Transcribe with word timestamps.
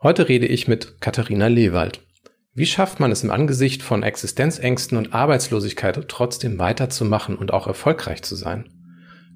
Heute 0.00 0.28
rede 0.28 0.46
ich 0.46 0.68
mit 0.68 1.00
Katharina 1.00 1.48
Lewald. 1.48 2.06
Wie 2.54 2.66
schafft 2.66 3.00
man 3.00 3.10
es 3.10 3.24
im 3.24 3.32
Angesicht 3.32 3.82
von 3.82 4.04
Existenzängsten 4.04 4.96
und 4.96 5.12
Arbeitslosigkeit 5.12 6.08
trotzdem 6.08 6.60
weiterzumachen 6.60 7.34
und 7.34 7.52
auch 7.52 7.66
erfolgreich 7.66 8.22
zu 8.22 8.36
sein? 8.36 8.70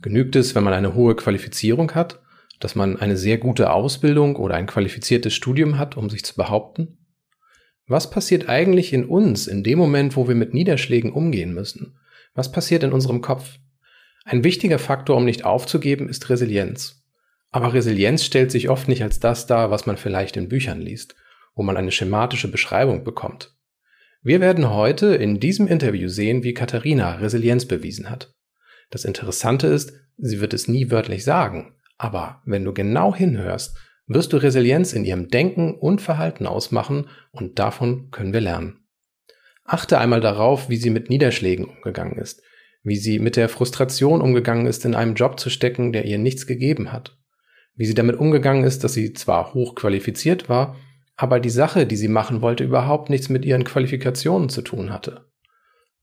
Genügt 0.03 0.37
es, 0.37 0.55
wenn 0.55 0.63
man 0.63 0.73
eine 0.73 0.95
hohe 0.95 1.17
Qualifizierung 1.17 1.97
hat, 1.97 2.21
dass 2.61 2.77
man 2.77 2.97
eine 2.97 3.17
sehr 3.17 3.39
gute 3.39 3.73
Ausbildung 3.73 4.37
oder 4.37 4.55
ein 4.55 4.69
qualifiziertes 4.69 5.35
Studium 5.35 5.79
hat, 5.79 5.97
um 5.97 6.09
sich 6.09 6.25
zu 6.25 6.37
behaupten? 6.37 6.97
Was 7.89 8.09
passiert 8.09 8.49
eigentlich 8.49 8.93
in 8.93 9.05
uns 9.05 9.49
in 9.49 9.65
dem 9.65 9.81
Moment, 9.81 10.15
wo 10.15 10.29
wir 10.29 10.37
mit 10.37 10.55
Niederschlägen 10.55 11.13
umgehen 11.13 11.55
müssen? 11.55 11.99
Was 12.35 12.53
passiert 12.53 12.85
in 12.85 12.93
unserem 12.93 13.21
Kopf? 13.21 13.59
Ein 14.25 14.45
wichtiger 14.45 14.79
Faktor, 14.79 15.17
um 15.17 15.25
nicht 15.25 15.45
aufzugeben, 15.45 16.09
ist 16.09 16.31
Resilienz. 16.31 17.02
Aber 17.55 17.75
Resilienz 17.75 18.25
stellt 18.25 18.51
sich 18.51 18.71
oft 18.71 18.89
nicht 18.89 19.03
als 19.03 19.21
das 19.21 19.47
dar, 19.47 19.71
was 19.71 19.85
man 19.85 19.99
vielleicht 19.99 20.39
in 20.39 20.49
Büchern 20.49 20.81
liest, 20.81 21.15
wo 21.55 21.63
man 21.63 21.77
eine 21.77 21.93
schematische 21.93 22.51
Beschreibung 22.51 23.05
bekommt. 23.05 23.55
Wir 24.23 24.41
werden 24.41 24.71
heute 24.71 25.15
in 25.15 25.39
diesem 25.39 25.69
Interview 25.69 26.09
sehen, 26.09 26.43
wie 26.45 26.55
Katharina 26.55 27.17
Resilienz 27.17 27.67
bewiesen 27.67 28.09
hat. 28.09 28.35
Das 28.91 29.05
Interessante 29.05 29.67
ist, 29.67 29.93
sie 30.17 30.41
wird 30.41 30.55
es 30.55 30.67
nie 30.67 30.91
wörtlich 30.91 31.25
sagen, 31.25 31.75
aber 31.99 32.41
wenn 32.47 32.65
du 32.65 32.73
genau 32.73 33.15
hinhörst, 33.15 33.77
wirst 34.07 34.33
du 34.33 34.39
Resilienz 34.39 34.95
in 34.95 35.05
ihrem 35.05 35.29
Denken 35.29 35.75
und 35.75 36.01
Verhalten 36.01 36.47
ausmachen 36.47 37.09
und 37.33 37.59
davon 37.59 38.11
können 38.11 38.33
wir 38.33 38.41
lernen. 38.41 38.87
Achte 39.65 39.99
einmal 39.99 40.21
darauf, 40.21 40.71
wie 40.71 40.77
sie 40.77 40.91
mit 40.91 41.11
Niederschlägen 41.11 41.67
umgegangen 41.67 42.19
ist, 42.19 42.43
wie 42.83 42.97
sie 42.97 43.19
mit 43.19 43.37
der 43.37 43.51
Frustration 43.51 44.23
umgegangen 44.23 44.67
ist, 44.67 44.87
in 44.87 44.95
einem 44.95 45.15
Job 45.15 45.39
zu 45.39 45.51
stecken, 45.51 45.93
der 45.93 46.07
ihr 46.07 46.19
nichts 46.19 46.47
gegeben 46.47 46.93
hat 46.93 47.19
wie 47.75 47.87
sie 47.87 47.95
damit 47.95 48.17
umgegangen 48.17 48.65
ist, 48.65 48.85
dass 48.85 48.93
sie 48.95 49.13
zwar 49.13 49.55
hochqualifiziert 49.55 50.49
war, 50.49 50.77
aber 51.17 51.41
die 51.41 51.51
Sache, 51.51 51.87
die 51.87 51.97
sie 51.97 52.09
machen 52.09 52.43
wollte, 52.43 52.65
überhaupt 52.65 53.11
nichts 53.11 53.29
mit 53.29 53.45
ihren 53.45 53.65
Qualifikationen 53.65 54.49
zu 54.49 54.63
tun 54.63 54.93
hatte. 54.93 55.27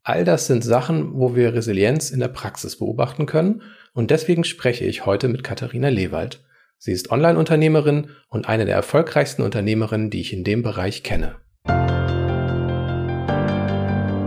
All 0.04 0.24
das 0.24 0.48
sind 0.48 0.64
Sachen, 0.64 1.14
wo 1.14 1.36
wir 1.36 1.54
Resilienz 1.54 2.10
in 2.10 2.20
der 2.20 2.30
Praxis 2.30 2.78
beobachten 2.78 3.26
können 3.26 3.62
und 3.94 4.12
deswegen 4.12 4.44
spreche 4.44 4.86
ich 4.86 5.06
heute 5.06 5.28
mit 5.28 5.44
Katharina 5.44 5.90
Lewald. 5.90 6.44
Sie 6.78 6.94
ist 6.94 7.12
Online-Unternehmerin 7.12 8.12
und 8.30 8.48
eine 8.48 8.66
der 8.66 8.76
erfolgreichsten 8.76 9.42
Unternehmerinnen, 9.42 10.10
die 10.10 10.22
ich 10.22 10.32
in 10.32 10.46
dem 10.46 10.64
Bereich 10.64 11.04
kenne. 11.04 11.36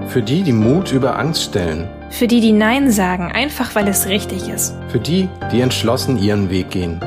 Für 0.08 0.20
die, 0.22 0.42
die 0.42 0.52
Mut 0.52 0.92
über 0.92 1.18
Angst 1.18 1.44
stellen. 1.44 1.88
Für 2.10 2.26
die, 2.26 2.42
die 2.42 2.52
Nein 2.52 2.90
sagen, 2.90 3.32
einfach 3.32 3.74
weil 3.74 3.88
es 3.88 4.06
richtig 4.06 4.50
ist. 4.50 4.74
Für 4.88 5.00
die, 5.00 5.30
die 5.50 5.62
entschlossen 5.62 6.18
ihren 6.18 6.50
Weg 6.50 6.68
gehen. 6.68 7.00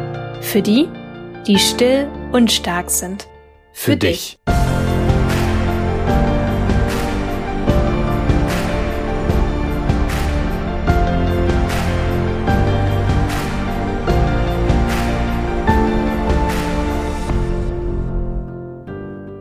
Für 0.46 0.62
die, 0.62 0.88
die 1.48 1.58
still 1.58 2.08
und 2.32 2.50
stark 2.50 2.90
sind. 2.90 3.28
Für, 3.74 3.92
Für 3.92 3.98
dich. 3.98 4.38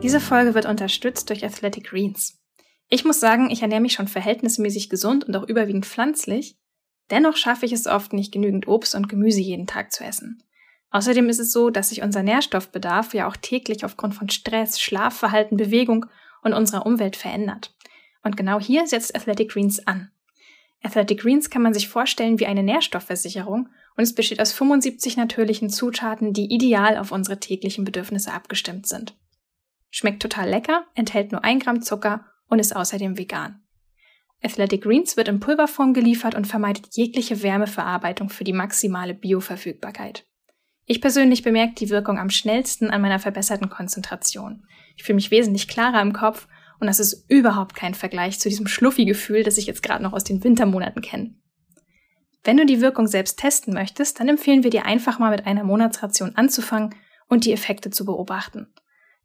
Diese 0.01 0.19
Folge 0.19 0.53
wird 0.53 0.65
unterstützt 0.65 1.29
durch 1.29 1.45
Athletic 1.45 1.85
Greens. 1.85 2.41
Ich 2.89 3.05
muss 3.05 3.21
sagen, 3.21 3.51
ich 3.51 3.61
ernähre 3.61 3.79
mich 3.79 3.93
schon 3.93 4.09
verhältnismäßig 4.09 4.89
gesund 4.89 5.23
und 5.23 5.35
auch 5.37 5.47
überwiegend 5.47 5.85
pflanzlich. 5.85 6.57
Dennoch 7.09 7.37
schaffe 7.37 7.65
ich 7.65 7.71
es 7.71 7.87
oft 7.87 8.11
nicht, 8.11 8.33
genügend 8.33 8.67
Obst 8.67 8.95
und 8.95 9.07
Gemüse 9.07 9.39
jeden 9.39 9.67
Tag 9.67 9.93
zu 9.93 10.03
essen. 10.03 10.41
Außerdem 10.91 11.29
ist 11.29 11.39
es 11.39 11.51
so, 11.51 11.69
dass 11.69 11.89
sich 11.89 12.01
unser 12.01 12.23
Nährstoffbedarf 12.23 13.13
ja 13.13 13.27
auch 13.27 13.35
täglich 13.35 13.83
aufgrund 13.83 14.15
von 14.15 14.29
Stress, 14.29 14.79
Schlafverhalten, 14.79 15.57
Bewegung 15.57 16.05
und 16.41 16.53
unserer 16.53 16.85
Umwelt 16.85 17.15
verändert. 17.15 17.75
Und 18.23 18.37
genau 18.37 18.59
hier 18.59 18.87
setzt 18.87 19.15
Athletic 19.15 19.51
Greens 19.51 19.85
an. 19.85 20.11
Athletic 20.83 21.21
Greens 21.21 21.49
kann 21.49 21.63
man 21.63 21.73
sich 21.73 21.87
vorstellen 21.87 22.39
wie 22.39 22.45
eine 22.45 22.63
Nährstoffversicherung 22.63 23.69
und 23.97 24.03
es 24.03 24.13
besteht 24.13 24.39
aus 24.39 24.51
75 24.53 25.17
natürlichen 25.17 25.69
Zutaten, 25.69 26.33
die 26.33 26.53
ideal 26.53 26.97
auf 26.97 27.11
unsere 27.11 27.39
täglichen 27.39 27.85
Bedürfnisse 27.85 28.31
abgestimmt 28.31 28.87
sind. 28.87 29.15
Schmeckt 29.89 30.21
total 30.21 30.49
lecker, 30.49 30.85
enthält 30.93 31.31
nur 31.31 31.43
ein 31.43 31.59
Gramm 31.59 31.81
Zucker 31.81 32.25
und 32.47 32.59
ist 32.59 32.75
außerdem 32.75 33.17
vegan. 33.17 33.63
Athletic 34.43 34.83
Greens 34.83 35.17
wird 35.17 35.27
in 35.27 35.39
Pulverform 35.39 35.93
geliefert 35.93 36.35
und 36.35 36.45
vermeidet 36.45 36.89
jegliche 36.91 37.41
Wärmeverarbeitung 37.41 38.29
für 38.29 38.43
die 38.43 38.53
maximale 38.53 39.13
Bioverfügbarkeit. 39.13 40.27
Ich 40.85 41.01
persönlich 41.01 41.41
bemerke 41.41 41.73
die 41.73 41.89
Wirkung 41.89 42.19
am 42.19 42.29
schnellsten 42.29 42.91
an 42.91 43.01
meiner 43.01 43.19
verbesserten 43.19 43.69
Konzentration. 43.69 44.67
Ich 44.95 45.03
fühle 45.03 45.15
mich 45.15 45.31
wesentlich 45.31 45.67
klarer 45.67 46.01
im 46.01 46.13
Kopf 46.13 46.47
und 46.79 46.87
das 46.87 46.99
ist 46.99 47.25
überhaupt 47.27 47.75
kein 47.75 47.95
Vergleich 47.95 48.39
zu 48.39 48.49
diesem 48.49 48.67
Schluffi-Gefühl, 48.67 49.43
das 49.43 49.57
ich 49.57 49.65
jetzt 49.65 49.81
gerade 49.81 50.03
noch 50.03 50.13
aus 50.13 50.23
den 50.23 50.43
Wintermonaten 50.43 51.01
kenne. 51.01 51.33
Wenn 52.43 52.57
du 52.57 52.65
die 52.67 52.81
Wirkung 52.81 53.07
selbst 53.07 53.39
testen 53.39 53.73
möchtest, 53.73 54.19
dann 54.19 54.29
empfehlen 54.29 54.63
wir 54.63 54.69
dir 54.69 54.85
einfach 54.85 55.17
mal 55.17 55.31
mit 55.31 55.47
einer 55.47 55.63
Monatsration 55.63 56.35
anzufangen 56.35 56.93
und 57.27 57.45
die 57.45 57.53
Effekte 57.53 57.89
zu 57.89 58.05
beobachten. 58.05 58.67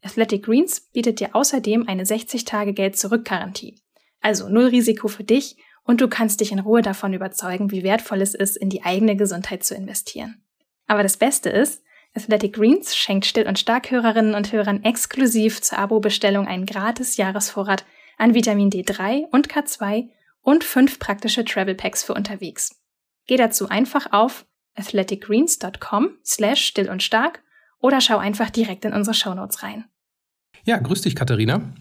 Athletic 0.03 0.45
Greens 0.45 0.81
bietet 0.81 1.21
dir 1.21 1.37
außerdem 1.37 1.87
eine 1.87 2.05
60-Tage-Geld-Zurück-Garantie. 2.05 3.79
Also 4.23 4.49
null 4.49 4.67
Risiko 4.67 5.09
für 5.09 5.25
dich 5.25 5.57
und 5.85 6.01
du 6.01 6.09
kannst 6.09 6.41
dich 6.41 6.53
in 6.53 6.61
Ruhe 6.61 6.81
davon 6.81 7.13
überzeugen, 7.13 7.71
wie 7.71 7.83
wertvoll 7.83 8.23
es 8.23 8.35
ist, 8.35 8.57
in 8.57 8.71
die 8.71 8.85
eigene 8.85 9.17
Gesundheit 9.17 9.65
zu 9.65 9.75
investieren. 9.75 10.43
Aber 10.91 11.05
das 11.05 11.19
Beste 11.19 11.51
ist, 11.51 11.85
Athletic 12.17 12.55
Greens 12.55 12.97
schenkt 12.97 13.25
Still- 13.25 13.47
und 13.47 13.61
Starkhörerinnen 13.61 14.35
und 14.35 14.51
Hörern 14.51 14.83
exklusiv 14.83 15.63
zur 15.63 15.79
Abo-Bestellung 15.79 16.49
einen 16.49 16.67
gratis 16.67 17.17
Jahresvorrat 17.17 17.85
an 18.19 18.35
Vitamin 18.35 18.71
D3 18.71 19.27
und 19.31 19.49
K2 19.49 20.09
und 20.41 20.65
fünf 20.65 20.99
praktische 20.99 21.45
Travel 21.45 21.77
Packs 21.77 22.03
für 22.03 22.13
unterwegs. 22.13 22.83
Geh 23.29 23.37
dazu 23.37 23.69
einfach 23.69 24.09
auf 24.11 24.47
athleticgreens.com 24.75 26.19
slash 26.25 26.65
still 26.65 26.91
und 26.91 27.05
stark 27.05 27.45
oder 27.79 28.01
schau 28.01 28.19
einfach 28.19 28.51
direkt 28.51 28.85
in 28.85 28.93
unsere 28.93 29.15
Shownotes 29.15 29.63
rein. 29.63 29.85
Ja, 30.65 30.79
grüß 30.79 31.03
dich, 31.03 31.15
Katharina. 31.15 31.73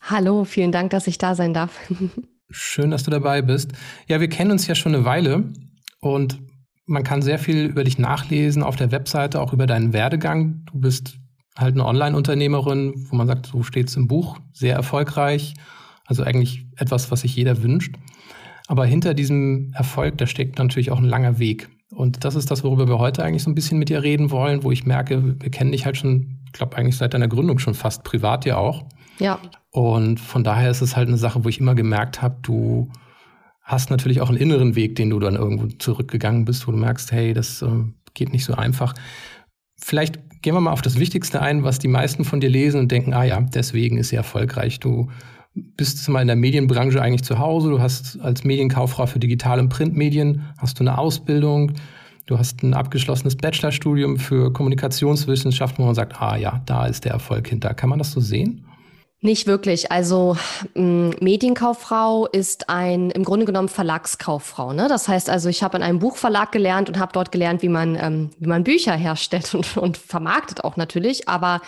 Hallo, 0.00 0.44
vielen 0.44 0.72
Dank, 0.72 0.88
dass 0.88 1.06
ich 1.06 1.18
da 1.18 1.34
sein 1.34 1.52
darf. 1.52 1.78
Schön, 2.48 2.90
dass 2.90 3.02
du 3.02 3.10
dabei 3.10 3.42
bist. 3.42 3.72
Ja, 4.06 4.22
wir 4.22 4.30
kennen 4.30 4.52
uns 4.52 4.66
ja 4.66 4.74
schon 4.74 4.94
eine 4.94 5.04
Weile 5.04 5.52
und 6.00 6.38
man 6.86 7.02
kann 7.02 7.22
sehr 7.22 7.38
viel 7.38 7.64
über 7.66 7.84
dich 7.84 7.98
nachlesen 7.98 8.62
auf 8.62 8.76
der 8.76 8.90
Webseite, 8.90 9.40
auch 9.40 9.52
über 9.52 9.66
deinen 9.66 9.92
Werdegang. 9.92 10.64
Du 10.66 10.80
bist 10.80 11.18
halt 11.56 11.74
eine 11.74 11.86
Online-Unternehmerin, 11.86 13.06
wo 13.08 13.16
man 13.16 13.26
sagt, 13.26 13.46
so 13.46 13.62
steht 13.62 13.88
es 13.88 13.96
im 13.96 14.08
Buch, 14.08 14.38
sehr 14.52 14.74
erfolgreich. 14.74 15.54
Also 16.06 16.22
eigentlich 16.22 16.66
etwas, 16.76 17.10
was 17.10 17.22
sich 17.22 17.34
jeder 17.34 17.62
wünscht. 17.62 17.94
Aber 18.66 18.84
hinter 18.86 19.14
diesem 19.14 19.72
Erfolg, 19.74 20.18
da 20.18 20.26
steckt 20.26 20.58
natürlich 20.58 20.90
auch 20.90 20.98
ein 20.98 21.04
langer 21.04 21.38
Weg. 21.38 21.68
Und 21.94 22.24
das 22.24 22.34
ist 22.34 22.50
das, 22.50 22.64
worüber 22.64 22.88
wir 22.88 22.98
heute 22.98 23.22
eigentlich 23.22 23.42
so 23.42 23.50
ein 23.50 23.54
bisschen 23.54 23.78
mit 23.78 23.88
dir 23.88 24.02
reden 24.02 24.30
wollen, 24.30 24.64
wo 24.64 24.70
ich 24.70 24.84
merke, 24.84 25.40
wir 25.40 25.50
kennen 25.50 25.72
dich 25.72 25.86
halt 25.86 25.96
schon, 25.96 26.40
ich 26.46 26.52
glaube 26.52 26.76
eigentlich 26.76 26.96
seit 26.96 27.14
deiner 27.14 27.28
Gründung 27.28 27.58
schon 27.58 27.74
fast 27.74 28.04
privat 28.04 28.44
ja 28.44 28.56
auch. 28.56 28.84
Ja. 29.18 29.38
Und 29.70 30.18
von 30.18 30.44
daher 30.44 30.70
ist 30.70 30.82
es 30.82 30.96
halt 30.96 31.08
eine 31.08 31.18
Sache, 31.18 31.44
wo 31.44 31.48
ich 31.48 31.60
immer 31.60 31.74
gemerkt 31.74 32.20
habe, 32.20 32.36
du 32.42 32.90
hast 33.64 33.90
natürlich 33.90 34.20
auch 34.20 34.28
einen 34.28 34.38
inneren 34.38 34.76
Weg, 34.76 34.94
den 34.96 35.10
du 35.10 35.18
dann 35.18 35.34
irgendwo 35.34 35.66
zurückgegangen 35.66 36.44
bist, 36.44 36.68
wo 36.68 36.72
du 36.72 36.78
merkst, 36.78 37.10
hey, 37.12 37.32
das 37.32 37.62
äh, 37.62 37.68
geht 38.12 38.32
nicht 38.32 38.44
so 38.44 38.54
einfach. 38.54 38.94
Vielleicht 39.80 40.42
gehen 40.42 40.54
wir 40.54 40.60
mal 40.60 40.72
auf 40.72 40.82
das 40.82 40.98
Wichtigste 40.98 41.40
ein, 41.40 41.64
was 41.64 41.78
die 41.78 41.88
meisten 41.88 42.24
von 42.24 42.40
dir 42.40 42.50
lesen 42.50 42.78
und 42.78 42.92
denken, 42.92 43.14
ah 43.14 43.24
ja, 43.24 43.40
deswegen 43.40 43.96
ist 43.96 44.10
sie 44.10 44.16
erfolgreich. 44.16 44.78
Du 44.80 45.08
bist 45.54 46.06
mal 46.08 46.20
in 46.20 46.26
der 46.26 46.36
Medienbranche 46.36 47.00
eigentlich 47.00 47.24
zu 47.24 47.38
Hause, 47.38 47.70
du 47.70 47.80
hast 47.80 48.20
als 48.20 48.44
Medienkauffrau 48.44 49.06
für 49.06 49.18
Digital- 49.18 49.60
und 49.60 49.70
Printmedien, 49.70 50.42
hast 50.58 50.78
du 50.78 50.84
eine 50.84 50.98
Ausbildung, 50.98 51.72
du 52.26 52.38
hast 52.38 52.62
ein 52.62 52.74
abgeschlossenes 52.74 53.36
Bachelorstudium 53.36 54.18
für 54.18 54.52
Kommunikationswissenschaften, 54.52 55.82
wo 55.82 55.86
man 55.86 55.94
sagt, 55.94 56.20
ah 56.20 56.36
ja, 56.36 56.60
da 56.66 56.86
ist 56.86 57.04
der 57.04 57.12
Erfolg 57.12 57.48
hinter. 57.48 57.72
Kann 57.72 57.88
man 57.88 57.98
das 57.98 58.12
so 58.12 58.20
sehen? 58.20 58.63
Nicht 59.24 59.46
wirklich. 59.46 59.90
Also 59.90 60.36
m, 60.74 61.14
Medienkauffrau 61.18 62.26
ist 62.26 62.68
ein 62.68 63.10
im 63.10 63.24
Grunde 63.24 63.46
genommen 63.46 63.70
Verlagskauffrau. 63.70 64.74
Ne? 64.74 64.86
Das 64.86 65.08
heißt 65.08 65.30
also, 65.30 65.48
ich 65.48 65.62
habe 65.62 65.78
in 65.78 65.82
einem 65.82 65.98
Buchverlag 65.98 66.52
gelernt 66.52 66.90
und 66.90 66.98
habe 66.98 67.14
dort 67.14 67.32
gelernt, 67.32 67.62
wie 67.62 67.70
man 67.70 67.96
ähm, 67.98 68.30
wie 68.38 68.48
man 68.48 68.64
Bücher 68.64 68.92
herstellt 68.92 69.54
und, 69.54 69.78
und 69.78 69.96
vermarktet 69.96 70.62
auch 70.62 70.76
natürlich. 70.76 71.26
Aber 71.26 71.62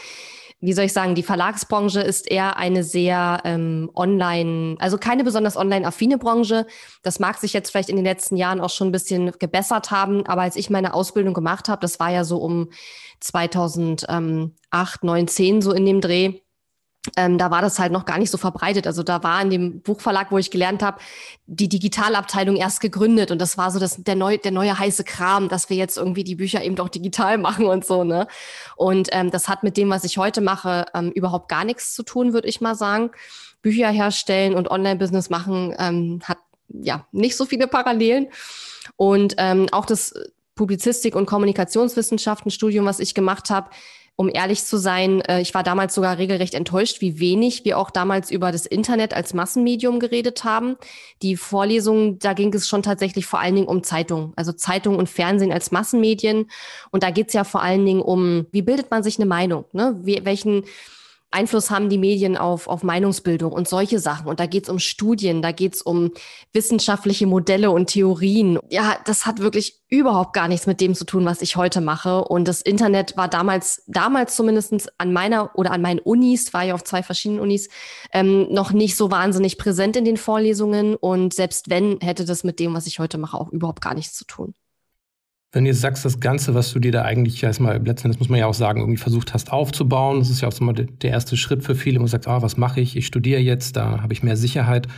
wie 0.61 0.75
soll 0.75 0.85
ich 0.85 0.93
sagen, 0.93 1.15
die 1.15 1.23
Verlagsbranche 1.23 2.03
ist 2.03 2.31
eher 2.31 2.59
eine 2.59 2.85
sehr 2.85 3.41
ähm, 3.45 3.91
online, 3.95 4.77
also 4.79 4.99
keine 4.99 5.25
besonders 5.25 5.57
online-affine 5.57 6.19
Branche. 6.19 6.67
Das 7.03 7.21
mag 7.21 7.39
sich 7.39 7.55
jetzt 7.55 7.71
vielleicht 7.71 7.89
in 7.89 7.97
den 7.97 8.05
letzten 8.05 8.37
Jahren 8.37 8.61
auch 8.61 8.69
schon 8.69 8.89
ein 8.89 8.93
bisschen 8.93 9.33
gebessert 9.39 9.91
haben, 9.91 10.27
aber 10.27 10.43
als 10.43 10.57
ich 10.57 10.69
meine 10.69 10.93
Ausbildung 10.93 11.33
gemacht 11.33 11.71
habe, 11.71 11.81
das 11.81 12.01
war 12.01 12.11
ja 12.11 12.25
so 12.25 12.37
um 12.37 12.69
2008, 13.21 15.05
9, 15.05 15.29
10 15.29 15.63
so 15.63 15.73
in 15.73 15.87
dem 15.87 16.03
Dreh, 16.03 16.41
ähm, 17.17 17.39
da 17.39 17.51
war 17.51 17.63
das 17.63 17.79
halt 17.79 17.93
noch 17.93 18.05
gar 18.05 18.19
nicht 18.19 18.31
so 18.31 18.39
verbreitet. 18.39 18.87
Also 18.87 19.03
da 19.03 19.23
war 19.23 19.41
in 19.43 19.51
dem 19.51 19.81
Buchverlag, 19.81 20.31
wo 20.31 20.39
ich 20.39 20.51
gelernt 20.51 20.83
habe, 20.83 20.99
die 21.47 21.69
Digitalabteilung 21.69 22.57
erst 22.57 22.81
gegründet 22.81 23.31
und 23.31 23.41
das 23.41 23.57
war 23.57 23.71
so 23.71 23.79
das, 23.79 24.03
der, 24.03 24.17
neu, 24.17 24.39
der 24.39 24.53
neue 24.53 24.79
heiße 24.79 25.05
Kram, 25.05 25.49
dass 25.49 25.71
wir 25.71 25.77
jetzt 25.77 25.97
irgendwie 25.97 26.25
die 26.25 26.35
Bücher 26.35 26.65
eben 26.65 26.77
doch 26.77 26.89
digital 26.89 27.39
machen 27.47 27.67
und 27.67 27.85
so. 27.85 28.05
Ne? 28.05 28.27
Und 28.77 29.09
ähm, 29.13 29.31
das 29.31 29.49
hat 29.49 29.63
mit 29.63 29.77
dem, 29.77 29.91
was 29.91 30.05
ich 30.05 30.19
heute 30.19 30.41
mache, 30.41 30.87
ähm, 30.95 31.11
überhaupt 31.13 31.49
gar 31.49 31.65
nichts 31.65 31.95
zu 31.95 32.03
tun, 32.03 32.33
würde 32.33 32.49
ich 32.49 32.61
mal 32.61 32.75
sagen. 32.75 33.11
Bücher 33.63 33.89
herstellen 33.89 34.55
und 34.55 34.71
Online-Business 34.71 35.31
machen 35.31 35.75
ähm, 35.79 36.21
hat 36.25 36.39
ja 36.69 37.07
nicht 37.13 37.37
so 37.37 37.45
viele 37.47 37.67
Parallelen. 37.67 38.29
Und 38.97 39.35
ähm, 39.39 39.67
auch 39.73 39.87
das 39.87 40.15
Publizistik- 40.55 41.15
und 41.15 41.27
Kommunikationswissenschaften-Studium, 41.27 42.87
was 42.87 42.99
ich 42.99 43.15
gemacht 43.15 43.51
habe, 43.51 43.71
um 44.17 44.31
ehrlich 44.33 44.65
zu 44.65 44.79
sein, 44.79 45.21
äh, 45.21 45.41
ich 45.41 45.55
war 45.55 45.63
damals 45.63 45.95
sogar 45.95 46.17
regelrecht 46.17 46.55
enttäuscht, 46.55 47.03
wie 47.03 47.21
wenig 47.21 47.65
wir 47.67 47.79
auch 47.79 47.91
damals 47.91 48.31
über 48.31 48.51
das 48.51 48.65
Internet 48.65 49.13
als 49.13 49.35
Massenmedium 49.35 50.01
geredet 50.01 50.43
haben. 50.43 50.77
Die 51.23 51.37
Vorlesungen, 51.37 52.19
da 52.19 52.33
ging 52.33 52.53
es 52.55 52.67
schon 52.67 52.83
tatsächlich 52.83 53.27
vor 53.27 53.41
allen 53.41 53.55
Dingen 53.55 53.69
um 53.69 53.83
Zeitungen, 53.83 54.33
also 54.35 54.53
Zeitungen 54.53 54.99
und 54.99 55.11
Fernsehen 55.11 55.53
als 55.53 55.71
Massenmedien. 55.71 56.51
Und 56.91 57.03
da 57.03 57.11
geht 57.11 57.29
es 57.29 57.35
ja 57.35 57.45
vor 57.45 57.63
allen 57.63 57.85
Dingen 57.85 58.01
um, 58.01 58.47
wie 58.53 58.63
bildet 58.63 58.91
man 58.91 59.03
sich 59.03 59.19
eine 59.19 59.27
Meinung? 59.27 59.67
Ne? 59.73 59.95
Wie, 60.03 60.25
welchen 60.25 60.65
Einfluss 61.37 61.71
haben 61.71 61.91
die 61.91 61.99
Medien 61.99 62.37
auf, 62.37 62.67
auf 62.67 62.83
Meinungsbildung 62.83 63.53
und 63.53 63.69
solche 63.69 63.99
Sachen. 63.99 64.27
Und 64.27 64.41
da 64.41 64.47
geht 64.47 64.65
es 64.65 64.71
um 64.71 64.79
Studien, 64.79 65.43
da 65.43 65.53
geht 65.53 65.75
es 65.75 65.83
um 65.83 66.13
wissenschaftliche 66.53 67.27
Modelle 67.27 67.71
und 67.71 67.89
Theorien. 67.89 68.59
Ja, 68.71 68.97
das 69.05 69.27
hat 69.27 69.41
wirklich 69.41 69.83
überhaupt 69.89 70.33
gar 70.33 70.49
nichts 70.49 70.67
mit 70.67 70.81
dem 70.81 70.95
zu 70.95 71.05
tun, 71.05 71.27
was 71.27 71.43
ich 71.43 71.57
heute 71.57 71.83
mache. 71.83 72.25
Und 72.25 72.49
das 72.49 72.63
Internet 72.63 73.17
war 73.19 73.29
damals, 73.29 73.83
damals 73.87 74.35
zumindest 74.35 74.91
an 74.99 75.13
meiner 75.13 75.51
oder 75.55 75.73
an 75.73 75.83
meinen 75.83 76.01
Unis, 76.01 76.55
war 76.55 76.65
ja 76.65 76.75
auf 76.75 76.85
zwei 76.85 77.03
verschiedenen 77.03 77.41
Unis, 77.41 77.69
ähm, 78.13 78.51
noch 78.51 78.73
nicht 78.73 78.97
so 78.97 79.11
wahnsinnig 79.11 79.59
präsent 79.59 79.97
in 79.97 80.07
den 80.07 80.17
Vorlesungen. 80.17 80.97
Und 80.97 81.35
selbst 81.35 81.69
wenn, 81.69 82.01
hätte 82.01 82.25
das 82.25 82.45
mit 82.45 82.59
dem, 82.61 82.73
was 82.73 82.87
ich 82.87 82.99
heute 82.99 83.19
mache, 83.19 83.39
auch 83.39 83.53
überhaupt 83.53 83.83
gar 83.83 83.95
nichts 83.95 84.15
zu 84.15 84.25
tun. 84.25 84.55
Wenn 85.53 85.65
du 85.65 85.73
sagst, 85.73 86.05
das 86.05 86.21
Ganze, 86.21 86.55
was 86.55 86.73
du 86.73 86.81
dir 86.81 86.93
da 86.93 87.03
eigentlich 87.03 87.43
erstmal, 87.43 87.79
letztendlich 87.83 88.19
muss 88.19 88.29
man 88.29 88.39
ja 88.39 88.47
auch 88.47 88.55
sagen, 88.55 88.81
irgendwie 88.81 88.99
versucht 88.99 89.33
hast 89.33 89.53
aufzubauen, 89.53 90.19
das 90.19 90.29
ist 90.29 90.41
ja 90.41 90.49
auch 90.49 90.53
so 90.53 90.65
mal 90.65 90.75
der 90.75 91.11
erste 91.11 91.37
Schritt 91.37 91.63
für 91.63 91.75
viele, 91.75 91.99
wo 91.99 92.05
du 92.05 92.09
sagst, 92.09 92.29
ah, 92.29 92.43
was 92.43 92.57
mache 92.57 92.81
ich? 92.81 92.97
Ich 92.97 93.07
studiere 93.07 93.41
jetzt, 93.41 93.77
da 93.77 94.03
habe 94.03 94.13
ich 94.13 94.23
mehr 94.23 94.37
Sicherheit. 94.37 94.89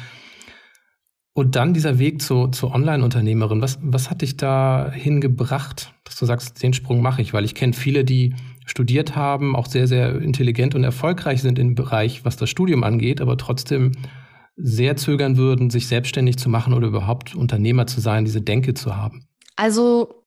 Und 1.39 1.55
dann 1.55 1.73
dieser 1.73 2.01
Weg 2.01 2.21
zu, 2.21 2.49
zur 2.49 2.75
Online-Unternehmerin, 2.75 3.61
was, 3.61 3.79
was 3.81 4.11
hat 4.11 4.23
dich 4.23 4.37
da 4.37 4.91
hingebracht, 4.93 5.95
dass 6.03 6.17
du 6.17 6.27
sagst, 6.27 6.61
den 6.63 6.73
Sprung 6.73 7.01
mache 7.01 7.23
ich? 7.23 7.33
Weil 7.33 7.45
ich 7.45 7.55
kenne 7.55 7.75
viele, 7.75 8.05
die 8.05 8.35
studiert 8.67 9.15
haben, 9.15 9.55
auch 9.55 9.67
sehr, 9.67 9.87
sehr 9.87 10.21
intelligent 10.21 10.75
und 10.75 10.83
erfolgreich 10.83 11.41
sind 11.41 11.61
im 11.61 11.77
Bereich, 11.77 12.25
was 12.25 12.37
das 12.37 12.51
Studium 12.51 12.83
angeht, 12.83 13.21
aber 13.21 13.37
trotzdem 13.37 13.93
sehr 14.57 14.97
zögern 14.97 15.37
würden, 15.37 15.71
sich 15.71 15.87
selbstständig 15.87 16.39
zu 16.39 16.49
machen 16.49 16.75
oder 16.75 16.89
überhaupt 16.89 17.37
Unternehmer 17.37 17.87
zu 17.87 18.01
sein, 18.01 18.25
diese 18.25 18.43
Denke 18.43 18.75
zu 18.75 18.97
haben. 18.97 19.29
Also 19.55 20.18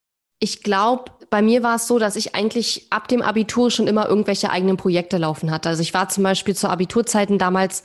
ich 0.41 0.63
glaube, 0.63 1.05
bei 1.29 1.41
mir 1.41 1.63
war 1.63 1.75
es 1.75 1.87
so, 1.87 1.97
dass 1.97 2.17
ich 2.17 2.35
eigentlich 2.35 2.87
ab 2.89 3.07
dem 3.07 3.21
Abitur 3.21 3.71
schon 3.71 3.87
immer 3.87 4.09
irgendwelche 4.09 4.49
eigenen 4.49 4.75
Projekte 4.75 5.17
laufen 5.17 5.51
hatte. 5.51 5.69
Also 5.69 5.81
ich 5.81 5.93
war 5.93 6.09
zum 6.09 6.23
Beispiel 6.23 6.55
zu 6.55 6.67
Abiturzeiten 6.67 7.37
damals 7.37 7.83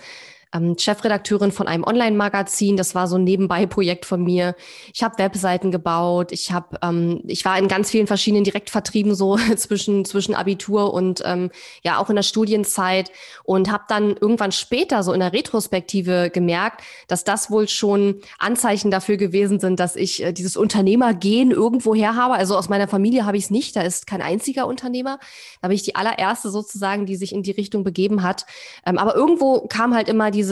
ähm, 0.56 0.76
Chefredakteurin 0.78 1.52
von 1.52 1.68
einem 1.68 1.84
Online-Magazin. 1.84 2.76
Das 2.76 2.94
war 2.94 3.06
so 3.08 3.16
ein 3.16 3.24
Nebenbei-Projekt 3.24 4.04
von 4.04 4.22
mir. 4.22 4.54
Ich 4.92 5.02
habe 5.02 5.18
Webseiten 5.18 5.70
gebaut. 5.70 6.32
Ich 6.32 6.52
habe, 6.52 6.78
ähm, 6.82 7.20
ich 7.26 7.44
war 7.44 7.58
in 7.58 7.68
ganz 7.68 7.90
vielen 7.90 8.06
verschiedenen 8.06 8.44
Direktvertrieben 8.44 9.14
so 9.14 9.36
zwischen 9.56 10.04
zwischen 10.04 10.34
Abitur 10.34 10.94
und 10.94 11.22
ähm, 11.24 11.50
ja 11.82 11.98
auch 11.98 12.10
in 12.10 12.16
der 12.16 12.22
Studienzeit 12.22 13.10
und 13.44 13.70
habe 13.70 13.84
dann 13.88 14.16
irgendwann 14.16 14.52
später 14.52 15.02
so 15.02 15.12
in 15.12 15.20
der 15.20 15.32
Retrospektive 15.32 16.30
gemerkt, 16.30 16.82
dass 17.08 17.24
das 17.24 17.50
wohl 17.50 17.68
schon 17.68 18.20
Anzeichen 18.38 18.90
dafür 18.90 19.16
gewesen 19.16 19.60
sind, 19.60 19.80
dass 19.80 19.96
ich 19.96 20.22
äh, 20.22 20.32
dieses 20.32 20.56
Unternehmergehen 20.56 21.50
irgendwo 21.50 21.94
her 21.94 22.16
habe. 22.16 22.34
Also 22.34 22.56
aus 22.56 22.68
meiner 22.68 22.88
Familie 22.88 23.26
habe 23.26 23.36
ich 23.36 23.44
es 23.44 23.50
nicht. 23.50 23.76
Da 23.76 23.82
ist 23.82 24.06
kein 24.06 24.22
einziger 24.22 24.66
Unternehmer. 24.66 25.18
Da 25.60 25.68
bin 25.68 25.74
ich 25.74 25.82
die 25.82 25.96
allererste 25.96 26.50
sozusagen, 26.50 27.06
die 27.06 27.16
sich 27.16 27.32
in 27.32 27.42
die 27.42 27.50
Richtung 27.50 27.84
begeben 27.84 28.22
hat. 28.22 28.46
Ähm, 28.84 28.98
aber 28.98 29.14
irgendwo 29.14 29.66
kam 29.68 29.94
halt 29.94 30.08
immer 30.08 30.30
diese 30.30 30.45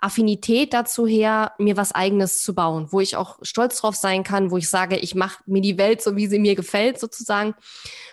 Affinität 0.00 0.72
dazu 0.72 1.06
her, 1.06 1.52
mir 1.58 1.76
was 1.76 1.92
eigenes 1.92 2.42
zu 2.42 2.54
bauen, 2.54 2.88
wo 2.90 3.00
ich 3.00 3.16
auch 3.16 3.38
stolz 3.42 3.80
drauf 3.80 3.94
sein 3.94 4.24
kann, 4.24 4.50
wo 4.50 4.56
ich 4.56 4.68
sage, 4.68 4.96
ich 4.96 5.14
mache 5.14 5.42
mir 5.46 5.60
die 5.60 5.76
Welt 5.76 6.00
so, 6.00 6.16
wie 6.16 6.26
sie 6.26 6.38
mir 6.38 6.54
gefällt, 6.54 6.98
sozusagen. 6.98 7.54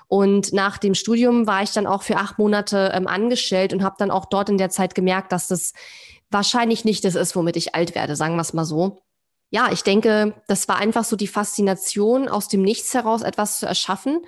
Und 0.07 0.53
nach 0.53 0.77
dem 0.77 0.95
Studium 0.95 1.47
war 1.47 1.63
ich 1.63 1.71
dann 1.71 1.87
auch 1.87 2.03
für 2.03 2.17
acht 2.17 2.39
Monate 2.39 2.91
ähm, 2.93 3.07
angestellt 3.07 3.73
und 3.73 3.83
habe 3.83 3.95
dann 3.99 4.11
auch 4.11 4.25
dort 4.25 4.49
in 4.49 4.57
der 4.57 4.69
Zeit 4.69 4.95
gemerkt, 4.95 5.31
dass 5.31 5.47
das 5.47 5.73
wahrscheinlich 6.29 6.83
nicht 6.83 7.05
das 7.05 7.15
ist, 7.15 7.35
womit 7.35 7.55
ich 7.55 7.73
alt 7.73 7.95
werde, 7.95 8.15
sagen 8.15 8.35
wir 8.35 8.41
es 8.41 8.53
mal 8.53 8.65
so 8.65 9.01
ja, 9.49 9.69
ich 9.71 9.83
denke, 9.83 10.33
das 10.47 10.67
war 10.67 10.77
einfach 10.77 11.05
so 11.05 11.15
die 11.15 11.27
Faszination, 11.27 12.27
aus 12.27 12.49
dem 12.49 12.61
Nichts 12.61 12.93
heraus 12.93 13.21
etwas 13.21 13.59
zu 13.59 13.65
erschaffen. 13.65 14.19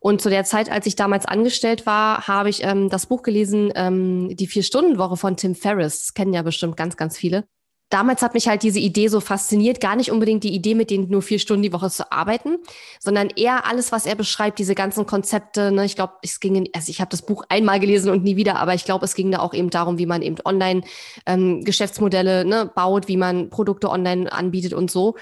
Und 0.00 0.20
zu 0.20 0.28
der 0.28 0.44
Zeit, 0.44 0.70
als 0.70 0.86
ich 0.86 0.96
damals 0.96 1.24
angestellt 1.24 1.86
war, 1.86 2.28
habe 2.28 2.50
ich 2.50 2.62
ähm, 2.62 2.90
das 2.90 3.06
Buch 3.06 3.22
gelesen, 3.22 3.72
ähm, 3.74 4.36
Die 4.36 4.46
Vier-Stunden-Woche 4.46 5.16
von 5.16 5.36
Tim 5.36 5.54
Ferriss. 5.54 6.00
Das 6.00 6.14
kennen 6.14 6.34
ja 6.34 6.42
bestimmt 6.42 6.76
ganz, 6.76 6.96
ganz 6.96 7.16
viele 7.16 7.44
damals 7.88 8.22
hat 8.22 8.34
mich 8.34 8.48
halt 8.48 8.62
diese 8.62 8.78
Idee 8.78 9.08
so 9.08 9.20
fasziniert, 9.20 9.80
gar 9.80 9.96
nicht 9.96 10.10
unbedingt 10.10 10.44
die 10.44 10.54
Idee, 10.54 10.74
mit 10.74 10.90
denen 10.90 11.08
nur 11.08 11.22
vier 11.22 11.38
Stunden 11.38 11.62
die 11.62 11.72
Woche 11.72 11.90
zu 11.90 12.10
arbeiten, 12.10 12.56
sondern 12.98 13.30
eher 13.30 13.66
alles, 13.66 13.92
was 13.92 14.06
er 14.06 14.14
beschreibt, 14.14 14.58
diese 14.58 14.74
ganzen 14.74 15.06
Konzepte. 15.06 15.70
Ne? 15.70 15.84
Ich 15.84 15.96
glaube, 15.96 16.14
es 16.22 16.40
ging, 16.40 16.56
in, 16.56 16.68
also 16.74 16.90
ich 16.90 17.00
habe 17.00 17.10
das 17.10 17.22
Buch 17.22 17.44
einmal 17.48 17.80
gelesen 17.80 18.10
und 18.10 18.24
nie 18.24 18.36
wieder, 18.36 18.56
aber 18.56 18.74
ich 18.74 18.84
glaube, 18.84 19.04
es 19.04 19.14
ging 19.14 19.30
da 19.30 19.38
auch 19.38 19.54
eben 19.54 19.70
darum, 19.70 19.98
wie 19.98 20.06
man 20.06 20.22
eben 20.22 20.36
online 20.44 20.82
ähm, 21.26 21.60
ne, 21.60 22.70
baut, 22.74 23.08
wie 23.08 23.16
man 23.16 23.50
Produkte 23.50 23.90
online 23.90 24.32
anbietet 24.32 24.72
und 24.72 24.90
so. 24.90 25.14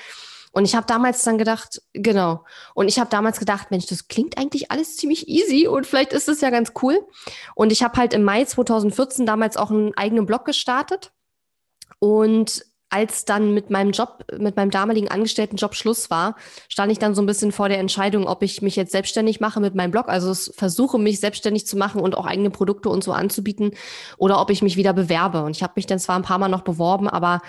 Und 0.52 0.64
ich 0.64 0.76
habe 0.76 0.86
damals 0.86 1.24
dann 1.24 1.36
gedacht, 1.36 1.82
genau. 1.92 2.44
Und 2.74 2.86
ich 2.86 3.00
habe 3.00 3.10
damals 3.10 3.40
gedacht, 3.40 3.72
Mensch, 3.72 3.86
das 3.86 4.06
klingt 4.06 4.38
eigentlich 4.38 4.70
alles 4.70 4.96
ziemlich 4.96 5.26
easy 5.26 5.66
und 5.66 5.84
vielleicht 5.84 6.12
ist 6.12 6.28
es 6.28 6.40
ja 6.40 6.50
ganz 6.50 6.72
cool. 6.80 7.04
Und 7.56 7.72
ich 7.72 7.82
habe 7.82 7.98
halt 7.98 8.14
im 8.14 8.22
Mai 8.22 8.44
2014 8.44 9.26
damals 9.26 9.56
auch 9.56 9.72
einen 9.72 9.96
eigenen 9.96 10.26
Blog 10.26 10.44
gestartet 10.44 11.10
und 11.98 12.64
als 12.94 13.24
dann 13.24 13.54
mit 13.54 13.70
meinem 13.70 13.90
Job, 13.90 14.24
mit 14.38 14.54
meinem 14.54 14.70
damaligen 14.70 15.08
Angestelltenjob 15.08 15.74
Schluss 15.74 16.10
war, 16.10 16.36
stand 16.68 16.92
ich 16.92 17.00
dann 17.00 17.16
so 17.16 17.22
ein 17.22 17.26
bisschen 17.26 17.50
vor 17.50 17.68
der 17.68 17.80
Entscheidung, 17.80 18.28
ob 18.28 18.44
ich 18.44 18.62
mich 18.62 18.76
jetzt 18.76 18.92
selbstständig 18.92 19.40
mache 19.40 19.58
mit 19.58 19.74
meinem 19.74 19.90
Blog, 19.90 20.08
also 20.08 20.32
versuche 20.52 20.96
mich 20.96 21.18
selbstständig 21.18 21.66
zu 21.66 21.76
machen 21.76 22.00
und 22.00 22.16
auch 22.16 22.24
eigene 22.24 22.50
Produkte 22.50 22.90
und 22.90 23.02
so 23.02 23.12
anzubieten, 23.12 23.72
oder 24.16 24.40
ob 24.40 24.50
ich 24.50 24.62
mich 24.62 24.76
wieder 24.76 24.92
bewerbe. 24.92 25.42
Und 25.42 25.56
ich 25.56 25.64
habe 25.64 25.72
mich 25.74 25.86
dann 25.86 25.98
zwar 25.98 26.14
ein 26.14 26.22
paar 26.22 26.38
Mal 26.38 26.48
noch 26.48 26.62
beworben, 26.62 27.08
aber 27.08 27.40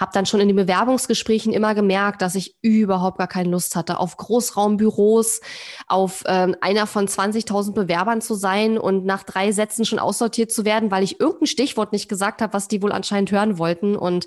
habe 0.00 0.12
dann 0.14 0.24
schon 0.24 0.40
in 0.40 0.48
den 0.48 0.56
Bewerbungsgesprächen 0.56 1.52
immer 1.52 1.74
gemerkt, 1.74 2.22
dass 2.22 2.34
ich 2.34 2.56
überhaupt 2.62 3.18
gar 3.18 3.28
keine 3.28 3.50
Lust 3.50 3.76
hatte, 3.76 4.00
auf 4.00 4.16
Großraumbüros, 4.16 5.42
auf 5.86 6.24
ähm, 6.26 6.56
einer 6.62 6.86
von 6.86 7.06
20.000 7.06 7.72
Bewerbern 7.72 8.22
zu 8.22 8.34
sein 8.34 8.78
und 8.78 9.04
nach 9.04 9.22
drei 9.22 9.52
Sätzen 9.52 9.84
schon 9.84 9.98
aussortiert 9.98 10.50
zu 10.50 10.64
werden, 10.64 10.90
weil 10.90 11.04
ich 11.04 11.20
irgendein 11.20 11.46
Stichwort 11.46 11.92
nicht 11.92 12.08
gesagt 12.08 12.40
habe, 12.40 12.54
was 12.54 12.66
die 12.66 12.82
wohl 12.82 12.92
anscheinend 12.92 13.30
hören 13.30 13.58
wollten. 13.58 13.94
Und 13.94 14.26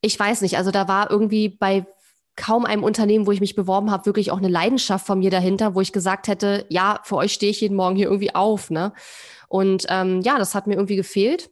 ich 0.00 0.18
weiß 0.18 0.40
nicht, 0.40 0.56
also 0.56 0.70
da 0.70 0.88
war 0.88 1.10
irgendwie 1.10 1.50
bei 1.50 1.86
kaum 2.34 2.64
einem 2.64 2.84
Unternehmen, 2.84 3.26
wo 3.26 3.32
ich 3.32 3.40
mich 3.40 3.56
beworben 3.56 3.90
habe, 3.90 4.06
wirklich 4.06 4.30
auch 4.30 4.38
eine 4.38 4.48
Leidenschaft 4.48 5.04
von 5.04 5.18
mir 5.18 5.30
dahinter, 5.30 5.74
wo 5.74 5.82
ich 5.82 5.92
gesagt 5.92 6.28
hätte, 6.28 6.64
ja, 6.70 7.00
für 7.02 7.16
euch 7.16 7.34
stehe 7.34 7.50
ich 7.50 7.60
jeden 7.60 7.76
Morgen 7.76 7.96
hier 7.96 8.06
irgendwie 8.06 8.34
auf. 8.34 8.70
Ne? 8.70 8.94
Und 9.48 9.86
ähm, 9.90 10.22
ja, 10.22 10.38
das 10.38 10.54
hat 10.54 10.66
mir 10.66 10.74
irgendwie 10.74 10.96
gefehlt. 10.96 11.50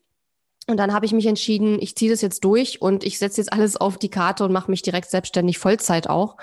Und 0.68 0.78
dann 0.78 0.92
habe 0.92 1.06
ich 1.06 1.12
mich 1.12 1.26
entschieden, 1.26 1.80
ich 1.80 1.96
ziehe 1.96 2.10
das 2.10 2.22
jetzt 2.22 2.42
durch 2.42 2.82
und 2.82 3.04
ich 3.04 3.18
setze 3.18 3.40
jetzt 3.40 3.52
alles 3.52 3.76
auf 3.76 3.98
die 3.98 4.10
Karte 4.10 4.44
und 4.44 4.52
mache 4.52 4.70
mich 4.70 4.82
direkt 4.82 5.10
selbstständig, 5.10 5.58
Vollzeit 5.58 6.08
auch. 6.08 6.36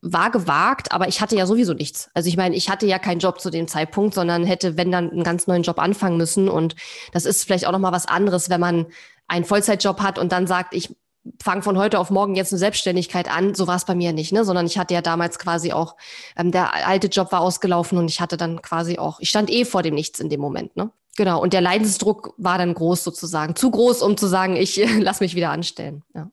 War 0.00 0.30
gewagt, 0.30 0.92
aber 0.92 1.08
ich 1.08 1.20
hatte 1.20 1.36
ja 1.36 1.44
sowieso 1.44 1.74
nichts. 1.74 2.08
Also 2.14 2.28
ich 2.28 2.36
meine, 2.36 2.56
ich 2.56 2.70
hatte 2.70 2.86
ja 2.86 2.98
keinen 2.98 3.18
Job 3.18 3.40
zu 3.40 3.50
dem 3.50 3.68
Zeitpunkt, 3.68 4.14
sondern 4.14 4.44
hätte, 4.44 4.78
wenn 4.78 4.90
dann, 4.90 5.10
einen 5.10 5.24
ganz 5.24 5.46
neuen 5.48 5.64
Job 5.64 5.78
anfangen 5.78 6.16
müssen. 6.16 6.48
Und 6.48 6.76
das 7.12 7.26
ist 7.26 7.44
vielleicht 7.44 7.66
auch 7.66 7.72
nochmal 7.72 7.92
was 7.92 8.06
anderes, 8.06 8.48
wenn 8.48 8.60
man 8.60 8.86
einen 9.26 9.44
Vollzeitjob 9.44 10.00
hat 10.00 10.18
und 10.18 10.32
dann 10.32 10.46
sagt, 10.46 10.74
ich 10.74 10.94
fange 11.42 11.62
von 11.62 11.76
heute 11.76 11.98
auf 11.98 12.08
morgen 12.08 12.36
jetzt 12.36 12.52
eine 12.52 12.58
Selbstständigkeit 12.58 13.30
an. 13.30 13.54
So 13.54 13.66
war 13.66 13.76
es 13.76 13.84
bei 13.84 13.94
mir 13.94 14.12
nicht, 14.14 14.32
ne? 14.32 14.46
Sondern 14.46 14.64
ich 14.64 14.78
hatte 14.78 14.94
ja 14.94 15.02
damals 15.02 15.38
quasi 15.38 15.72
auch, 15.72 15.96
ähm, 16.36 16.52
der 16.52 16.86
alte 16.86 17.08
Job 17.08 17.32
war 17.32 17.40
ausgelaufen 17.40 17.98
und 17.98 18.08
ich 18.08 18.22
hatte 18.22 18.38
dann 18.38 18.62
quasi 18.62 18.98
auch, 18.98 19.20
ich 19.20 19.28
stand 19.28 19.50
eh 19.50 19.66
vor 19.66 19.82
dem 19.82 19.94
Nichts 19.94 20.20
in 20.20 20.30
dem 20.30 20.40
Moment, 20.40 20.74
ne? 20.76 20.90
Genau, 21.18 21.42
und 21.42 21.52
der 21.52 21.60
Leidensdruck 21.60 22.32
war 22.38 22.58
dann 22.58 22.72
groß 22.72 23.02
sozusagen. 23.02 23.56
Zu 23.56 23.72
groß, 23.72 24.02
um 24.02 24.16
zu 24.16 24.28
sagen, 24.28 24.54
ich 24.54 24.80
lass 25.00 25.18
mich 25.18 25.34
wieder 25.34 25.50
anstellen. 25.50 26.04
Ja. 26.14 26.30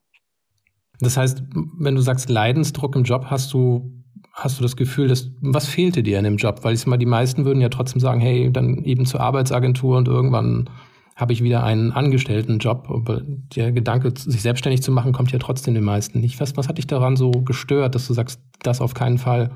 Das 1.00 1.16
heißt, 1.16 1.42
wenn 1.76 1.96
du 1.96 2.00
sagst 2.02 2.28
Leidensdruck 2.30 2.94
im 2.94 3.02
Job, 3.02 3.24
hast 3.26 3.52
du, 3.52 3.90
hast 4.32 4.60
du 4.60 4.62
das 4.62 4.76
Gefühl, 4.76 5.08
dass 5.08 5.28
was 5.40 5.66
fehlte 5.66 6.04
dir 6.04 6.18
in 6.18 6.24
dem 6.24 6.36
Job? 6.36 6.60
Weil 6.62 6.74
ich 6.74 6.86
mal, 6.86 6.98
die 6.98 7.04
meisten 7.04 7.44
würden 7.44 7.60
ja 7.60 7.68
trotzdem 7.68 7.98
sagen, 7.98 8.20
hey, 8.20 8.52
dann 8.52 8.84
eben 8.84 9.06
zur 9.06 9.18
Arbeitsagentur 9.18 9.96
und 9.96 10.06
irgendwann 10.06 10.70
habe 11.16 11.32
ich 11.32 11.42
wieder 11.42 11.64
einen 11.64 11.90
Angestelltenjob. 11.90 12.88
Aber 12.88 13.22
der 13.56 13.72
Gedanke, 13.72 14.12
sich 14.16 14.42
selbstständig 14.42 14.84
zu 14.84 14.92
machen, 14.92 15.12
kommt 15.12 15.32
ja 15.32 15.40
trotzdem 15.40 15.74
den 15.74 15.82
meisten 15.82 16.20
nicht. 16.20 16.38
Was, 16.38 16.56
was 16.56 16.68
hat 16.68 16.78
dich 16.78 16.86
daran 16.86 17.16
so 17.16 17.32
gestört, 17.32 17.96
dass 17.96 18.06
du 18.06 18.14
sagst, 18.14 18.40
das 18.62 18.80
auf 18.80 18.94
keinen 18.94 19.18
Fall? 19.18 19.50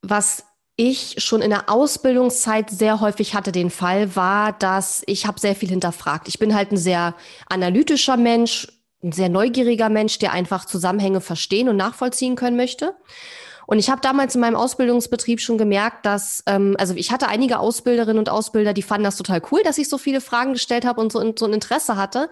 Was 0.00 0.46
ich 0.76 1.16
schon 1.18 1.40
in 1.40 1.50
der 1.50 1.70
Ausbildungszeit 1.70 2.70
sehr 2.70 3.00
häufig 3.00 3.34
hatte 3.34 3.50
den 3.50 3.70
Fall, 3.70 4.14
war, 4.14 4.52
dass 4.52 5.02
ich 5.06 5.26
habe 5.26 5.40
sehr 5.40 5.56
viel 5.56 5.70
hinterfragt. 5.70 6.28
Ich 6.28 6.38
bin 6.38 6.54
halt 6.54 6.70
ein 6.70 6.76
sehr 6.76 7.14
analytischer 7.48 8.18
Mensch, 8.18 8.68
ein 9.02 9.12
sehr 9.12 9.30
neugieriger 9.30 9.88
Mensch, 9.88 10.18
der 10.18 10.32
einfach 10.32 10.66
Zusammenhänge 10.66 11.22
verstehen 11.22 11.68
und 11.70 11.76
nachvollziehen 11.76 12.36
können 12.36 12.56
möchte. 12.56 12.94
Und 13.66 13.78
ich 13.78 13.90
habe 13.90 14.00
damals 14.00 14.34
in 14.34 14.40
meinem 14.40 14.54
Ausbildungsbetrieb 14.54 15.40
schon 15.40 15.58
gemerkt, 15.58 16.06
dass, 16.06 16.42
ähm, 16.46 16.76
also 16.78 16.94
ich 16.94 17.10
hatte 17.10 17.28
einige 17.28 17.58
Ausbilderinnen 17.58 18.18
und 18.18 18.28
Ausbilder, 18.28 18.72
die 18.72 18.82
fanden 18.82 19.04
das 19.04 19.16
total 19.16 19.42
cool, 19.50 19.62
dass 19.64 19.78
ich 19.78 19.88
so 19.88 19.98
viele 19.98 20.20
Fragen 20.20 20.52
gestellt 20.52 20.84
habe 20.84 21.00
und 21.00 21.10
so, 21.10 21.20
so 21.36 21.46
ein 21.46 21.52
Interesse 21.52 21.96
hatte. 21.96 22.30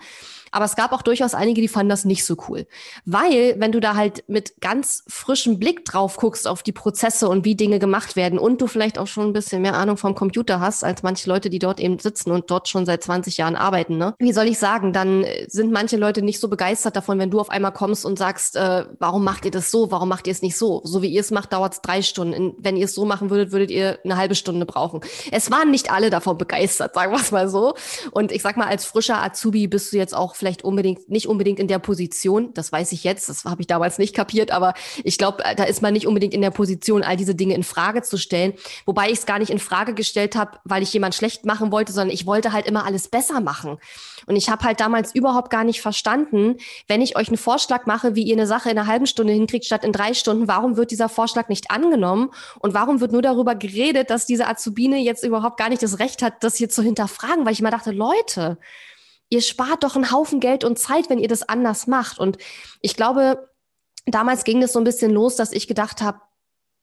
Aber 0.54 0.66
es 0.66 0.76
gab 0.76 0.92
auch 0.92 1.02
durchaus 1.02 1.34
einige, 1.34 1.60
die 1.60 1.66
fanden 1.66 1.88
das 1.88 2.04
nicht 2.04 2.24
so 2.24 2.36
cool. 2.48 2.68
Weil, 3.04 3.56
wenn 3.58 3.72
du 3.72 3.80
da 3.80 3.96
halt 3.96 4.22
mit 4.28 4.60
ganz 4.60 5.02
frischem 5.08 5.58
Blick 5.58 5.84
drauf 5.84 6.16
guckst 6.16 6.46
auf 6.46 6.62
die 6.62 6.70
Prozesse 6.70 7.28
und 7.28 7.44
wie 7.44 7.56
Dinge 7.56 7.80
gemacht 7.80 8.14
werden 8.14 8.38
und 8.38 8.60
du 8.60 8.68
vielleicht 8.68 8.96
auch 8.96 9.08
schon 9.08 9.26
ein 9.26 9.32
bisschen 9.32 9.62
mehr 9.62 9.74
Ahnung 9.74 9.96
vom 9.96 10.14
Computer 10.14 10.60
hast, 10.60 10.84
als 10.84 11.02
manche 11.02 11.28
Leute, 11.28 11.50
die 11.50 11.58
dort 11.58 11.80
eben 11.80 11.98
sitzen 11.98 12.30
und 12.30 12.52
dort 12.52 12.68
schon 12.68 12.86
seit 12.86 13.02
20 13.02 13.36
Jahren 13.36 13.56
arbeiten, 13.56 13.98
ne? 13.98 14.14
Wie 14.20 14.32
soll 14.32 14.46
ich 14.46 14.60
sagen, 14.60 14.92
dann 14.92 15.26
sind 15.48 15.72
manche 15.72 15.96
Leute 15.96 16.22
nicht 16.22 16.38
so 16.38 16.46
begeistert 16.46 16.94
davon, 16.94 17.18
wenn 17.18 17.32
du 17.32 17.40
auf 17.40 17.50
einmal 17.50 17.72
kommst 17.72 18.06
und 18.06 18.16
sagst, 18.16 18.54
äh, 18.54 18.84
warum 19.00 19.24
macht 19.24 19.44
ihr 19.44 19.50
das 19.50 19.72
so? 19.72 19.90
Warum 19.90 20.08
macht 20.08 20.28
ihr 20.28 20.32
es 20.32 20.40
nicht 20.40 20.56
so? 20.56 20.82
So 20.84 21.02
wie 21.02 21.08
ihr 21.08 21.20
es 21.20 21.32
macht, 21.32 21.52
dauert 21.52 21.72
es 21.72 21.80
drei 21.80 22.00
Stunden. 22.00 22.54
Wenn 22.58 22.76
ihr 22.76 22.84
es 22.84 22.94
so 22.94 23.04
machen 23.04 23.30
würdet, 23.30 23.50
würdet 23.50 23.72
ihr 23.72 23.98
eine 24.04 24.16
halbe 24.16 24.36
Stunde 24.36 24.66
brauchen. 24.66 25.00
Es 25.32 25.50
waren 25.50 25.72
nicht 25.72 25.90
alle 25.90 26.10
davon 26.10 26.38
begeistert, 26.38 26.94
sagen 26.94 27.10
wir 27.10 27.20
es 27.20 27.32
mal 27.32 27.48
so. 27.48 27.74
Und 28.12 28.30
ich 28.30 28.42
sag 28.42 28.56
mal, 28.56 28.68
als 28.68 28.84
frischer 28.84 29.20
Azubi 29.20 29.66
bist 29.66 29.92
du 29.92 29.96
jetzt 29.96 30.14
auch 30.14 30.36
vielleicht 30.44 30.62
unbedingt, 30.62 31.08
nicht 31.08 31.26
unbedingt 31.26 31.58
in 31.58 31.68
der 31.68 31.78
Position, 31.78 32.52
das 32.52 32.70
weiß 32.70 32.92
ich 32.92 33.02
jetzt, 33.02 33.30
das 33.30 33.46
habe 33.46 33.62
ich 33.62 33.66
damals 33.66 33.96
nicht 33.96 34.14
kapiert, 34.14 34.50
aber 34.50 34.74
ich 35.02 35.16
glaube, 35.16 35.42
äh, 35.42 35.54
da 35.54 35.64
ist 35.64 35.80
man 35.80 35.94
nicht 35.94 36.06
unbedingt 36.06 36.34
in 36.34 36.42
der 36.42 36.50
Position, 36.50 37.02
all 37.02 37.16
diese 37.16 37.34
Dinge 37.34 37.54
in 37.54 37.62
Frage 37.62 38.02
zu 38.02 38.18
stellen. 38.18 38.52
Wobei 38.84 39.06
ich 39.06 39.20
es 39.20 39.26
gar 39.26 39.38
nicht 39.38 39.48
in 39.48 39.58
Frage 39.58 39.94
gestellt 39.94 40.36
habe, 40.36 40.58
weil 40.64 40.82
ich 40.82 40.92
jemand 40.92 41.14
schlecht 41.14 41.46
machen 41.46 41.72
wollte, 41.72 41.94
sondern 41.94 42.12
ich 42.12 42.26
wollte 42.26 42.52
halt 42.52 42.66
immer 42.66 42.84
alles 42.84 43.08
besser 43.08 43.40
machen. 43.40 43.78
Und 44.26 44.36
ich 44.36 44.50
habe 44.50 44.64
halt 44.64 44.80
damals 44.80 45.14
überhaupt 45.14 45.48
gar 45.48 45.64
nicht 45.64 45.80
verstanden, 45.80 46.56
wenn 46.88 47.00
ich 47.00 47.16
euch 47.16 47.28
einen 47.28 47.38
Vorschlag 47.38 47.86
mache, 47.86 48.14
wie 48.14 48.24
ihr 48.24 48.34
eine 48.34 48.46
Sache 48.46 48.68
in 48.68 48.78
einer 48.78 48.86
halben 48.86 49.06
Stunde 49.06 49.32
hinkriegt 49.32 49.64
statt 49.64 49.82
in 49.82 49.92
drei 49.92 50.12
Stunden, 50.12 50.46
warum 50.46 50.76
wird 50.76 50.90
dieser 50.90 51.08
Vorschlag 51.08 51.48
nicht 51.48 51.70
angenommen 51.70 52.30
und 52.58 52.74
warum 52.74 53.00
wird 53.00 53.12
nur 53.12 53.22
darüber 53.22 53.54
geredet, 53.54 54.10
dass 54.10 54.26
diese 54.26 54.46
Azubine 54.46 54.98
jetzt 54.98 55.24
überhaupt 55.24 55.56
gar 55.56 55.70
nicht 55.70 55.82
das 55.82 55.98
Recht 56.00 56.20
hat, 56.20 56.44
das 56.44 56.56
hier 56.56 56.68
zu 56.68 56.82
hinterfragen, 56.82 57.46
weil 57.46 57.54
ich 57.54 57.60
immer 57.60 57.70
dachte, 57.70 57.92
Leute, 57.92 58.58
ihr 59.28 59.42
spart 59.42 59.84
doch 59.84 59.96
einen 59.96 60.10
Haufen 60.10 60.40
Geld 60.40 60.64
und 60.64 60.78
Zeit, 60.78 61.10
wenn 61.10 61.18
ihr 61.18 61.28
das 61.28 61.48
anders 61.48 61.86
macht. 61.86 62.18
Und 62.18 62.38
ich 62.80 62.96
glaube, 62.96 63.48
damals 64.06 64.44
ging 64.44 64.60
das 64.60 64.72
so 64.72 64.78
ein 64.78 64.84
bisschen 64.84 65.10
los, 65.10 65.36
dass 65.36 65.52
ich 65.52 65.66
gedacht 65.66 66.02
habe, 66.02 66.20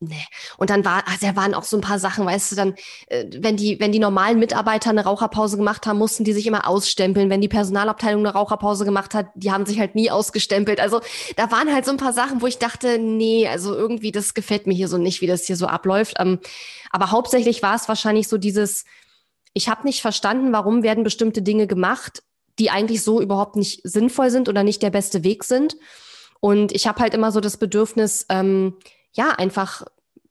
Nee. 0.03 0.25
Und 0.57 0.71
dann 0.71 0.83
war, 0.83 1.07
also 1.07 1.27
da 1.27 1.35
waren 1.35 1.53
auch 1.53 1.63
so 1.63 1.77
ein 1.77 1.81
paar 1.81 1.99
Sachen, 1.99 2.25
weißt 2.25 2.51
du, 2.51 2.55
dann, 2.55 2.73
äh, 3.05 3.25
wenn 3.37 3.55
die, 3.55 3.79
wenn 3.79 3.91
die 3.91 3.99
normalen 3.99 4.39
Mitarbeiter 4.39 4.89
eine 4.89 5.03
Raucherpause 5.03 5.57
gemacht 5.57 5.85
haben, 5.85 5.99
mussten 5.99 6.23
die 6.23 6.33
sich 6.33 6.47
immer 6.47 6.67
ausstempeln. 6.67 7.29
Wenn 7.29 7.39
die 7.39 7.47
Personalabteilung 7.47 8.25
eine 8.25 8.33
Raucherpause 8.33 8.83
gemacht 8.83 9.13
hat, 9.13 9.27
die 9.35 9.51
haben 9.51 9.67
sich 9.67 9.79
halt 9.79 9.93
nie 9.93 10.09
ausgestempelt. 10.09 10.79
Also 10.79 11.01
da 11.35 11.51
waren 11.51 11.71
halt 11.71 11.85
so 11.85 11.91
ein 11.91 11.97
paar 11.97 12.13
Sachen, 12.13 12.41
wo 12.41 12.47
ich 12.47 12.57
dachte, 12.57 12.97
nee, 12.97 13.47
also 13.47 13.75
irgendwie, 13.75 14.11
das 14.11 14.33
gefällt 14.33 14.65
mir 14.65 14.73
hier 14.73 14.87
so 14.87 14.97
nicht, 14.97 15.21
wie 15.21 15.27
das 15.27 15.45
hier 15.45 15.55
so 15.55 15.67
abläuft. 15.67 16.15
Ähm, 16.17 16.39
aber 16.89 17.11
hauptsächlich 17.11 17.61
war 17.61 17.75
es 17.75 17.87
wahrscheinlich 17.87 18.27
so 18.27 18.39
dieses, 18.39 18.85
ich 19.53 19.69
habe 19.69 19.83
nicht 19.83 20.01
verstanden, 20.01 20.51
warum 20.51 20.81
werden 20.81 21.03
bestimmte 21.03 21.43
Dinge 21.43 21.67
gemacht, 21.67 22.23
die 22.59 22.69
eigentlich 22.69 23.03
so 23.03 23.21
überhaupt 23.21 23.55
nicht 23.55 23.81
sinnvoll 23.83 24.29
sind 24.29 24.49
oder 24.49 24.63
nicht 24.63 24.81
der 24.81 24.89
beste 24.89 25.23
Weg 25.23 25.43
sind. 25.43 25.77
Und 26.39 26.71
ich 26.71 26.87
habe 26.87 27.01
halt 27.01 27.13
immer 27.13 27.31
so 27.31 27.39
das 27.39 27.57
Bedürfnis, 27.57 28.25
ähm, 28.29 28.75
ja, 29.13 29.31
einfach 29.31 29.83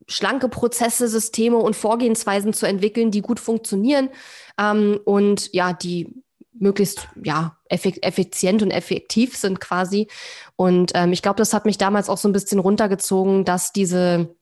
schlanke 0.08 0.48
Prozesse, 0.48 1.08
Systeme 1.08 1.56
und 1.56 1.76
Vorgehensweisen 1.76 2.52
zu 2.52 2.66
entwickeln, 2.66 3.10
die 3.10 3.22
gut 3.22 3.38
funktionieren 3.38 4.10
ähm, 4.58 4.98
und 5.04 5.52
ja, 5.52 5.72
die 5.72 6.14
möglichst 6.52 7.08
ja 7.22 7.56
effizient 7.68 8.62
und 8.62 8.70
effektiv 8.70 9.36
sind 9.36 9.60
quasi. 9.60 10.08
Und 10.56 10.92
ähm, 10.94 11.12
ich 11.12 11.22
glaube, 11.22 11.36
das 11.36 11.54
hat 11.54 11.64
mich 11.64 11.78
damals 11.78 12.08
auch 12.08 12.18
so 12.18 12.28
ein 12.28 12.32
bisschen 12.32 12.58
runtergezogen, 12.58 13.44
dass 13.44 13.72
diese 13.72 14.34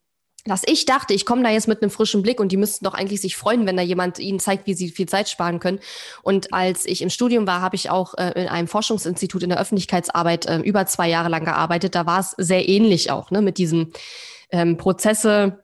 dass 0.45 0.63
ich 0.67 0.87
dachte, 0.87 1.15
ich 1.15 1.27
komme 1.27 1.43
da 1.43 1.51
jetzt 1.51 1.69
mit 1.69 1.83
einem 1.83 1.91
frischen 1.91 2.23
Blick 2.23 2.41
und 2.41 2.53
die 2.53 2.57
müssten 2.57 2.85
doch 2.85 2.95
eigentlich 2.95 3.21
sich 3.21 3.37
freuen, 3.37 3.67
wenn 3.67 3.77
da 3.77 3.83
jemand 3.83 4.19
ihnen 4.19 4.41
zeigt, 4.41 4.67
wie 4.67 4.75
sie 4.75 4.89
viel 4.89 5.09
Zeit 5.09 5.29
sparen 5.29 5.61
können. 5.61 5.81
Und 6.23 6.53
als 6.55 6.87
ich 6.87 7.03
im 7.03 7.11
Studium 7.11 7.47
war, 7.47 7.61
habe 7.61 7.77
ich 7.77 7.91
auch 7.91 8.15
äh, 8.15 8.33
in 8.41 8.49
einem 8.49 8.69
Forschungsinstitut 8.69 9.43
in 9.43 9.51
der 9.51 9.61
Öffentlichkeitsarbeit 9.61 10.47
äh, 10.47 10.59
über 10.59 10.87
zwei 10.87 11.09
Jahre 11.09 11.29
lang 11.29 11.45
gearbeitet. 11.45 11.95
Da 11.95 12.07
war 12.07 12.21
es 12.21 12.35
sehr 12.39 12.69
ähnlich 12.69 13.11
auch, 13.11 13.31
ne, 13.31 13.43
mit 13.43 13.59
diesen 13.59 13.93
ähm, 14.51 14.77
Prozesse 14.77 15.59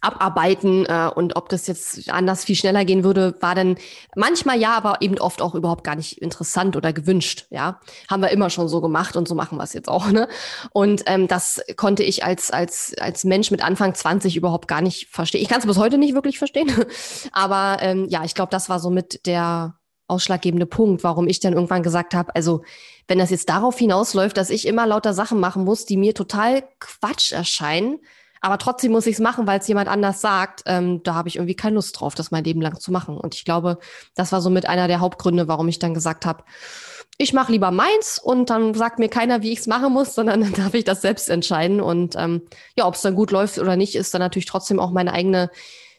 abarbeiten 0.00 0.86
äh, 0.86 1.10
und 1.14 1.36
ob 1.36 1.48
das 1.48 1.66
jetzt 1.66 2.10
anders 2.10 2.44
viel 2.44 2.56
schneller 2.56 2.84
gehen 2.84 3.04
würde, 3.04 3.34
war 3.40 3.54
dann 3.54 3.76
manchmal 4.14 4.58
ja, 4.58 4.76
aber 4.76 5.00
eben 5.00 5.18
oft 5.18 5.42
auch 5.42 5.54
überhaupt 5.54 5.84
gar 5.84 5.96
nicht 5.96 6.18
interessant 6.18 6.76
oder 6.76 6.92
gewünscht. 6.92 7.46
Ja, 7.50 7.80
haben 8.10 8.22
wir 8.22 8.30
immer 8.30 8.50
schon 8.50 8.68
so 8.68 8.80
gemacht 8.80 9.16
und 9.16 9.28
so 9.28 9.34
machen 9.34 9.58
wir 9.58 9.64
es 9.64 9.72
jetzt 9.72 9.88
auch. 9.88 10.10
Ne? 10.10 10.28
Und 10.72 11.02
ähm, 11.06 11.28
das 11.28 11.60
konnte 11.76 12.02
ich 12.02 12.24
als 12.24 12.50
als 12.50 12.94
als 13.00 13.24
Mensch 13.24 13.50
mit 13.50 13.64
Anfang 13.64 13.94
20 13.94 14.36
überhaupt 14.36 14.68
gar 14.68 14.80
nicht 14.80 15.08
verstehen. 15.10 15.42
Ich 15.42 15.48
kann 15.48 15.60
es 15.60 15.66
bis 15.66 15.78
heute 15.78 15.98
nicht 15.98 16.14
wirklich 16.14 16.38
verstehen, 16.38 16.70
aber 17.32 17.78
ähm, 17.80 18.06
ja, 18.08 18.24
ich 18.24 18.34
glaube, 18.34 18.50
das 18.50 18.68
war 18.68 18.80
so 18.80 18.90
mit 18.90 19.26
der 19.26 19.74
ausschlaggebende 20.08 20.66
Punkt, 20.66 21.04
warum 21.04 21.28
ich 21.28 21.38
dann 21.38 21.52
irgendwann 21.52 21.82
gesagt 21.82 22.14
habe, 22.14 22.34
also 22.34 22.62
wenn 23.06 23.18
das 23.18 23.30
jetzt 23.30 23.48
darauf 23.48 23.78
hinausläuft, 23.78 24.36
dass 24.36 24.50
ich 24.50 24.66
immer 24.66 24.86
lauter 24.86 25.14
Sachen 25.14 25.38
machen 25.38 25.64
muss, 25.64 25.84
die 25.84 25.96
mir 25.96 26.14
total 26.14 26.64
Quatsch 26.80 27.32
erscheinen, 27.32 28.00
aber 28.40 28.58
trotzdem 28.58 28.92
muss 28.92 29.06
ich 29.06 29.14
es 29.14 29.20
machen, 29.20 29.46
weil 29.46 29.60
es 29.60 29.68
jemand 29.68 29.88
anders 29.88 30.20
sagt. 30.20 30.62
Ähm, 30.66 31.02
da 31.02 31.14
habe 31.14 31.28
ich 31.28 31.36
irgendwie 31.36 31.56
keine 31.56 31.76
Lust 31.76 31.98
drauf, 31.98 32.14
das 32.14 32.30
mein 32.30 32.44
Leben 32.44 32.60
lang 32.60 32.78
zu 32.78 32.92
machen. 32.92 33.16
Und 33.16 33.34
ich 33.34 33.44
glaube, 33.44 33.78
das 34.14 34.32
war 34.32 34.40
so 34.40 34.50
mit 34.50 34.68
einer 34.68 34.88
der 34.88 35.00
Hauptgründe, 35.00 35.48
warum 35.48 35.68
ich 35.68 35.78
dann 35.78 35.94
gesagt 35.94 36.26
habe, 36.26 36.44
ich 37.20 37.32
mache 37.32 37.50
lieber 37.50 37.72
meins 37.72 38.18
und 38.18 38.48
dann 38.48 38.74
sagt 38.74 39.00
mir 39.00 39.08
keiner, 39.08 39.42
wie 39.42 39.52
ich 39.52 39.58
es 39.58 39.66
machen 39.66 39.92
muss, 39.92 40.14
sondern 40.14 40.40
dann 40.42 40.52
darf 40.52 40.74
ich 40.74 40.84
das 40.84 41.02
selbst 41.02 41.28
entscheiden. 41.28 41.80
Und 41.80 42.14
ähm, 42.16 42.42
ja, 42.76 42.86
ob 42.86 42.94
es 42.94 43.02
dann 43.02 43.16
gut 43.16 43.30
läuft 43.30 43.58
oder 43.58 43.76
nicht, 43.76 43.96
ist 43.96 44.14
dann 44.14 44.20
natürlich 44.20 44.46
trotzdem 44.46 44.78
auch 44.78 44.92
meine 44.92 45.12
eigene, 45.12 45.50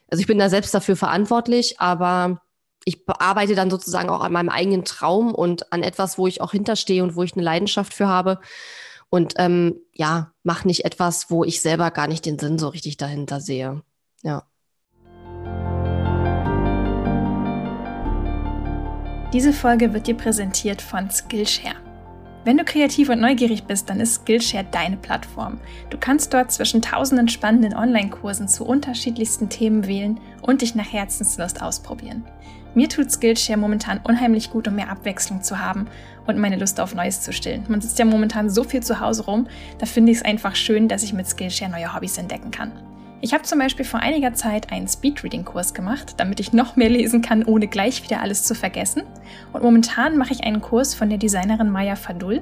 also 0.10 0.22
ich 0.22 0.27
bin 0.27 0.39
da 0.39 0.50
selbst 0.50 0.74
dafür 0.74 0.96
verantwortlich, 0.96 1.79
aber 1.79 2.41
ich 2.86 3.03
arbeite 3.08 3.55
dann 3.55 3.69
sozusagen 3.69 4.10
auch 4.10 4.22
an 4.22 4.31
meinem 4.31 4.50
eigenen 4.50 4.86
Traum 4.86 5.36
und 5.36 5.72
an 5.74 5.84
etwas, 5.84 6.17
wo 6.17 6.27
ich 6.27 6.39
auch 6.41 6.53
hinterstehe 6.53 7.03
und 7.03 7.15
wo 7.15 7.24
ich 7.24 7.34
eine 7.34 7.43
Leidenschaft 7.43 7.93
für 7.93 8.08
habe 8.08 8.39
und 9.09 9.33
ähm, 9.37 9.79
ja, 9.93 10.33
mach 10.43 10.65
nicht 10.65 10.85
etwas, 10.85 11.29
wo 11.29 11.43
ich 11.43 11.61
selber 11.61 11.91
gar 11.91 12.07
nicht 12.07 12.25
den 12.25 12.39
Sinn 12.39 12.59
so 12.59 12.67
richtig 12.67 12.97
dahinter 12.97 13.41
sehe. 13.41 13.83
Ja. 14.21 14.43
Diese 19.33 19.53
Folge 19.53 19.93
wird 19.93 20.07
dir 20.07 20.17
präsentiert 20.17 20.81
von 20.81 21.09
Skillshare. 21.11 21.88
Wenn 22.50 22.58
du 22.58 22.65
kreativ 22.65 23.10
und 23.10 23.22
neugierig 23.22 23.65
bist, 23.65 23.91
dann 23.91 24.00
ist 24.00 24.24
Skillshare 24.24 24.65
deine 24.72 24.98
Plattform. 24.98 25.60
Du 25.91 26.00
kannst 26.00 26.34
dort 26.34 26.51
zwischen 26.51 26.82
tausenden 26.82 27.27
spannenden 27.27 27.75
Online-Kursen 27.75 28.48
zu 28.48 28.65
unterschiedlichsten 28.65 29.50
Themen 29.50 29.86
wählen 29.86 30.20
und 30.41 30.63
dich 30.63 30.74
nach 30.74 30.91
Herzenslust 30.91 31.62
ausprobieren. 31.62 32.25
Mir 32.74 32.89
tut 32.89 33.12
Skillshare 33.12 33.60
momentan 33.60 34.00
unheimlich 34.03 34.50
gut, 34.50 34.68
um 34.68 34.74
mehr 34.74 34.89
Abwechslung 34.89 35.44
zu 35.44 35.60
haben 35.60 35.86
und 36.25 36.39
meine 36.39 36.58
Lust 36.58 36.79
auf 36.79 36.96
Neues 36.96 37.22
zu 37.22 37.34
stillen. 37.34 37.65
Man 37.68 37.82
sitzt 37.82 38.00
ja 38.00 38.06
momentan 38.06 38.50
so 38.50 38.63
viel 38.63 38.82
zu 38.82 39.00
Hause 39.00 39.25
rum, 39.25 39.46
da 39.77 39.86
finde 39.86 40.12
ich 40.12 40.18
es 40.18 40.25
einfach 40.25 40.56
schön, 40.56 40.88
dass 40.88 41.03
ich 41.03 41.13
mit 41.13 41.27
Skillshare 41.27 41.70
neue 41.70 41.94
Hobbys 41.94 42.18
entdecken 42.18 42.50
kann. 42.50 42.72
Ich 43.21 43.33
habe 43.33 43.43
zum 43.43 43.59
Beispiel 43.59 43.83
vor 43.83 43.99
einiger 43.99 44.33
Zeit 44.33 44.71
einen 44.71 44.88
Speedreading-Kurs 44.88 45.73
gemacht, 45.73 46.13
damit 46.17 46.39
ich 46.39 46.53
noch 46.53 46.77
mehr 46.77 46.89
lesen 46.89 47.21
kann, 47.21 47.43
ohne 47.43 47.67
gleich 47.67 48.01
wieder 48.03 48.21
alles 48.21 48.43
zu 48.43 48.55
vergessen. 48.55 49.03
Und 49.51 49.61
momentan 49.61 50.17
mache 50.17 50.31
ich 50.31 50.45
einen 50.45 50.61
Kurs 50.61 50.95
von 50.95 51.09
der 51.09 51.17
Designerin 51.17 51.69
Maya 51.69 51.97
Fadul, 51.97 52.41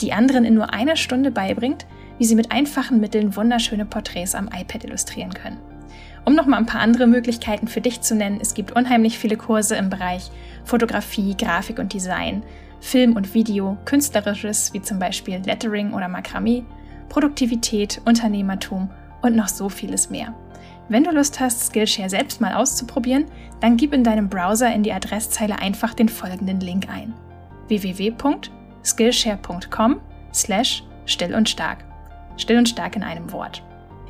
die 0.00 0.14
anderen 0.14 0.46
in 0.46 0.54
nur 0.54 0.72
einer 0.72 0.96
Stunde 0.96 1.30
beibringt, 1.30 1.84
wie 2.18 2.24
sie 2.24 2.36
mit 2.36 2.52
einfachen 2.52 3.00
Mitteln 3.00 3.36
wunderschöne 3.36 3.84
Porträts 3.84 4.34
am 4.34 4.48
iPad 4.48 4.84
illustrieren 4.84 5.34
können. 5.34 5.58
Um 6.24 6.34
noch 6.34 6.46
mal 6.46 6.56
ein 6.56 6.66
paar 6.66 6.80
andere 6.80 7.06
Möglichkeiten 7.06 7.68
für 7.68 7.82
dich 7.82 8.00
zu 8.00 8.14
nennen, 8.14 8.38
es 8.40 8.54
gibt 8.54 8.72
unheimlich 8.72 9.18
viele 9.18 9.36
Kurse 9.36 9.76
im 9.76 9.90
Bereich 9.90 10.30
Fotografie, 10.64 11.36
Grafik 11.36 11.78
und 11.78 11.92
Design, 11.92 12.42
Film 12.80 13.14
und 13.14 13.34
Video, 13.34 13.76
Künstlerisches 13.84 14.72
wie 14.72 14.80
zum 14.80 14.98
Beispiel 14.98 15.42
Lettering 15.44 15.92
oder 15.92 16.08
Makramee, 16.08 16.64
Produktivität, 17.10 18.00
Unternehmertum 18.06 18.88
und 19.24 19.36
noch 19.36 19.48
so 19.48 19.68
vieles 19.68 20.08
mehr. 20.10 20.34
Wenn 20.88 21.04
du 21.04 21.10
Lust 21.10 21.40
hast, 21.40 21.66
Skillshare 21.66 22.10
selbst 22.10 22.40
mal 22.40 22.54
auszuprobieren, 22.54 23.24
dann 23.60 23.76
gib 23.76 23.92
in 23.94 24.04
deinem 24.04 24.28
Browser 24.28 24.72
in 24.72 24.82
die 24.82 24.92
Adresszeile 24.92 25.58
einfach 25.58 25.94
den 25.94 26.10
folgenden 26.10 26.60
Link 26.60 26.88
ein: 26.90 27.14
www.skillshare.com 27.68 30.00
slash 30.32 30.84
still 31.06 31.34
und 31.34 31.48
stark. 31.48 31.84
Still 32.36 32.58
und 32.58 32.68
stark 32.68 32.96
in 32.96 33.02
einem 33.02 33.32
Wort. 33.32 33.62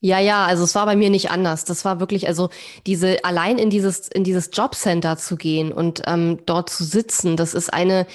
Ja, 0.05 0.19
ja, 0.19 0.45
also 0.45 0.65
es 0.65 0.75
war 0.75 0.85
bei 0.85 0.97
mir 0.97 1.09
nicht 1.09 1.31
anders. 1.31 1.63
Das 1.63 1.85
war 1.85 2.01
wirklich, 2.01 2.27
also 2.27 2.49
diese 2.85 3.23
allein 3.23 3.57
in 3.57 3.69
dieses 3.69 4.09
in 4.09 4.25
dieses 4.25 4.49
Jobcenter 4.51 5.15
zu 5.15 5.37
gehen 5.37 5.71
und 5.71 6.01
ähm, 6.05 6.39
dort 6.45 6.69
zu 6.69 6.83
sitzen, 6.83 7.37
das 7.37 7.53
ist 7.53 7.73
eine, 7.73 8.05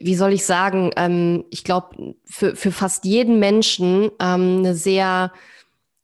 wie 0.00 0.16
soll 0.16 0.32
ich 0.32 0.44
sagen, 0.44 0.90
ähm, 0.96 1.44
ich 1.50 1.62
glaube 1.62 2.14
für 2.24 2.56
für 2.56 2.72
fast 2.72 3.04
jeden 3.04 3.38
Menschen 3.38 4.10
ähm, 4.20 4.58
eine 4.58 4.74
sehr 4.74 5.32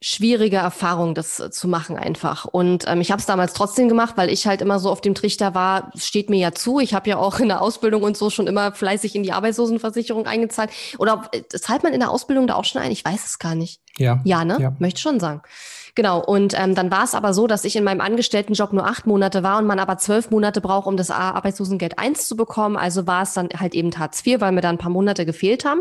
schwierige 0.09 0.59
Erfahrung, 0.59 1.15
das 1.15 1.41
äh, 1.41 1.51
zu 1.51 1.67
machen 1.67 1.97
einfach. 1.97 2.45
Und 2.45 2.85
ähm, 2.87 3.01
ich 3.01 3.11
habe 3.11 3.19
es 3.19 3.27
damals 3.27 3.55
trotzdem 3.55 3.89
gemacht, 3.89 4.17
weil 4.17 4.31
ich 4.31 4.47
halt 4.47 4.63
immer 4.63 4.79
so 4.79 4.89
auf 4.89 5.01
dem 5.01 5.17
Trichter 5.17 5.53
war, 5.57 5.91
steht 5.97 6.31
mir 6.31 6.39
ja 6.39 6.53
zu. 6.53 6.79
Ich 6.79 6.95
habe 6.95 7.11
ja 7.11 7.17
auch 7.17 7.41
in 7.41 7.49
der 7.49 7.61
Ausbildung 7.61 8.05
und 8.05 8.17
so 8.17 8.31
schon 8.31 8.47
immer 8.47 8.71
fleißig 8.71 9.17
in 9.17 9.25
die 9.25 9.33
Arbeitslosenversicherung 9.33 10.27
eingezahlt. 10.27 10.71
Oder 10.99 11.29
äh, 11.33 11.43
zahlt 11.49 11.83
man 11.83 11.93
in 11.93 11.99
der 11.99 12.13
Ausbildung 12.13 12.47
da 12.47 12.55
auch 12.55 12.65
schon 12.65 12.81
ein? 12.83 12.93
Ich 12.93 13.05
weiß 13.05 13.27
es 13.27 13.41
gar 13.41 13.57
nicht. 13.57 13.81
Ja. 13.99 14.21
Ja, 14.23 14.45
ne? 14.45 14.59
Ja. 14.61 14.77
Möchte 14.79 15.01
schon 15.01 15.19
sagen. 15.19 15.43
Genau. 15.97 16.23
Und 16.23 16.57
ähm, 16.57 16.77
dann 16.77 16.93
war 16.93 17.03
es 17.03 17.15
aber 17.15 17.35
so, 17.35 17.49
dass 17.49 17.65
ich 17.65 17.75
in 17.75 17.83
meinem 17.83 18.01
Angestelltenjob 18.01 18.73
nur 18.73 18.87
acht 18.87 19.07
Monate 19.07 19.43
war 19.43 19.59
und 19.59 19.67
man 19.67 19.81
aber 19.81 19.99
zwölf 19.99 20.31
Monate 20.31 20.61
braucht, 20.61 20.87
um 20.87 20.97
das 20.97 21.11
Arbeitslosengeld 21.11 21.99
eins 21.99 22.29
zu 22.29 22.37
bekommen. 22.37 22.77
Also 22.77 23.09
war 23.09 23.23
es 23.23 23.33
dann 23.33 23.49
halt 23.59 23.75
eben 23.75 23.99
Hartz 23.99 24.25
IV, 24.25 24.41
weil 24.41 24.53
mir 24.53 24.61
da 24.61 24.69
ein 24.69 24.79
paar 24.79 24.91
Monate 24.91 25.27
gefehlt 25.27 25.65
haben. 25.65 25.81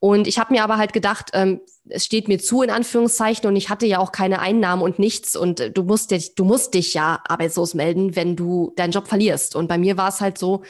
Und 0.00 0.26
ich 0.26 0.38
habe 0.38 0.52
mir 0.52 0.64
aber 0.64 0.76
halt 0.76 0.92
gedacht, 0.92 1.30
ähm, 1.32 1.60
es 1.88 2.04
steht 2.04 2.28
mir 2.28 2.38
zu 2.38 2.62
in 2.62 2.70
Anführungszeichen 2.70 3.46
und 3.46 3.56
ich 3.56 3.68
hatte 3.68 3.86
ja 3.86 3.98
auch 3.98 4.12
keine 4.12 4.40
Einnahmen 4.40 4.82
und 4.82 4.98
nichts 4.98 5.36
und 5.36 5.60
äh, 5.60 5.70
du 5.70 5.82
musst 5.82 6.10
dich, 6.10 6.34
du 6.34 6.44
musst 6.44 6.74
dich 6.74 6.94
ja 6.94 7.20
arbeitslos 7.26 7.74
melden, 7.74 8.16
wenn 8.16 8.36
du 8.36 8.72
deinen 8.76 8.92
Job 8.92 9.08
verlierst. 9.08 9.56
Und 9.56 9.68
bei 9.68 9.78
mir 9.78 9.96
war 9.96 10.08
es 10.08 10.20
halt 10.20 10.38
so, 10.38 10.62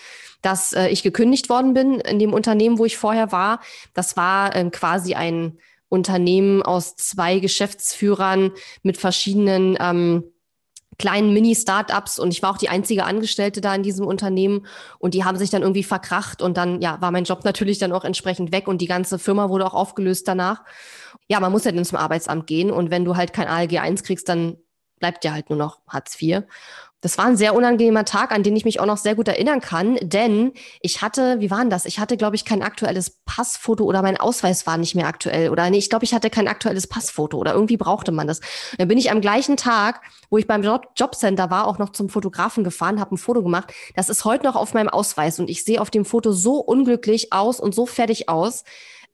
dass 0.42 0.72
äh, 0.72 0.88
ich 0.88 1.02
gekündigt 1.02 1.48
worden 1.48 1.74
bin 1.74 2.00
in 2.00 2.18
dem 2.18 2.32
Unternehmen, 2.32 2.78
wo 2.78 2.84
ich 2.84 2.96
vorher 2.96 3.32
war. 3.32 3.60
Das 3.94 4.16
war 4.16 4.54
äh, 4.54 4.68
quasi 4.70 5.14
ein 5.14 5.58
Unternehmen 5.88 6.62
aus 6.62 6.96
zwei 6.96 7.38
Geschäftsführern 7.38 8.52
mit 8.82 8.96
verschiedenen 8.96 9.76
ähm, 9.80 10.24
kleinen 10.98 11.32
Mini-Startups 11.32 12.18
und 12.18 12.32
ich 12.32 12.42
war 12.42 12.50
auch 12.50 12.58
die 12.58 12.68
einzige 12.68 13.04
Angestellte 13.04 13.60
da 13.60 13.74
in 13.74 13.82
diesem 13.82 14.06
Unternehmen 14.06 14.66
und 14.98 15.14
die 15.14 15.24
haben 15.24 15.38
sich 15.38 15.50
dann 15.50 15.62
irgendwie 15.62 15.82
verkracht 15.82 16.42
und 16.42 16.56
dann 16.56 16.80
ja 16.80 17.00
war 17.00 17.10
mein 17.10 17.24
Job 17.24 17.44
natürlich 17.44 17.78
dann 17.78 17.92
auch 17.92 18.04
entsprechend 18.04 18.52
weg 18.52 18.68
und 18.68 18.78
die 18.78 18.86
ganze 18.86 19.18
Firma 19.18 19.48
wurde 19.48 19.66
auch 19.66 19.74
aufgelöst 19.74 20.28
danach. 20.28 20.62
Ja, 21.28 21.40
man 21.40 21.52
muss 21.52 21.64
ja 21.64 21.72
dann 21.72 21.84
zum 21.84 21.98
Arbeitsamt 21.98 22.46
gehen 22.46 22.70
und 22.70 22.90
wenn 22.90 23.04
du 23.04 23.16
halt 23.16 23.32
kein 23.32 23.48
ALG 23.48 23.78
1 23.78 24.02
kriegst, 24.02 24.28
dann 24.28 24.58
bleibt 25.00 25.24
dir 25.24 25.32
halt 25.32 25.50
nur 25.50 25.58
noch 25.58 25.80
Hartz 25.88 26.20
IV. 26.20 26.44
Das 27.04 27.18
war 27.18 27.26
ein 27.26 27.36
sehr 27.36 27.54
unangenehmer 27.54 28.06
Tag, 28.06 28.32
an 28.32 28.42
den 28.42 28.56
ich 28.56 28.64
mich 28.64 28.80
auch 28.80 28.86
noch 28.86 28.96
sehr 28.96 29.14
gut 29.14 29.28
erinnern 29.28 29.60
kann, 29.60 29.98
denn 30.00 30.54
ich 30.80 31.02
hatte, 31.02 31.38
wie 31.38 31.50
war 31.50 31.58
denn 31.58 31.68
das? 31.68 31.84
Ich 31.84 31.98
hatte, 31.98 32.16
glaube 32.16 32.34
ich, 32.34 32.46
kein 32.46 32.62
aktuelles 32.62 33.18
Passfoto 33.26 33.84
oder 33.84 34.00
mein 34.00 34.16
Ausweis 34.16 34.66
war 34.66 34.78
nicht 34.78 34.94
mehr 34.94 35.06
aktuell 35.06 35.50
oder 35.50 35.68
nee, 35.68 35.76
ich 35.76 35.90
glaube, 35.90 36.06
ich 36.06 36.14
hatte 36.14 36.30
kein 36.30 36.48
aktuelles 36.48 36.86
Passfoto 36.86 37.36
oder 37.36 37.52
irgendwie 37.52 37.76
brauchte 37.76 38.10
man 38.10 38.26
das. 38.26 38.40
Dann 38.78 38.88
bin 38.88 38.96
ich 38.96 39.10
am 39.10 39.20
gleichen 39.20 39.58
Tag, 39.58 40.00
wo 40.30 40.38
ich 40.38 40.46
beim 40.46 40.62
Jobcenter 40.62 41.50
war, 41.50 41.66
auch 41.66 41.76
noch 41.76 41.90
zum 41.90 42.08
Fotografen 42.08 42.64
gefahren, 42.64 42.98
habe 42.98 43.16
ein 43.16 43.18
Foto 43.18 43.42
gemacht. 43.42 43.70
Das 43.94 44.08
ist 44.08 44.24
heute 44.24 44.46
noch 44.46 44.56
auf 44.56 44.72
meinem 44.72 44.88
Ausweis 44.88 45.38
und 45.38 45.50
ich 45.50 45.62
sehe 45.62 45.82
auf 45.82 45.90
dem 45.90 46.06
Foto 46.06 46.32
so 46.32 46.54
unglücklich 46.54 47.34
aus 47.34 47.60
und 47.60 47.74
so 47.74 47.84
fertig 47.84 48.30
aus 48.30 48.64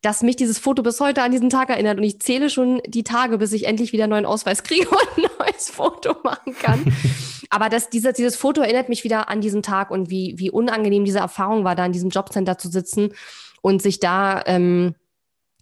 dass 0.02 0.22
mich 0.22 0.36
dieses 0.36 0.58
Foto 0.58 0.82
bis 0.82 1.00
heute 1.00 1.22
an 1.22 1.30
diesen 1.30 1.50
Tag 1.50 1.68
erinnert 1.68 1.98
und 1.98 2.04
ich 2.04 2.20
zähle 2.20 2.48
schon 2.48 2.80
die 2.86 3.04
Tage, 3.04 3.38
bis 3.38 3.52
ich 3.52 3.66
endlich 3.66 3.92
wieder 3.92 4.04
einen 4.04 4.12
neuen 4.12 4.26
Ausweis 4.26 4.62
kriege 4.64 4.88
und 4.88 5.24
ein 5.24 5.30
neues 5.38 5.70
Foto 5.70 6.16
machen 6.24 6.54
kann. 6.54 6.92
Aber 7.50 7.68
das, 7.68 7.90
dieses, 7.90 8.14
dieses 8.14 8.36
Foto 8.36 8.60
erinnert 8.60 8.88
mich 8.88 9.04
wieder 9.04 9.28
an 9.28 9.40
diesen 9.40 9.62
Tag 9.62 9.90
und 9.90 10.08
wie, 10.08 10.34
wie 10.38 10.50
unangenehm 10.50 11.04
diese 11.04 11.18
Erfahrung 11.18 11.64
war, 11.64 11.74
da 11.74 11.84
in 11.84 11.92
diesem 11.92 12.10
Jobcenter 12.10 12.58
zu 12.58 12.68
sitzen 12.68 13.12
und 13.60 13.82
sich 13.82 13.98
da 13.98 14.42
ähm, 14.46 14.94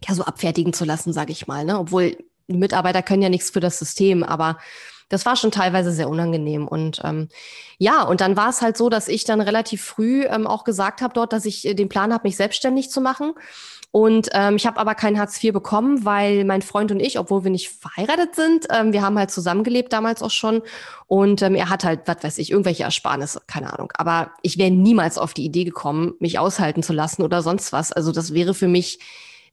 ja 0.07 0.15
so 0.15 0.23
abfertigen 0.25 0.75
zu 0.75 0.85
lassen, 0.85 1.13
sage 1.13 1.33
ich 1.33 1.47
mal. 1.47 1.65
Ne? 1.65 1.79
Obwohl 1.79 2.17
Mitarbeiter 2.47 3.03
können 3.03 3.23
ja 3.23 3.31
nichts 3.31 3.51
für 3.51 3.61
das 3.61 3.79
System, 3.79 4.23
aber 4.23 4.59
das 5.09 5.25
war 5.25 5.37
schon 5.37 5.51
teilweise 5.51 5.91
sehr 5.93 6.09
unangenehm. 6.09 6.69
Und 6.69 7.01
ähm, 7.05 7.29
ja, 7.79 8.03
und 8.03 8.21
dann 8.21 8.37
war 8.37 8.51
es 8.51 8.61
halt 8.61 8.77
so, 8.77 8.91
dass 8.91 9.09
ich 9.09 9.25
dann 9.25 9.41
relativ 9.41 9.83
früh 9.83 10.25
ähm, 10.25 10.47
auch 10.47 10.65
gesagt 10.65 11.01
habe 11.01 11.15
dort, 11.15 11.33
dass 11.33 11.47
ich 11.47 11.67
äh, 11.67 11.75
den 11.75 11.89
Plan 11.89 12.13
habe, 12.13 12.29
mich 12.29 12.37
selbstständig 12.37 12.91
zu 12.91 13.01
machen. 13.01 13.33
Und 13.91 14.29
ähm, 14.33 14.57
ich 14.57 14.67
habe 14.67 14.79
aber 14.79 14.95
kein 14.95 15.19
Hartz 15.19 15.43
IV 15.43 15.55
bekommen, 15.55 16.05
weil 16.05 16.45
mein 16.45 16.61
Freund 16.61 16.93
und 16.93 17.01
ich, 17.01 17.19
obwohl 17.19 17.45
wir 17.45 17.51
nicht 17.51 17.71
verheiratet 17.71 18.35
sind, 18.35 18.67
ähm, 18.71 18.93
wir 18.93 19.03
haben 19.03 19.19
halt 19.19 19.31
zusammengelebt 19.31 19.93
damals 19.93 20.23
auch 20.23 20.31
schon. 20.31 20.63
Und 21.07 21.41
ähm, 21.41 21.55
er 21.55 21.71
hat 21.71 21.85
halt, 21.85 22.01
was 22.07 22.23
weiß 22.23 22.39
ich, 22.39 22.51
irgendwelche 22.51 22.83
Ersparnisse, 22.85 23.41
keine 23.47 23.73
Ahnung. 23.73 23.91
Aber 23.97 24.33
ich 24.43 24.59
wäre 24.59 24.71
niemals 24.71 25.17
auf 25.17 25.33
die 25.33 25.45
Idee 25.45 25.65
gekommen, 25.65 26.15
mich 26.21 26.39
aushalten 26.39 26.83
zu 26.83 26.93
lassen 26.93 27.23
oder 27.23 27.41
sonst 27.41 27.73
was. 27.73 27.91
Also 27.91 28.13
das 28.13 28.35
wäre 28.35 28.53
für 28.53 28.69
mich, 28.69 28.99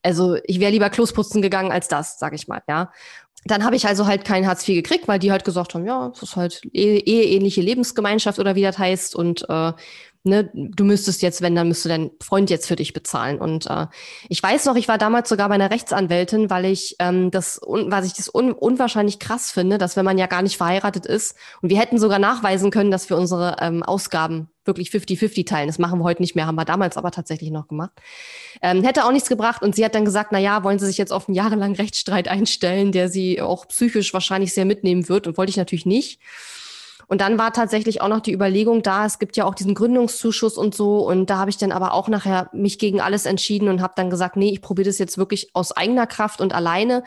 also 0.03 0.35
ich 0.43 0.59
wäre 0.59 0.71
lieber 0.71 0.89
Klosputzen 0.89 1.41
gegangen 1.41 1.71
als 1.71 1.87
das, 1.87 2.19
sag 2.19 2.33
ich 2.33 2.47
mal, 2.49 2.61
ja. 2.67 2.91
Dann 3.47 3.63
habe 3.63 3.75
ich 3.75 3.87
also 3.87 4.07
halt 4.07 4.25
kein 4.25 4.47
Hartz 4.47 4.67
IV 4.67 4.75
gekriegt, 4.75 5.07
weil 5.07 5.19
die 5.19 5.31
halt 5.31 5.45
gesagt 5.45 5.75
haben, 5.75 5.85
ja, 5.85 6.09
das 6.09 6.23
ist 6.23 6.35
halt 6.35 6.61
eheähnliche 6.73 7.61
Lebensgemeinschaft 7.61 8.39
oder 8.39 8.55
wie 8.55 8.63
das 8.63 8.79
heißt. 8.79 9.15
Und 9.15 9.47
äh, 9.47 9.71
ne, 10.25 10.49
du 10.53 10.83
müsstest 10.83 11.21
jetzt, 11.21 11.41
wenn, 11.41 11.55
dann 11.55 11.67
müsste 11.67 11.89
dein 11.89 12.11
Freund 12.21 12.49
jetzt 12.49 12.67
für 12.67 12.75
dich 12.75 12.93
bezahlen. 12.93 13.39
Und 13.39 13.67
äh, 13.69 13.87
ich 14.29 14.41
weiß 14.41 14.65
noch, 14.65 14.75
ich 14.75 14.87
war 14.87 14.97
damals 14.97 15.29
sogar 15.29 15.49
bei 15.49 15.55
einer 15.55 15.71
Rechtsanwältin, 15.71 16.49
weil 16.49 16.65
ich 16.65 16.95
ähm, 16.99 17.31
das, 17.31 17.61
was 17.63 18.05
ich 18.05 18.13
das 18.13 18.33
un 18.33 18.51
unwahrscheinlich 18.51 19.19
krass 19.19 19.51
finde, 19.51 19.77
dass 19.77 19.95
wenn 19.95 20.05
man 20.05 20.17
ja 20.17 20.27
gar 20.27 20.41
nicht 20.41 20.57
verheiratet 20.57 21.05
ist 21.05 21.35
und 21.61 21.69
wir 21.69 21.79
hätten 21.79 21.97
sogar 21.97 22.19
nachweisen 22.19 22.71
können, 22.71 22.91
dass 22.91 23.09
wir 23.09 23.17
unsere 23.17 23.57
ähm, 23.59 23.83
Ausgaben 23.83 24.49
wirklich 24.65 24.89
50-50 24.89 25.45
teilen. 25.45 25.67
Das 25.67 25.79
machen 25.79 25.99
wir 25.99 26.03
heute 26.03 26.21
nicht 26.21 26.35
mehr, 26.35 26.47
haben 26.47 26.55
wir 26.55 26.65
damals 26.65 26.97
aber 26.97 27.11
tatsächlich 27.11 27.51
noch 27.51 27.67
gemacht. 27.67 27.91
Ähm, 28.61 28.83
hätte 28.83 29.05
auch 29.05 29.11
nichts 29.11 29.29
gebracht 29.29 29.61
und 29.61 29.75
sie 29.75 29.85
hat 29.85 29.95
dann 29.95 30.05
gesagt, 30.05 30.31
na 30.31 30.39
ja, 30.39 30.63
wollen 30.63 30.79
Sie 30.79 30.87
sich 30.87 30.97
jetzt 30.97 31.13
auf 31.13 31.27
einen 31.27 31.35
jahrelangen 31.35 31.75
Rechtsstreit 31.75 32.27
einstellen, 32.27 32.91
der 32.91 33.09
Sie 33.09 33.41
auch 33.41 33.67
psychisch 33.67 34.13
wahrscheinlich 34.13 34.53
sehr 34.53 34.65
mitnehmen 34.65 35.07
wird 35.07 35.27
und 35.27 35.37
wollte 35.37 35.51
ich 35.51 35.57
natürlich 35.57 35.85
nicht. 35.85 36.19
Und 37.07 37.21
dann 37.21 37.37
war 37.37 37.53
tatsächlich 37.53 38.01
auch 38.01 38.07
noch 38.07 38.19
die 38.19 38.33
Überlegung 38.33 38.81
da, 38.81 39.05
es 39.05 39.19
gibt 39.19 39.37
ja 39.37 39.45
auch 39.45 39.55
diesen 39.55 39.75
Gründungszuschuss 39.75 40.57
und 40.57 40.75
so. 40.75 41.05
Und 41.07 41.29
da 41.29 41.37
habe 41.37 41.49
ich 41.49 41.57
dann 41.57 41.71
aber 41.71 41.93
auch 41.93 42.07
nachher 42.07 42.49
mich 42.53 42.79
gegen 42.79 43.01
alles 43.01 43.25
entschieden 43.25 43.69
und 43.69 43.81
habe 43.81 43.93
dann 43.95 44.09
gesagt, 44.09 44.35
nee, 44.35 44.51
ich 44.51 44.61
probiere 44.61 44.87
das 44.87 44.97
jetzt 44.97 45.17
wirklich 45.17 45.49
aus 45.53 45.71
eigener 45.71 46.07
Kraft 46.07 46.41
und 46.41 46.53
alleine, 46.53 47.03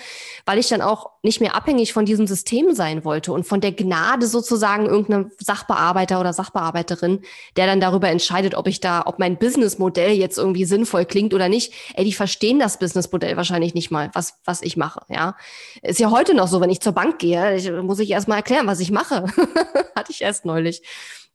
weil 0.47 0.59
ich 0.59 0.69
dann 0.69 0.83
auch 0.83 1.11
nicht 1.23 1.41
mehr 1.41 1.55
abhängig 1.55 1.93
von 1.93 2.05
diesem 2.05 2.27
System 2.27 2.75
sein 2.75 3.05
wollte 3.05 3.33
und 3.33 3.45
von 3.45 3.61
der 3.61 3.73
Gnade 3.73 4.27
sozusagen 4.27 4.87
irgendeinem 4.87 5.31
Sachbearbeiter 5.39 6.21
oder 6.21 6.33
Sachbearbeiterin, 6.33 7.21
der 7.57 7.67
dann 7.67 7.81
darüber 7.81 8.09
entscheidet, 8.09 8.55
ob 8.55 8.67
ich 8.69 8.81
da, 8.81 9.03
ob 9.07 9.19
mein 9.19 9.39
Businessmodell 9.39 10.13
jetzt 10.13 10.39
irgendwie 10.39 10.65
sinnvoll 10.65 11.05
klingt 11.05 11.35
oder 11.35 11.49
nicht. 11.49 11.73
Ey, 11.95 12.05
die 12.05 12.13
verstehen 12.13 12.59
das 12.59 12.79
Businessmodell 12.79 13.37
wahrscheinlich 13.37 13.75
nicht 13.75 13.91
mal, 13.91 14.11
was, 14.15 14.35
was 14.45 14.63
ich 14.63 14.77
mache, 14.77 15.01
ja. 15.09 15.37
Ist 15.83 16.01
ja 16.01 16.11
heute 16.11 16.35
noch 16.35 16.49
so, 16.49 16.61
wenn 16.61 16.71
ich 16.71 16.81
zur 16.81 16.93
Bank 16.93 17.19
gehe, 17.19 17.57
ich, 17.57 17.71
muss 17.71 17.99
ich 17.99 18.11
erst 18.11 18.29
mal 18.29 18.37
erklären, 18.37 18.67
was 18.67 18.81
ich 18.81 18.91
mache. 18.91 19.27
Hatte 19.97 20.13
ich 20.13 20.23
erst 20.23 20.45
neulich 20.45 20.83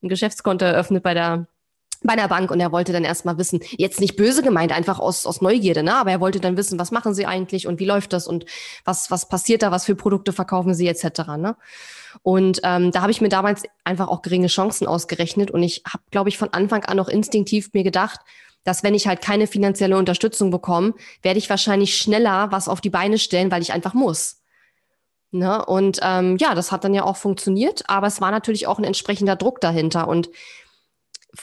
ein 0.02 0.10
Geschäftskonto 0.10 0.66
eröffnet 0.66 1.04
bei 1.04 1.14
der 1.14 1.48
bei 2.04 2.16
der 2.16 2.28
Bank 2.28 2.52
und 2.52 2.60
er 2.60 2.72
wollte 2.72 2.92
dann 2.92 3.06
erstmal 3.06 3.38
wissen, 3.38 3.62
jetzt 3.78 4.00
nicht 4.00 4.16
böse 4.16 4.44
gemeint, 4.44 4.72
einfach 4.72 5.00
aus, 5.00 5.26
aus 5.26 5.42
Neugierde, 5.42 5.84
ne? 5.84 5.96
aber 5.96 6.12
er 6.12 6.20
wollte 6.20 6.40
dann 6.40 6.58
wissen, 6.58 6.78
was 6.78 6.92
machen 6.92 7.14
sie 7.14 7.26
eigentlich 7.26 7.66
und 7.66 7.80
wie 7.80 7.86
läuft 7.86 8.14
das 8.14 8.28
und 8.28 8.46
was, 8.84 9.10
was 9.10 9.30
passiert 9.30 9.64
da, 9.64 9.72
was 9.72 9.86
für 9.86 9.96
Produkte 9.96 10.34
verkaufen 10.34 10.74
sie 10.74 10.88
etc. 10.88 11.06
Ne? 11.38 11.56
Und 12.22 12.60
ähm, 12.64 12.92
da 12.92 13.02
habe 13.02 13.12
ich 13.12 13.22
mir 13.22 13.30
damals 13.30 13.64
einfach 13.84 14.10
auch 14.10 14.22
geringe 14.22 14.48
Chancen 14.48 14.86
ausgerechnet 14.86 15.50
und 15.50 15.64
ich 15.64 15.82
habe, 15.88 16.04
glaube 16.12 16.30
ich, 16.30 16.38
von 16.38 16.50
Anfang 16.52 16.84
an 16.86 17.00
auch 17.00 17.10
instinktiv 17.10 17.70
mir 17.74 17.84
gedacht, 17.84 18.20
dass 18.64 18.84
wenn 18.84 18.96
ich 18.96 19.08
halt 19.08 19.22
keine 19.22 19.48
finanzielle 19.48 19.98
Unterstützung 19.98 20.52
bekomme, 20.52 20.94
werde 21.22 21.40
ich 21.40 21.50
wahrscheinlich 21.50 21.98
schneller 21.98 22.52
was 22.52 22.68
auf 22.68 22.82
die 22.82 22.90
Beine 22.90 23.18
stellen, 23.18 23.52
weil 23.52 23.62
ich 23.62 23.74
einfach 23.74 23.94
muss. 23.94 24.43
Ne? 25.34 25.66
Und 25.66 26.00
ähm, 26.04 26.38
ja, 26.38 26.54
das 26.54 26.72
hat 26.72 26.84
dann 26.84 26.94
ja 26.94 27.04
auch 27.04 27.18
funktioniert, 27.18 27.84
aber 27.88 28.08
es 28.08 28.22
war 28.22 28.30
natürlich 28.30 28.68
auch 28.68 28.78
ein 28.78 28.84
entsprechender 28.84 29.36
Druck 29.36 29.62
dahinter. 29.62 30.08
Und 30.08 30.30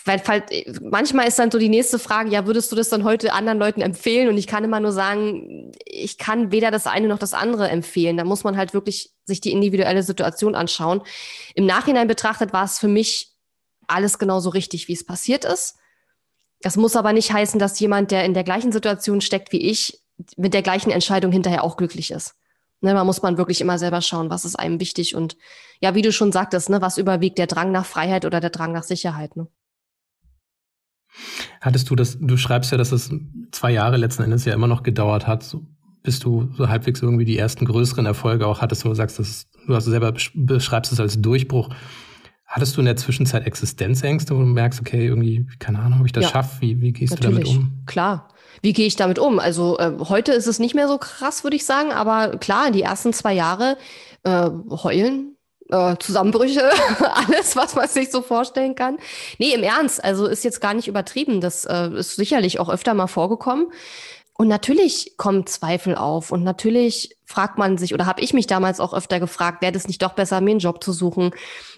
weil, 0.04 0.22
weil 0.26 0.44
manchmal 0.80 1.26
ist 1.26 1.40
dann 1.40 1.50
so 1.50 1.58
die 1.58 1.68
nächste 1.68 1.98
Frage, 1.98 2.30
ja, 2.30 2.46
würdest 2.46 2.70
du 2.70 2.76
das 2.76 2.88
dann 2.88 3.02
heute 3.02 3.32
anderen 3.32 3.58
Leuten 3.58 3.80
empfehlen? 3.80 4.28
Und 4.28 4.38
ich 4.38 4.46
kann 4.46 4.62
immer 4.62 4.78
nur 4.78 4.92
sagen, 4.92 5.72
ich 5.84 6.18
kann 6.18 6.52
weder 6.52 6.70
das 6.70 6.86
eine 6.86 7.08
noch 7.08 7.18
das 7.18 7.34
andere 7.34 7.68
empfehlen. 7.68 8.16
Da 8.16 8.22
muss 8.22 8.44
man 8.44 8.56
halt 8.56 8.72
wirklich 8.72 9.10
sich 9.24 9.40
die 9.40 9.50
individuelle 9.50 10.04
Situation 10.04 10.54
anschauen. 10.54 11.02
Im 11.56 11.66
Nachhinein 11.66 12.06
betrachtet 12.06 12.52
war 12.52 12.64
es 12.64 12.78
für 12.78 12.88
mich 12.88 13.32
alles 13.88 14.20
genauso 14.20 14.50
richtig, 14.50 14.86
wie 14.86 14.92
es 14.92 15.04
passiert 15.04 15.44
ist. 15.44 15.74
Das 16.62 16.76
muss 16.76 16.94
aber 16.94 17.12
nicht 17.12 17.32
heißen, 17.32 17.58
dass 17.58 17.80
jemand, 17.80 18.12
der 18.12 18.24
in 18.24 18.34
der 18.34 18.44
gleichen 18.44 18.70
Situation 18.70 19.20
steckt 19.20 19.50
wie 19.50 19.68
ich, 19.68 20.00
mit 20.36 20.54
der 20.54 20.62
gleichen 20.62 20.92
Entscheidung 20.92 21.32
hinterher 21.32 21.64
auch 21.64 21.76
glücklich 21.76 22.12
ist. 22.12 22.36
Ne, 22.82 22.94
man 22.94 23.06
muss 23.06 23.20
man 23.20 23.36
wirklich 23.36 23.60
immer 23.60 23.78
selber 23.78 24.00
schauen, 24.00 24.30
was 24.30 24.44
ist 24.44 24.56
einem 24.56 24.80
wichtig 24.80 25.14
und 25.14 25.36
ja, 25.80 25.94
wie 25.94 26.02
du 26.02 26.12
schon 26.12 26.32
sagtest, 26.32 26.70
ne, 26.70 26.80
was 26.80 26.96
überwiegt 26.96 27.38
der 27.38 27.46
Drang 27.46 27.72
nach 27.72 27.84
Freiheit 27.84 28.24
oder 28.24 28.40
der 28.40 28.50
Drang 28.50 28.72
nach 28.72 28.84
Sicherheit. 28.84 29.36
Ne? 29.36 29.48
Hattest 31.60 31.90
du 31.90 31.96
das, 31.96 32.18
du 32.18 32.36
schreibst 32.36 32.72
ja, 32.72 32.78
dass 32.78 32.92
es 32.92 33.10
zwei 33.52 33.72
Jahre 33.72 33.98
letzten 33.98 34.22
Endes 34.22 34.44
ja 34.46 34.54
immer 34.54 34.66
noch 34.66 34.82
gedauert 34.82 35.26
hat, 35.26 35.42
so, 35.42 35.66
bis 36.02 36.20
du 36.20 36.50
so 36.56 36.68
halbwegs 36.68 37.02
irgendwie 37.02 37.26
die 37.26 37.36
ersten 37.36 37.66
größeren 37.66 38.06
Erfolge 38.06 38.46
auch 38.46 38.62
hattest, 38.62 38.84
wo 38.84 38.88
du 38.88 38.94
sagst, 38.94 39.18
dass, 39.18 39.48
du 39.66 39.74
hast 39.74 39.84
selber 39.84 40.14
beschreibst 40.34 40.92
es 40.92 41.00
als 41.00 41.20
Durchbruch. 41.20 41.68
Hattest 42.46 42.76
du 42.76 42.80
in 42.80 42.86
der 42.86 42.96
Zwischenzeit 42.96 43.46
Existenzängste, 43.46 44.34
wo 44.34 44.40
du 44.40 44.46
merkst, 44.46 44.80
okay, 44.80 45.06
irgendwie, 45.06 45.46
keine 45.58 45.80
Ahnung, 45.80 46.00
ob 46.00 46.06
ich 46.06 46.12
das 46.12 46.24
ja, 46.24 46.30
schaffe? 46.30 46.62
Wie, 46.62 46.80
wie 46.80 46.92
gehst 46.92 47.12
natürlich. 47.12 47.44
du 47.44 47.54
damit 47.54 47.64
um? 47.64 47.84
Klar. 47.86 48.28
Wie 48.62 48.72
gehe 48.72 48.86
ich 48.86 48.96
damit 48.96 49.18
um? 49.18 49.38
Also 49.38 49.78
äh, 49.78 49.92
heute 50.08 50.32
ist 50.32 50.46
es 50.46 50.58
nicht 50.58 50.74
mehr 50.74 50.88
so 50.88 50.98
krass, 50.98 51.44
würde 51.44 51.56
ich 51.56 51.64
sagen, 51.64 51.92
aber 51.92 52.36
klar, 52.38 52.70
die 52.70 52.82
ersten 52.82 53.12
zwei 53.12 53.32
Jahre 53.32 53.76
äh, 54.24 54.50
heulen, 54.82 55.36
äh, 55.70 55.96
Zusammenbrüche, 55.98 56.70
alles, 57.14 57.56
was 57.56 57.74
man 57.74 57.88
sich 57.88 58.10
so 58.10 58.22
vorstellen 58.22 58.74
kann. 58.74 58.98
Nee, 59.38 59.52
im 59.54 59.62
Ernst, 59.62 60.02
also 60.02 60.26
ist 60.26 60.44
jetzt 60.44 60.60
gar 60.60 60.74
nicht 60.74 60.88
übertrieben. 60.88 61.40
Das 61.40 61.64
äh, 61.64 61.90
ist 61.94 62.16
sicherlich 62.16 62.60
auch 62.60 62.68
öfter 62.68 62.94
mal 62.94 63.06
vorgekommen. 63.06 63.72
Und 64.40 64.48
natürlich 64.48 65.18
kommen 65.18 65.44
Zweifel 65.44 65.96
auf 65.96 66.32
und 66.32 66.44
natürlich 66.44 67.18
fragt 67.26 67.58
man 67.58 67.76
sich 67.76 67.92
oder 67.92 68.06
habe 68.06 68.22
ich 68.22 68.32
mich 68.32 68.46
damals 68.46 68.80
auch 68.80 68.94
öfter 68.94 69.20
gefragt, 69.20 69.60
wäre 69.60 69.74
es 69.76 69.86
nicht 69.86 70.00
doch 70.00 70.14
besser, 70.14 70.40
mir 70.40 70.52
einen 70.52 70.60
Job 70.60 70.82
zu 70.82 70.92
suchen? 70.92 71.32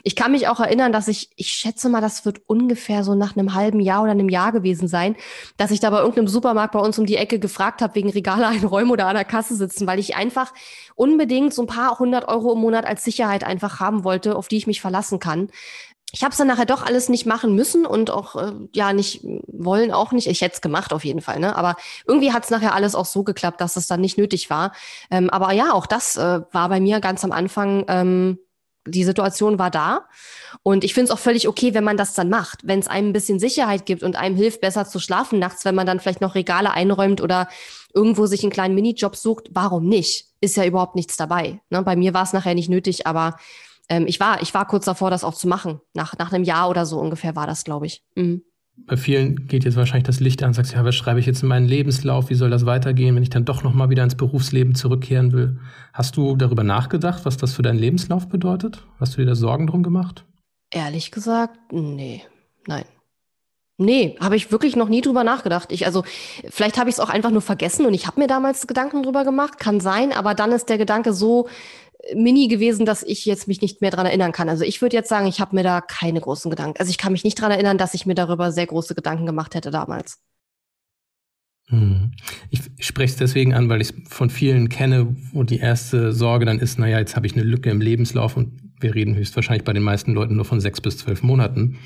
Ich 0.04 0.14
kann 0.14 0.30
mich 0.30 0.46
auch 0.46 0.60
erinnern, 0.60 0.92
dass 0.92 1.08
ich, 1.08 1.30
ich 1.34 1.48
schätze 1.48 1.88
mal, 1.88 2.00
das 2.00 2.24
wird 2.24 2.40
ungefähr 2.46 3.02
so 3.02 3.16
nach 3.16 3.36
einem 3.36 3.54
halben 3.54 3.80
Jahr 3.80 4.02
oder 4.02 4.12
einem 4.12 4.28
Jahr 4.28 4.52
gewesen 4.52 4.86
sein, 4.86 5.16
dass 5.56 5.72
ich 5.72 5.80
da 5.80 5.90
bei 5.90 5.98
irgendeinem 5.98 6.28
Supermarkt 6.28 6.74
bei 6.74 6.78
uns 6.78 6.96
um 7.00 7.04
die 7.04 7.16
Ecke 7.16 7.40
gefragt 7.40 7.82
habe, 7.82 7.96
wegen 7.96 8.10
Regale 8.10 8.46
einräumen 8.46 8.92
oder 8.92 9.08
an 9.08 9.16
der 9.16 9.24
Kasse 9.24 9.56
sitzen, 9.56 9.88
weil 9.88 9.98
ich 9.98 10.14
einfach 10.14 10.54
unbedingt 10.94 11.52
so 11.52 11.62
ein 11.62 11.66
paar 11.66 11.98
hundert 11.98 12.28
Euro 12.28 12.52
im 12.52 12.60
Monat 12.60 12.86
als 12.86 13.02
Sicherheit 13.02 13.42
einfach 13.42 13.80
haben 13.80 14.04
wollte, 14.04 14.36
auf 14.36 14.46
die 14.46 14.58
ich 14.58 14.68
mich 14.68 14.80
verlassen 14.80 15.18
kann 15.18 15.48
ich 16.14 16.22
habe 16.22 16.32
es 16.32 16.36
dann 16.36 16.46
nachher 16.46 16.66
doch 16.66 16.84
alles 16.84 17.08
nicht 17.08 17.24
machen 17.24 17.54
müssen 17.54 17.86
und 17.86 18.10
auch 18.10 18.36
äh, 18.36 18.52
ja 18.74 18.92
nicht 18.92 19.24
wollen 19.46 19.90
auch 19.92 20.12
nicht. 20.12 20.26
Ich 20.26 20.42
hätte 20.42 20.54
es 20.54 20.60
gemacht 20.60 20.92
auf 20.92 21.04
jeden 21.06 21.22
Fall, 21.22 21.40
ne? 21.40 21.56
Aber 21.56 21.74
irgendwie 22.06 22.32
hat 22.32 22.44
es 22.44 22.50
nachher 22.50 22.74
alles 22.74 22.94
auch 22.94 23.06
so 23.06 23.22
geklappt, 23.24 23.62
dass 23.62 23.76
es 23.76 23.86
dann 23.86 24.02
nicht 24.02 24.18
nötig 24.18 24.50
war. 24.50 24.72
Ähm, 25.10 25.30
aber 25.30 25.52
ja, 25.52 25.72
auch 25.72 25.86
das 25.86 26.18
äh, 26.18 26.40
war 26.52 26.68
bei 26.68 26.80
mir 26.80 27.00
ganz 27.00 27.24
am 27.24 27.32
Anfang. 27.32 27.86
Ähm, 27.88 28.38
die 28.86 29.04
Situation 29.04 29.58
war 29.58 29.70
da. 29.70 30.08
Und 30.62 30.84
ich 30.84 30.92
finde 30.92 31.04
es 31.04 31.10
auch 31.12 31.18
völlig 31.18 31.48
okay, 31.48 31.72
wenn 31.72 31.84
man 31.84 31.96
das 31.96 32.14
dann 32.14 32.28
macht. 32.28 32.60
Wenn 32.64 32.80
es 32.80 32.88
einem 32.88 33.10
ein 33.10 33.12
bisschen 33.12 33.38
Sicherheit 33.38 33.86
gibt 33.86 34.02
und 34.02 34.16
einem 34.16 34.36
hilft, 34.36 34.60
besser 34.60 34.86
zu 34.86 34.98
schlafen 34.98 35.38
nachts, 35.38 35.64
wenn 35.64 35.74
man 35.74 35.86
dann 35.86 36.00
vielleicht 36.00 36.20
noch 36.20 36.34
Regale 36.34 36.72
einräumt 36.72 37.20
oder 37.20 37.48
irgendwo 37.94 38.26
sich 38.26 38.42
einen 38.42 38.52
kleinen 38.52 38.74
Minijob 38.74 39.16
sucht, 39.16 39.48
warum 39.52 39.88
nicht? 39.88 40.26
Ist 40.40 40.56
ja 40.56 40.64
überhaupt 40.64 40.96
nichts 40.96 41.16
dabei. 41.16 41.60
Ne? 41.70 41.82
Bei 41.82 41.96
mir 41.96 42.12
war 42.12 42.24
es 42.24 42.32
nachher 42.32 42.54
nicht 42.54 42.68
nötig, 42.68 43.06
aber 43.06 43.36
ähm, 43.92 44.06
ich 44.06 44.18
war, 44.20 44.40
ich 44.40 44.54
war 44.54 44.66
kurz 44.66 44.86
davor, 44.86 45.10
das 45.10 45.22
auch 45.22 45.34
zu 45.34 45.46
machen. 45.46 45.80
Nach, 45.92 46.16
nach 46.18 46.32
einem 46.32 46.44
Jahr 46.44 46.70
oder 46.70 46.86
so 46.86 46.98
ungefähr 46.98 47.36
war 47.36 47.46
das, 47.46 47.62
glaube 47.62 47.84
ich. 47.84 48.02
Mhm. 48.16 48.42
Bei 48.86 48.96
vielen 48.96 49.46
geht 49.48 49.64
jetzt 49.64 49.76
wahrscheinlich 49.76 50.06
das 50.06 50.18
Licht 50.18 50.42
an, 50.42 50.54
sagst 50.54 50.72
ja, 50.72 50.82
was 50.82 50.94
schreibe 50.94 51.20
ich 51.20 51.26
jetzt 51.26 51.42
in 51.42 51.48
meinen 51.50 51.68
Lebenslauf? 51.68 52.30
Wie 52.30 52.34
soll 52.34 52.48
das 52.48 52.64
weitergehen, 52.64 53.14
wenn 53.14 53.22
ich 53.22 53.28
dann 53.28 53.44
doch 53.44 53.62
noch 53.62 53.74
mal 53.74 53.90
wieder 53.90 54.02
ins 54.02 54.14
Berufsleben 54.14 54.74
zurückkehren 54.74 55.32
will? 55.32 55.60
Hast 55.92 56.16
du 56.16 56.36
darüber 56.36 56.64
nachgedacht, 56.64 57.26
was 57.26 57.36
das 57.36 57.52
für 57.52 57.60
deinen 57.60 57.78
Lebenslauf 57.78 58.30
bedeutet? 58.30 58.86
Hast 58.98 59.12
du 59.12 59.18
dir 59.18 59.26
da 59.26 59.34
Sorgen 59.34 59.66
drum 59.66 59.82
gemacht? 59.82 60.24
Ehrlich 60.70 61.10
gesagt, 61.10 61.58
nee, 61.70 62.22
nein. 62.66 62.86
Nee, 63.76 64.16
habe 64.20 64.36
ich 64.36 64.50
wirklich 64.50 64.74
noch 64.74 64.88
nie 64.88 65.02
drüber 65.02 65.22
nachgedacht. 65.22 65.70
Ich, 65.70 65.84
also, 65.84 66.02
vielleicht 66.48 66.78
habe 66.78 66.88
ich 66.88 66.94
es 66.94 67.00
auch 67.00 67.10
einfach 67.10 67.30
nur 67.30 67.42
vergessen 67.42 67.84
und 67.84 67.92
ich 67.92 68.06
habe 68.06 68.20
mir 68.20 68.26
damals 68.26 68.66
Gedanken 68.66 69.02
drüber 69.02 69.24
gemacht, 69.24 69.58
kann 69.58 69.80
sein, 69.80 70.12
aber 70.12 70.34
dann 70.34 70.52
ist 70.52 70.70
der 70.70 70.78
Gedanke 70.78 71.12
so 71.12 71.48
mini 72.14 72.48
gewesen, 72.48 72.84
dass 72.84 73.02
ich 73.02 73.24
jetzt 73.24 73.48
mich 73.48 73.60
nicht 73.60 73.80
mehr 73.80 73.90
dran 73.90 74.06
erinnern 74.06 74.32
kann. 74.32 74.48
Also 74.48 74.64
ich 74.64 74.82
würde 74.82 74.96
jetzt 74.96 75.08
sagen, 75.08 75.26
ich 75.26 75.40
habe 75.40 75.54
mir 75.54 75.62
da 75.62 75.80
keine 75.80 76.20
großen 76.20 76.50
Gedanken. 76.50 76.78
Also 76.78 76.90
ich 76.90 76.98
kann 76.98 77.12
mich 77.12 77.24
nicht 77.24 77.40
dran 77.40 77.52
erinnern, 77.52 77.78
dass 77.78 77.94
ich 77.94 78.06
mir 78.06 78.14
darüber 78.14 78.52
sehr 78.52 78.66
große 78.66 78.94
Gedanken 78.94 79.26
gemacht 79.26 79.54
hätte 79.54 79.70
damals. 79.70 80.18
Hm. 81.68 82.12
Ich 82.50 82.60
spreche 82.80 83.12
es 83.12 83.16
deswegen 83.16 83.54
an, 83.54 83.68
weil 83.68 83.80
ich 83.80 83.90
es 83.90 83.94
von 84.08 84.30
vielen 84.30 84.68
kenne, 84.68 85.16
wo 85.32 85.42
die 85.42 85.58
erste 85.58 86.12
Sorge 86.12 86.44
dann 86.44 86.58
ist, 86.58 86.78
naja, 86.78 86.98
jetzt 86.98 87.16
habe 87.16 87.26
ich 87.26 87.34
eine 87.34 87.44
Lücke 87.44 87.70
im 87.70 87.80
Lebenslauf 87.80 88.36
und 88.36 88.60
wir 88.80 88.94
reden 88.94 89.14
höchstwahrscheinlich 89.14 89.64
bei 89.64 89.72
den 89.72 89.82
meisten 89.82 90.12
Leuten 90.12 90.36
nur 90.36 90.44
von 90.44 90.60
sechs 90.60 90.80
bis 90.80 90.98
zwölf 90.98 91.22
Monaten, 91.22 91.78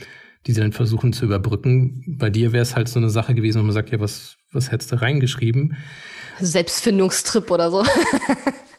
die 0.47 0.53
sie 0.53 0.61
dann 0.61 0.73
versuchen 0.73 1.13
zu 1.13 1.27
überbrücken. 1.27 2.17
Bei 2.19 2.31
dir 2.31 2.53
wäre 2.53 2.63
es 2.63 2.75
halt 2.75 2.89
so 2.89 2.99
eine 2.99 3.11
Sache 3.11 3.35
gewesen, 3.35 3.61
wo 3.61 3.65
man 3.65 3.75
sagt, 3.75 3.91
ja, 3.91 4.01
was, 4.01 4.37
was 4.51 4.73
hättest 4.73 4.93
du 4.93 5.01
reingeschrieben? 5.01 5.77
Selbstfindungstrip 6.41 7.51
oder 7.51 7.71
so. 7.71 7.85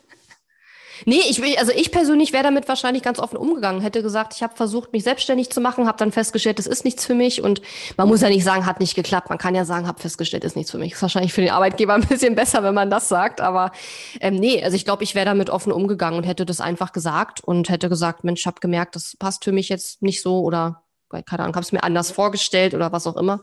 Nee, 1.05 1.21
ich, 1.29 1.41
also 1.59 1.71
ich 1.75 1.91
persönlich 1.91 2.33
wäre 2.33 2.43
damit 2.43 2.67
wahrscheinlich 2.67 3.03
ganz 3.03 3.19
offen 3.19 3.37
umgegangen. 3.37 3.81
Hätte 3.81 4.01
gesagt, 4.01 4.33
ich 4.35 4.43
habe 4.43 4.55
versucht, 4.55 4.93
mich 4.93 5.03
selbstständig 5.03 5.49
zu 5.49 5.61
machen, 5.61 5.87
habe 5.87 5.97
dann 5.97 6.11
festgestellt, 6.11 6.59
das 6.59 6.67
ist 6.67 6.85
nichts 6.85 7.05
für 7.05 7.15
mich. 7.15 7.41
Und 7.41 7.61
man 7.97 8.07
muss 8.07 8.21
ja 8.21 8.29
nicht 8.29 8.43
sagen, 8.43 8.65
hat 8.65 8.79
nicht 8.79 8.95
geklappt. 8.95 9.29
Man 9.29 9.37
kann 9.37 9.55
ja 9.55 9.65
sagen, 9.65 9.87
habe 9.87 9.99
festgestellt, 9.99 10.43
ist 10.43 10.55
nichts 10.55 10.71
für 10.71 10.77
mich. 10.77 10.93
Ist 10.93 11.01
wahrscheinlich 11.01 11.33
für 11.33 11.41
den 11.41 11.51
Arbeitgeber 11.51 11.93
ein 11.93 12.05
bisschen 12.07 12.35
besser, 12.35 12.63
wenn 12.63 12.73
man 12.73 12.89
das 12.89 13.09
sagt. 13.09 13.41
Aber 13.41 13.71
ähm, 14.19 14.35
nee, 14.35 14.63
also 14.63 14.75
ich 14.75 14.85
glaube, 14.85 15.03
ich 15.03 15.15
wäre 15.15 15.25
damit 15.25 15.49
offen 15.49 15.71
umgegangen 15.71 16.17
und 16.17 16.25
hätte 16.25 16.45
das 16.45 16.61
einfach 16.61 16.91
gesagt 16.91 17.41
und 17.41 17.69
hätte 17.69 17.89
gesagt, 17.89 18.23
Mensch, 18.23 18.41
ich 18.41 18.47
habe 18.47 18.59
gemerkt, 18.59 18.95
das 18.95 19.15
passt 19.17 19.43
für 19.43 19.51
mich 19.51 19.69
jetzt 19.69 20.01
nicht 20.01 20.21
so 20.21 20.41
oder 20.41 20.83
keine 21.09 21.43
Ahnung, 21.43 21.55
habe 21.55 21.63
es 21.63 21.71
mir 21.71 21.83
anders 21.83 22.11
vorgestellt 22.11 22.73
oder 22.73 22.91
was 22.91 23.07
auch 23.07 23.15
immer. 23.15 23.39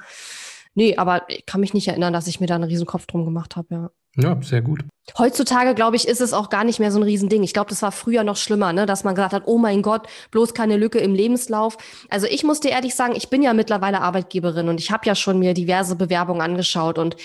Nee, 0.74 0.96
aber 0.96 1.28
ich 1.28 1.46
kann 1.46 1.60
mich 1.60 1.72
nicht 1.72 1.88
erinnern, 1.88 2.12
dass 2.12 2.26
ich 2.26 2.40
mir 2.40 2.46
da 2.46 2.56
einen 2.56 2.64
riesen 2.64 2.86
Kopf 2.86 3.06
drum 3.06 3.24
gemacht 3.24 3.56
habe, 3.56 3.68
ja. 3.70 3.90
Ja, 4.16 4.38
sehr 4.42 4.62
gut. 4.62 4.84
Heutzutage, 5.18 5.74
glaube 5.74 5.96
ich, 5.96 6.08
ist 6.08 6.20
es 6.20 6.32
auch 6.32 6.48
gar 6.48 6.64
nicht 6.64 6.78
mehr 6.78 6.90
so 6.90 6.98
ein 6.98 7.02
Riesending. 7.02 7.42
Ich 7.42 7.52
glaube, 7.52 7.68
das 7.68 7.82
war 7.82 7.92
früher 7.92 8.24
noch 8.24 8.36
schlimmer, 8.36 8.72
ne? 8.72 8.86
dass 8.86 9.04
man 9.04 9.14
gesagt 9.14 9.34
hat, 9.34 9.42
oh 9.46 9.58
mein 9.58 9.82
Gott, 9.82 10.06
bloß 10.30 10.54
keine 10.54 10.76
Lücke 10.76 10.98
im 10.98 11.14
Lebenslauf. 11.14 11.76
Also 12.08 12.26
ich 12.26 12.44
muss 12.44 12.60
dir 12.60 12.70
ehrlich 12.70 12.94
sagen, 12.94 13.14
ich 13.16 13.28
bin 13.28 13.42
ja 13.42 13.52
mittlerweile 13.52 14.00
Arbeitgeberin 14.00 14.68
und 14.68 14.80
ich 14.80 14.90
habe 14.90 15.06
ja 15.06 15.14
schon 15.14 15.38
mir 15.38 15.52
diverse 15.52 15.96
Bewerbungen 15.96 16.40
angeschaut. 16.40 16.98
Und 16.98 17.16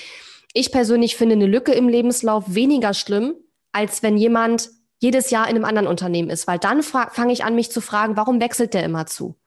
ich 0.54 0.72
persönlich 0.72 1.16
finde 1.16 1.36
eine 1.36 1.46
Lücke 1.46 1.72
im 1.72 1.88
Lebenslauf 1.88 2.44
weniger 2.48 2.94
schlimm, 2.94 3.36
als 3.72 4.04
wenn 4.04 4.18
jemand 4.18 4.70
jedes 5.00 5.30
Jahr 5.30 5.48
in 5.48 5.56
einem 5.56 5.66
anderen 5.66 5.88
Unternehmen 5.88 6.30
ist. 6.30 6.48
Weil 6.48 6.60
dann 6.60 6.84
fange 6.84 7.32
ich 7.32 7.44
an, 7.46 7.56
mich 7.56 7.72
zu 7.72 7.82
fragen, 7.82 8.18
warum 8.18 8.42
wechselt 8.42 8.74
der 8.74 8.84
immer 8.84 9.06
zu? 9.06 9.38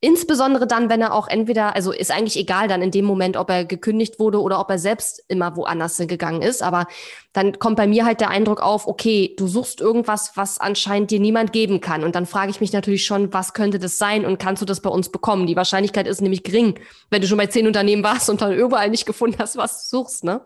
Insbesondere 0.00 0.68
dann, 0.68 0.88
wenn 0.88 1.00
er 1.00 1.12
auch 1.12 1.26
entweder, 1.26 1.74
also 1.74 1.90
ist 1.90 2.12
eigentlich 2.12 2.36
egal 2.36 2.68
dann 2.68 2.82
in 2.82 2.92
dem 2.92 3.04
Moment, 3.04 3.36
ob 3.36 3.50
er 3.50 3.64
gekündigt 3.64 4.20
wurde 4.20 4.40
oder 4.40 4.60
ob 4.60 4.70
er 4.70 4.78
selbst 4.78 5.24
immer 5.26 5.56
woanders 5.56 5.96
gegangen 5.98 6.40
ist. 6.40 6.62
Aber 6.62 6.86
dann 7.32 7.58
kommt 7.58 7.76
bei 7.76 7.88
mir 7.88 8.04
halt 8.04 8.20
der 8.20 8.30
Eindruck 8.30 8.60
auf, 8.60 8.86
okay, 8.86 9.34
du 9.36 9.48
suchst 9.48 9.80
irgendwas, 9.80 10.36
was 10.36 10.60
anscheinend 10.60 11.10
dir 11.10 11.18
niemand 11.18 11.52
geben 11.52 11.80
kann. 11.80 12.04
Und 12.04 12.14
dann 12.14 12.26
frage 12.26 12.52
ich 12.52 12.60
mich 12.60 12.72
natürlich 12.72 13.04
schon, 13.04 13.32
was 13.32 13.54
könnte 13.54 13.80
das 13.80 13.98
sein 13.98 14.24
und 14.24 14.38
kannst 14.38 14.62
du 14.62 14.66
das 14.66 14.80
bei 14.80 14.90
uns 14.90 15.08
bekommen? 15.08 15.48
Die 15.48 15.56
Wahrscheinlichkeit 15.56 16.06
ist 16.06 16.20
nämlich 16.20 16.44
gering, 16.44 16.78
wenn 17.10 17.20
du 17.20 17.26
schon 17.26 17.38
bei 17.38 17.48
zehn 17.48 17.66
Unternehmen 17.66 18.04
warst 18.04 18.30
und 18.30 18.40
dann 18.40 18.52
überall 18.52 18.90
nicht 18.90 19.04
gefunden 19.04 19.38
hast, 19.40 19.56
was 19.56 19.90
du 19.90 19.98
suchst. 19.98 20.22
Ne? 20.22 20.42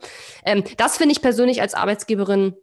Ähm, 0.46 0.64
das 0.78 0.96
finde 0.96 1.12
ich 1.12 1.20
persönlich 1.20 1.60
als 1.60 1.74
Arbeitsgeberin 1.74 2.54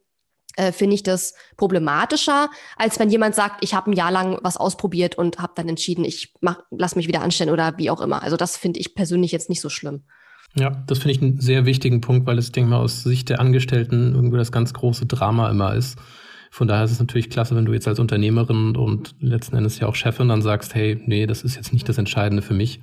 äh, 0.60 0.74
finde 0.74 0.96
ich 0.96 1.04
das 1.04 1.34
problematischer, 1.56 2.50
als 2.76 3.00
wenn 3.00 3.10
jemand 3.10 3.34
sagt, 3.34 3.64
ich 3.64 3.74
habe 3.74 3.90
ein 3.90 3.94
Jahr 3.94 4.12
lang 4.12 4.40
was 4.44 4.58
ausprobiert 4.58 5.18
und 5.18 5.40
habe 5.40 5.54
dann 5.56 5.70
entschieden, 5.70 6.04
ich 6.04 6.34
mach, 6.42 6.60
lass 6.70 6.98
mich 6.98 7.08
wieder 7.08 7.22
anstellen 7.22 7.50
oder 7.50 7.78
wie 7.78 7.90
auch 7.90 8.02
immer. 8.02 8.22
Also 8.22 8.36
das 8.36 8.58
finde 8.58 8.80
ich 8.80 8.94
persönlich 8.94 9.32
jetzt 9.32 9.50
nicht 9.50 9.62
so 9.62 9.70
schlimm. 9.70 10.04
Ja, 10.56 10.84
das 10.88 11.00
finde 11.00 11.12
ich 11.12 11.22
einen 11.22 11.40
sehr 11.40 11.66
wichtigen 11.66 12.02
Punkt, 12.02 12.28
weil 12.28 12.38
es, 12.38 12.52
denke 12.52 12.72
mal, 12.72 12.80
aus 12.80 13.04
Sicht 13.04 13.30
der 13.30 13.40
Angestellten 13.40 14.14
irgendwie 14.14 14.38
das 14.38 14.52
ganz 14.52 14.74
große 14.74 15.06
Drama 15.06 15.50
immer 15.50 15.76
ist. 15.76 15.98
Von 16.52 16.68
daher 16.68 16.84
ist 16.84 16.92
es 16.92 17.00
natürlich 17.00 17.30
klasse, 17.30 17.56
wenn 17.56 17.66
du 17.66 17.74
jetzt 17.74 17.88
als 17.88 18.00
Unternehmerin 18.00 18.76
und 18.76 19.16
letzten 19.22 19.56
Endes 19.56 19.80
ja 19.80 19.88
auch 19.88 19.96
Chefin 19.96 20.28
dann 20.28 20.42
sagst, 20.42 20.76
hey, 20.76 21.02
nee, 21.06 21.26
das 21.26 21.44
ist 21.44 21.56
jetzt 21.56 21.72
nicht 21.72 21.88
das 21.88 22.00
Entscheidende 22.00 22.42
für 22.42 22.56
mich 22.56 22.82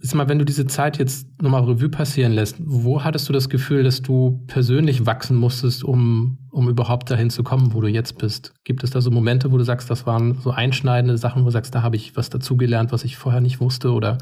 ist 0.00 0.14
mal, 0.14 0.28
wenn 0.28 0.38
du 0.38 0.44
diese 0.44 0.66
Zeit 0.66 0.98
jetzt 0.98 1.26
nochmal 1.40 1.64
Revue 1.64 1.88
passieren 1.88 2.32
lässt, 2.32 2.56
wo 2.58 3.04
hattest 3.04 3.28
du 3.28 3.32
das 3.32 3.48
Gefühl, 3.48 3.82
dass 3.82 4.02
du 4.02 4.44
persönlich 4.46 5.06
wachsen 5.06 5.36
musstest, 5.36 5.84
um, 5.84 6.38
um 6.50 6.68
überhaupt 6.68 7.10
dahin 7.10 7.30
zu 7.30 7.42
kommen, 7.42 7.74
wo 7.74 7.80
du 7.80 7.88
jetzt 7.88 8.18
bist? 8.18 8.54
Gibt 8.64 8.84
es 8.84 8.90
da 8.90 9.00
so 9.00 9.10
Momente, 9.10 9.52
wo 9.52 9.58
du 9.58 9.64
sagst, 9.64 9.90
das 9.90 10.06
waren 10.06 10.38
so 10.42 10.50
einschneidende 10.50 11.18
Sachen, 11.18 11.42
wo 11.42 11.46
du 11.46 11.52
sagst, 11.52 11.74
da 11.74 11.82
habe 11.82 11.96
ich 11.96 12.16
was 12.16 12.30
dazugelernt, 12.30 12.92
was 12.92 13.04
ich 13.04 13.16
vorher 13.16 13.40
nicht 13.40 13.60
wusste 13.60 13.92
oder 13.92 14.18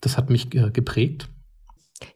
das 0.00 0.16
hat 0.16 0.30
mich 0.30 0.50
geprägt? 0.50 1.28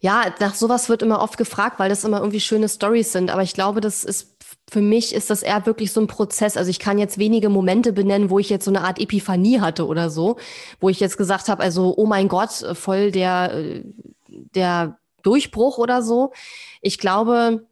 Ja, 0.00 0.26
nach 0.40 0.54
sowas 0.54 0.88
wird 0.88 1.02
immer 1.02 1.20
oft 1.20 1.38
gefragt, 1.38 1.78
weil 1.78 1.88
das 1.88 2.04
immer 2.04 2.18
irgendwie 2.18 2.40
schöne 2.40 2.68
Stories 2.68 3.12
sind. 3.12 3.30
Aber 3.30 3.42
ich 3.42 3.54
glaube, 3.54 3.80
das 3.80 4.04
ist 4.04 4.36
für 4.70 4.80
mich 4.80 5.14
ist 5.14 5.30
das 5.30 5.42
eher 5.42 5.66
wirklich 5.66 5.92
so 5.92 6.00
ein 6.00 6.06
Prozess. 6.06 6.56
Also 6.56 6.70
ich 6.70 6.78
kann 6.78 6.98
jetzt 6.98 7.18
wenige 7.18 7.48
Momente 7.48 7.92
benennen, 7.92 8.30
wo 8.30 8.38
ich 8.38 8.50
jetzt 8.50 8.64
so 8.64 8.70
eine 8.70 8.82
Art 8.82 9.00
Epiphanie 9.00 9.60
hatte 9.60 9.86
oder 9.86 10.10
so, 10.10 10.36
wo 10.78 10.88
ich 10.88 11.00
jetzt 11.00 11.16
gesagt 11.16 11.48
habe, 11.48 11.62
also 11.62 11.94
oh 11.96 12.06
mein 12.06 12.28
Gott, 12.28 12.50
voll 12.74 13.10
der 13.10 13.82
der 14.28 14.98
Durchbruch 15.22 15.78
oder 15.78 16.02
so. 16.02 16.32
Ich 16.80 16.98
glaube, 16.98 17.66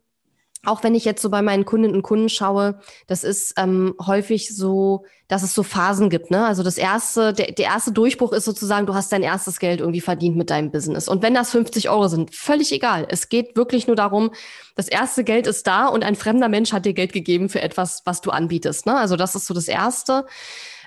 auch 0.68 0.83
wenn 0.83 0.94
ich 0.94 1.04
jetzt 1.04 1.22
so 1.22 1.31
bei 1.31 1.42
meinen 1.42 1.64
Kundinnen 1.64 1.96
und 1.96 2.02
Kunden 2.02 2.28
schaue, 2.28 2.78
das 3.07 3.24
ist 3.24 3.54
ähm, 3.57 3.94
häufig 4.04 4.54
so, 4.54 5.04
dass 5.26 5.42
es 5.42 5.54
so 5.54 5.62
Phasen 5.62 6.11
gibt. 6.11 6.31
Ne? 6.31 6.44
Also 6.46 6.62
das 6.62 6.78
erste, 6.78 7.33
der, 7.33 7.52
der 7.52 7.66
erste 7.66 7.92
Durchbruch 7.92 8.33
ist 8.33 8.44
sozusagen, 8.44 8.87
du 8.87 8.94
hast 8.94 9.12
dein 9.12 9.22
erstes 9.22 9.59
Geld 9.59 9.81
irgendwie 9.81 10.00
verdient 10.00 10.37
mit 10.37 10.50
deinem 10.50 10.70
Business. 10.70 11.09
Und 11.09 11.22
wenn 11.22 11.35
das 11.35 11.50
50 11.50 11.90
Euro 11.90 12.09
sind, 12.09 12.35
völlig 12.35 12.72
egal. 12.72 13.07
Es 13.09 13.28
geht 13.28 13.57
wirklich 13.57 13.87
nur 13.87 13.96
darum, 13.96 14.31
das 14.74 14.88
erste 14.88 15.24
Geld 15.24 15.46
ist 15.46 15.66
da 15.66 15.87
und 15.87 16.04
ein 16.04 16.16
fremder 16.16 16.48
Mensch 16.48 16.72
hat 16.72 16.85
dir 16.85 16.94
Geld 16.94 17.12
gegeben 17.12 17.48
für 17.48 17.62
etwas, 17.62 18.02
was 18.04 18.20
du 18.20 18.31
anbietest. 18.31 18.87
Ne? 18.87 18.96
Also 18.96 19.16
das 19.16 19.35
ist 19.35 19.46
so 19.46 19.54
das 19.54 19.68
Erste. 19.68 20.26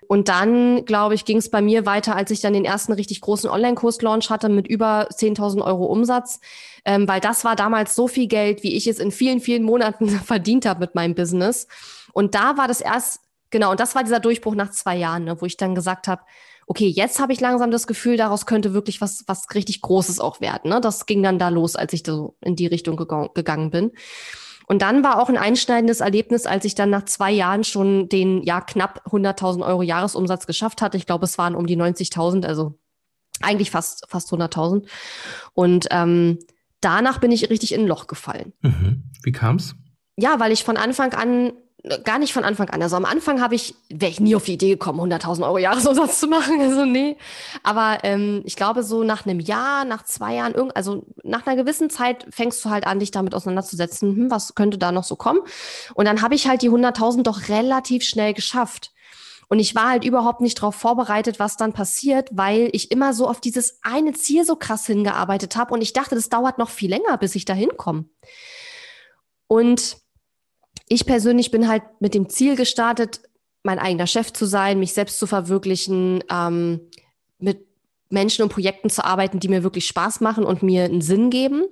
Und 0.08 0.28
dann, 0.28 0.86
glaube 0.86 1.16
ich, 1.16 1.26
ging 1.26 1.38
es 1.38 1.50
bei 1.50 1.62
mir 1.62 1.86
weiter, 1.86 2.16
als 2.16 2.32
ich 2.32 2.42
dann 2.42 2.54
den 2.54 2.66
ersten 2.66 2.92
richtig 2.94 3.22
großen 3.22 3.50
Online-Kurs-Launch 3.50 4.30
hatte 4.30 4.50
mit 4.50 4.68
über 4.68 5.08
10.000 5.10 5.64
Euro 5.64 5.86
Umsatz, 5.86 6.40
ähm, 6.84 7.08
weil 7.08 7.22
das 7.22 7.46
war 7.46 7.56
damals 7.56 7.96
so 7.96 8.08
viel 8.08 8.28
Geld, 8.28 8.64
wie 8.64 8.76
ich 8.76 8.88
es 8.88 9.00
in 9.00 9.12
vielen, 9.12 9.40
vielen 9.40 9.64
Monaten 9.64 10.10
verdient 10.26 10.66
habe 10.66 10.82
mit 10.82 10.96
meinem 10.96 11.16
Business. 11.16 11.68
Und 12.14 12.36
da 12.36 12.58
war 12.58 12.68
das 12.68 12.82
erst, 12.82 13.22
genau, 13.52 13.72
und 13.72 13.80
das 13.80 13.96
war 13.96 14.04
dieser 14.04 14.20
Durchbruch 14.20 14.56
nach 14.56 14.72
zwei 14.72 14.98
Jahren, 14.98 15.24
ne, 15.24 15.40
wo 15.40 15.46
ich 15.46 15.58
dann 15.58 15.76
gesagt 15.76 16.08
habe, 16.08 16.24
okay, 16.68 16.88
jetzt 16.88 17.20
habe 17.20 17.34
ich 17.34 17.42
langsam 17.42 17.70
das 17.70 17.88
Gefühl, 17.88 18.18
daraus 18.18 18.46
könnte 18.46 18.74
wirklich 18.74 19.02
was, 19.02 19.26
was 19.28 19.46
richtig 19.54 19.82
Großes 19.82 20.20
auch 20.20 20.40
werden. 20.40 20.70
Ne? 20.72 20.80
Das 20.80 21.06
ging 21.06 21.22
dann 21.22 21.38
da 21.38 21.50
los, 21.50 21.76
als 21.76 21.92
ich 21.92 22.04
so 22.06 22.36
in 22.40 22.56
die 22.56 22.68
Richtung 22.68 22.96
gegangen 22.96 23.72
bin. 23.72 23.92
Und 24.72 24.82
dann 24.84 25.04
war 25.04 25.22
auch 25.22 25.28
ein 25.28 25.36
einschneidendes 25.36 26.00
Erlebnis, 26.00 26.46
als 26.46 26.64
ich 26.64 26.76
dann 26.76 26.90
nach 26.90 27.04
zwei 27.04 27.30
Jahren 27.30 27.66
schon 27.66 28.08
den 28.08 28.42
ja 28.44 28.62
knapp 28.62 29.06
100.000 29.06 29.66
Euro 29.66 29.82
Jahresumsatz 29.82 30.48
geschafft 30.48 30.82
hatte. 30.82 30.96
Ich 30.96 31.06
glaube, 31.06 31.26
es 31.26 31.38
waren 31.38 31.56
um 31.56 31.68
die 31.68 31.76
90.000, 31.76 32.46
also 32.46 32.80
eigentlich 33.42 33.70
fast 33.70 34.06
fast 34.08 34.32
100.000. 34.32 34.88
Und 35.52 35.88
ähm, 35.92 36.40
danach 36.80 37.18
bin 37.18 37.34
ich 37.34 37.50
richtig 37.50 37.74
in 37.74 37.82
ein 37.82 37.88
Loch 37.88 38.08
gefallen. 38.08 38.54
Mhm. 38.62 39.04
Wie 39.24 39.34
kam's? 39.34 39.76
Ja, 40.16 40.40
weil 40.40 40.54
ich 40.54 40.64
von 40.64 40.78
Anfang 40.78 41.12
an 41.16 41.52
gar 42.04 42.20
nicht 42.20 42.34
von 42.34 42.44
Anfang 42.44 42.70
an. 42.70 42.82
Also 42.82 42.96
am 42.96 43.06
Anfang 43.06 43.42
habe 43.42 43.56
ich, 43.56 43.74
wäre 43.90 44.12
ich 44.12 44.20
nie 44.20 44.36
auf 44.36 44.46
die 44.46 44.54
Idee 44.54 44.70
gekommen, 44.70 45.00
100.000 45.00 45.44
Euro 45.44 45.58
Jahresumsatz 45.58 46.20
zu 46.20 46.28
machen. 46.28 46.60
Also 46.72 46.86
nee. 46.86 47.18
Aber 47.64 48.00
ähm, 48.04 48.44
ich 48.46 48.56
glaube, 48.56 48.84
so 48.84 49.04
nach 49.04 49.26
einem 49.26 49.40
Jahr, 49.40 49.84
nach 49.84 50.04
zwei 50.04 50.36
Jahren, 50.36 50.54
irgend, 50.54 50.76
also 50.76 51.06
nach 51.24 51.46
einer 51.46 51.56
gewissen 51.56 51.90
Zeit 51.90 52.26
fängst 52.30 52.64
du 52.64 52.70
halt 52.70 52.86
an, 52.86 53.00
dich 53.00 53.12
damit 53.12 53.34
auseinanderzusetzen, 53.34 54.16
hm, 54.16 54.32
was 54.32 54.54
könnte 54.54 54.78
da 54.78 54.92
noch 54.92 55.04
so 55.04 55.16
kommen. 55.16 55.42
Und 55.96 56.06
dann 56.06 56.22
habe 56.22 56.36
ich 56.36 56.48
halt 56.48 56.62
die 56.62 56.70
100.000 56.70 57.24
doch 57.24 57.50
relativ 57.50 58.04
schnell 58.04 58.34
geschafft. 58.34 58.92
Und 59.50 59.60
ich 59.60 59.76
war 59.76 59.90
halt 59.90 60.06
überhaupt 60.06 60.40
nicht 60.40 60.60
darauf 60.60 60.76
vorbereitet, 60.76 61.40
was 61.40 61.58
dann 61.58 61.74
passiert, 61.74 62.30
weil 62.32 62.70
ich 62.72 62.92
immer 62.92 63.14
so 63.14 63.28
auf 63.28 63.42
dieses 63.42 63.80
eine 63.82 64.14
Ziel 64.14 64.46
so 64.46 64.56
krass 64.56 64.86
hingearbeitet 64.86 65.56
habe. 65.58 65.74
Und 65.74 65.82
ich 65.82 65.94
dachte, 65.94 66.16
das 66.16 66.30
dauert 66.30 66.58
noch 66.58 66.70
viel 66.70 66.90
länger, 66.90 67.18
bis 67.18 67.36
ich 67.36 67.44
da 67.44 67.54
hinkomme. 67.54 68.06
Und 69.48 69.98
ich 70.88 71.06
persönlich 71.06 71.52
bin 71.52 71.68
halt 71.68 71.84
mit 72.00 72.14
dem 72.14 72.30
Ziel 72.30 72.56
gestartet, 72.56 73.22
mein 73.64 73.80
eigener 73.80 74.08
Chef 74.08 74.34
zu 74.34 74.46
sein, 74.46 74.80
mich 74.80 74.94
selbst 74.94 75.20
zu 75.20 75.28
verwirklichen, 75.28 76.24
ähm, 76.30 76.82
mit 77.38 77.66
Menschen 78.10 78.44
und 78.44 78.50
Projekten 78.50 78.90
zu 78.90 79.06
arbeiten, 79.06 79.40
die 79.40 79.48
mir 79.48 79.64
wirklich 79.64 79.88
Spaß 79.88 80.22
machen 80.22 80.44
und 80.44 80.64
mir 80.64 80.84
einen 80.84 81.02
Sinn 81.02 81.30
geben. 81.30 81.64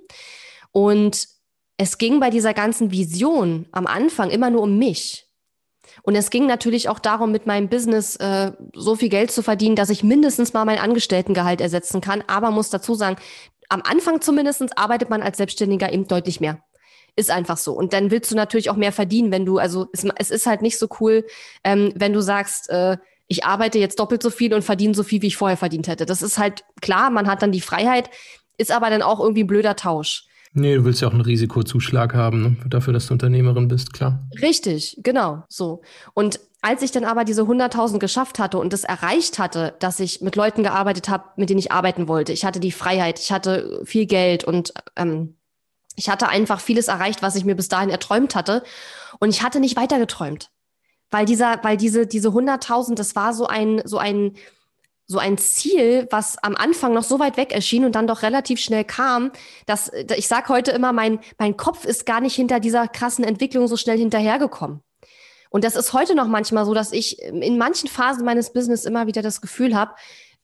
Und 0.72 1.28
es 1.76 1.98
ging 1.98 2.20
bei 2.20 2.30
dieser 2.30 2.54
ganzen 2.54 2.92
Vision 2.92 3.66
am 3.72 3.86
Anfang 3.86 4.30
immer 4.30 4.50
nur 4.50 4.62
um 4.62 4.78
mich. 4.78 5.26
Und 6.02 6.14
es 6.14 6.30
ging 6.30 6.46
natürlich 6.46 6.88
auch 6.88 6.98
darum, 6.98 7.32
mit 7.32 7.46
meinem 7.46 7.68
Business 7.68 8.16
äh, 8.16 8.52
so 8.74 8.96
viel 8.96 9.08
Geld 9.08 9.30
zu 9.30 9.42
verdienen, 9.42 9.76
dass 9.76 9.90
ich 9.90 10.02
mindestens 10.02 10.52
mal 10.52 10.64
mein 10.64 10.78
Angestelltengehalt 10.78 11.60
ersetzen 11.60 12.00
kann. 12.00 12.24
Aber 12.26 12.50
muss 12.50 12.70
dazu 12.70 12.94
sagen, 12.94 13.16
am 13.68 13.82
Anfang 13.82 14.20
zumindest 14.20 14.78
arbeitet 14.78 15.10
man 15.10 15.22
als 15.22 15.36
Selbstständiger 15.36 15.92
eben 15.92 16.06
deutlich 16.06 16.40
mehr. 16.40 16.62
Ist 17.16 17.30
einfach 17.30 17.56
so. 17.56 17.72
Und 17.72 17.92
dann 17.92 18.10
willst 18.10 18.30
du 18.30 18.36
natürlich 18.36 18.70
auch 18.70 18.76
mehr 18.76 18.92
verdienen, 18.92 19.32
wenn 19.32 19.44
du, 19.44 19.58
also 19.58 19.88
es, 19.92 20.04
es 20.16 20.30
ist 20.30 20.46
halt 20.46 20.62
nicht 20.62 20.78
so 20.78 20.88
cool, 21.00 21.24
ähm, 21.64 21.92
wenn 21.94 22.12
du 22.12 22.20
sagst, 22.20 22.70
äh, 22.70 22.96
ich 23.26 23.44
arbeite 23.44 23.78
jetzt 23.78 24.00
doppelt 24.00 24.22
so 24.22 24.30
viel 24.30 24.52
und 24.54 24.62
verdiene 24.62 24.94
so 24.94 25.04
viel, 25.04 25.22
wie 25.22 25.28
ich 25.28 25.36
vorher 25.36 25.56
verdient 25.56 25.86
hätte. 25.86 26.04
Das 26.04 26.20
ist 26.20 26.38
halt 26.38 26.64
klar, 26.80 27.10
man 27.10 27.28
hat 27.28 27.42
dann 27.42 27.52
die 27.52 27.60
Freiheit, 27.60 28.10
ist 28.58 28.72
aber 28.72 28.90
dann 28.90 29.02
auch 29.02 29.20
irgendwie 29.20 29.44
ein 29.44 29.46
blöder 29.46 29.76
Tausch. 29.76 30.26
Nee, 30.52 30.74
du 30.74 30.84
willst 30.84 31.00
ja 31.00 31.06
auch 31.06 31.12
einen 31.12 31.20
Risikozuschlag 31.20 32.12
haben, 32.12 32.42
ne? 32.42 32.56
dafür, 32.68 32.92
dass 32.92 33.06
du 33.06 33.12
Unternehmerin 33.12 33.68
bist, 33.68 33.92
klar. 33.92 34.26
Richtig, 34.42 34.98
genau, 35.04 35.44
so. 35.48 35.82
Und 36.12 36.40
als 36.60 36.82
ich 36.82 36.90
dann 36.90 37.04
aber 37.04 37.24
diese 37.24 37.42
100.000 37.42 37.98
geschafft 37.98 38.40
hatte 38.40 38.58
und 38.58 38.72
es 38.72 38.82
erreicht 38.82 39.38
hatte, 39.38 39.74
dass 39.78 40.00
ich 40.00 40.20
mit 40.20 40.34
Leuten 40.34 40.64
gearbeitet 40.64 41.08
habe, 41.08 41.24
mit 41.36 41.50
denen 41.50 41.60
ich 41.60 41.70
arbeiten 41.70 42.08
wollte, 42.08 42.32
ich 42.32 42.44
hatte 42.44 42.58
die 42.58 42.72
Freiheit, 42.72 43.20
ich 43.20 43.30
hatte 43.30 43.80
viel 43.84 44.06
Geld 44.06 44.42
und 44.42 44.74
ähm, 44.96 45.36
ich 46.00 46.08
hatte 46.08 46.30
einfach 46.30 46.60
vieles 46.60 46.88
erreicht, 46.88 47.20
was 47.20 47.36
ich 47.36 47.44
mir 47.44 47.54
bis 47.54 47.68
dahin 47.68 47.90
erträumt 47.90 48.34
hatte. 48.34 48.64
Und 49.18 49.28
ich 49.28 49.42
hatte 49.42 49.60
nicht 49.60 49.76
weiter 49.76 49.98
geträumt. 49.98 50.50
Weil 51.10 51.26
dieser, 51.26 51.62
weil 51.62 51.76
diese, 51.76 52.06
diese 52.06 52.28
100.000, 52.28 52.94
das 52.94 53.14
war 53.16 53.34
so 53.34 53.46
ein, 53.46 53.82
so 53.84 53.98
ein, 53.98 54.34
so 55.06 55.18
ein 55.18 55.36
Ziel, 55.36 56.08
was 56.10 56.42
am 56.42 56.56
Anfang 56.56 56.94
noch 56.94 57.02
so 57.02 57.18
weit 57.18 57.36
weg 57.36 57.52
erschien 57.52 57.84
und 57.84 57.96
dann 57.96 58.06
doch 58.06 58.22
relativ 58.22 58.60
schnell 58.60 58.84
kam, 58.84 59.30
dass 59.66 59.92
ich 59.92 60.26
sag 60.26 60.48
heute 60.48 60.70
immer, 60.70 60.94
mein, 60.94 61.20
mein 61.36 61.58
Kopf 61.58 61.84
ist 61.84 62.06
gar 62.06 62.22
nicht 62.22 62.34
hinter 62.34 62.60
dieser 62.60 62.88
krassen 62.88 63.24
Entwicklung 63.24 63.68
so 63.68 63.76
schnell 63.76 63.98
hinterhergekommen. 63.98 64.80
Und 65.50 65.64
das 65.64 65.76
ist 65.76 65.92
heute 65.92 66.14
noch 66.14 66.28
manchmal 66.28 66.64
so, 66.64 66.72
dass 66.72 66.92
ich 66.92 67.20
in 67.20 67.58
manchen 67.58 67.90
Phasen 67.90 68.24
meines 68.24 68.54
Business 68.54 68.86
immer 68.86 69.06
wieder 69.06 69.20
das 69.20 69.42
Gefühl 69.42 69.76
habe, 69.76 69.96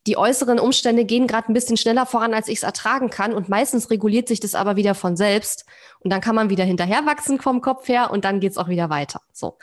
die 0.07 0.17
äußeren 0.17 0.61
Umstände 0.61 1.05
gehen 1.05 1.27
gerade 1.27 1.51
ein 1.51 1.55
bisschen 1.55 1.77
schneller 1.77 2.07
voran, 2.07 2.35
als 2.35 2.49
ich 2.49 2.59
es 2.59 2.63
ertragen 2.63 3.11
kann. 3.11 3.35
Und 3.35 3.49
meistens 3.49 3.91
reguliert 3.91 4.29
sich 4.29 4.41
das 4.41 4.55
aber 4.55 4.77
wieder 4.77 4.95
von 4.95 5.17
selbst. 5.17 5.65
Und 6.01 6.13
dann 6.13 6.21
kann 6.21 6.35
man 6.35 6.51
wieder 6.51 6.65
hinterher 6.65 7.05
wachsen 7.07 7.41
vom 7.41 7.61
Kopf 7.61 7.89
her 7.89 8.11
und 8.11 8.25
dann 8.25 8.41
geht's 8.41 8.59
auch 8.59 8.69
wieder 8.69 8.91
weiter. 8.91 9.21
So. 9.33 9.59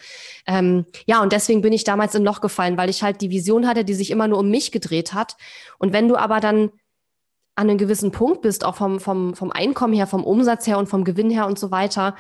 Ähm, 0.46 0.86
ja, 1.06 1.22
und 1.22 1.32
deswegen 1.32 1.62
bin 1.62 1.74
ich 1.74 1.84
damals 1.84 2.16
in 2.16 2.24
Loch 2.24 2.42
gefallen, 2.42 2.78
weil 2.78 2.90
ich 2.90 3.04
halt 3.04 3.22
die 3.22 3.30
Vision 3.30 3.68
hatte, 3.68 3.86
die 3.86 3.94
sich 3.94 4.12
immer 4.12 4.28
nur 4.28 4.40
um 4.40 4.50
mich 4.50 4.72
gedreht 4.72 5.14
hat. 5.14 5.38
Und 5.80 5.94
wenn 5.94 6.08
du 6.08 6.18
aber 6.18 6.40
dann 6.40 6.72
an 7.56 7.70
einem 7.70 7.78
gewissen 7.78 8.12
Punkt 8.12 8.42
bist, 8.42 8.66
auch 8.66 8.76
vom, 8.76 9.00
vom, 9.00 9.36
vom 9.36 9.52
Einkommen 9.52 9.94
her, 9.94 10.08
vom 10.08 10.24
Umsatz 10.24 10.68
her 10.68 10.78
und 10.78 10.88
vom 10.88 11.04
Gewinn 11.04 11.30
her 11.30 11.48
und 11.48 11.60
so 11.60 11.72
weiter, 11.72 12.16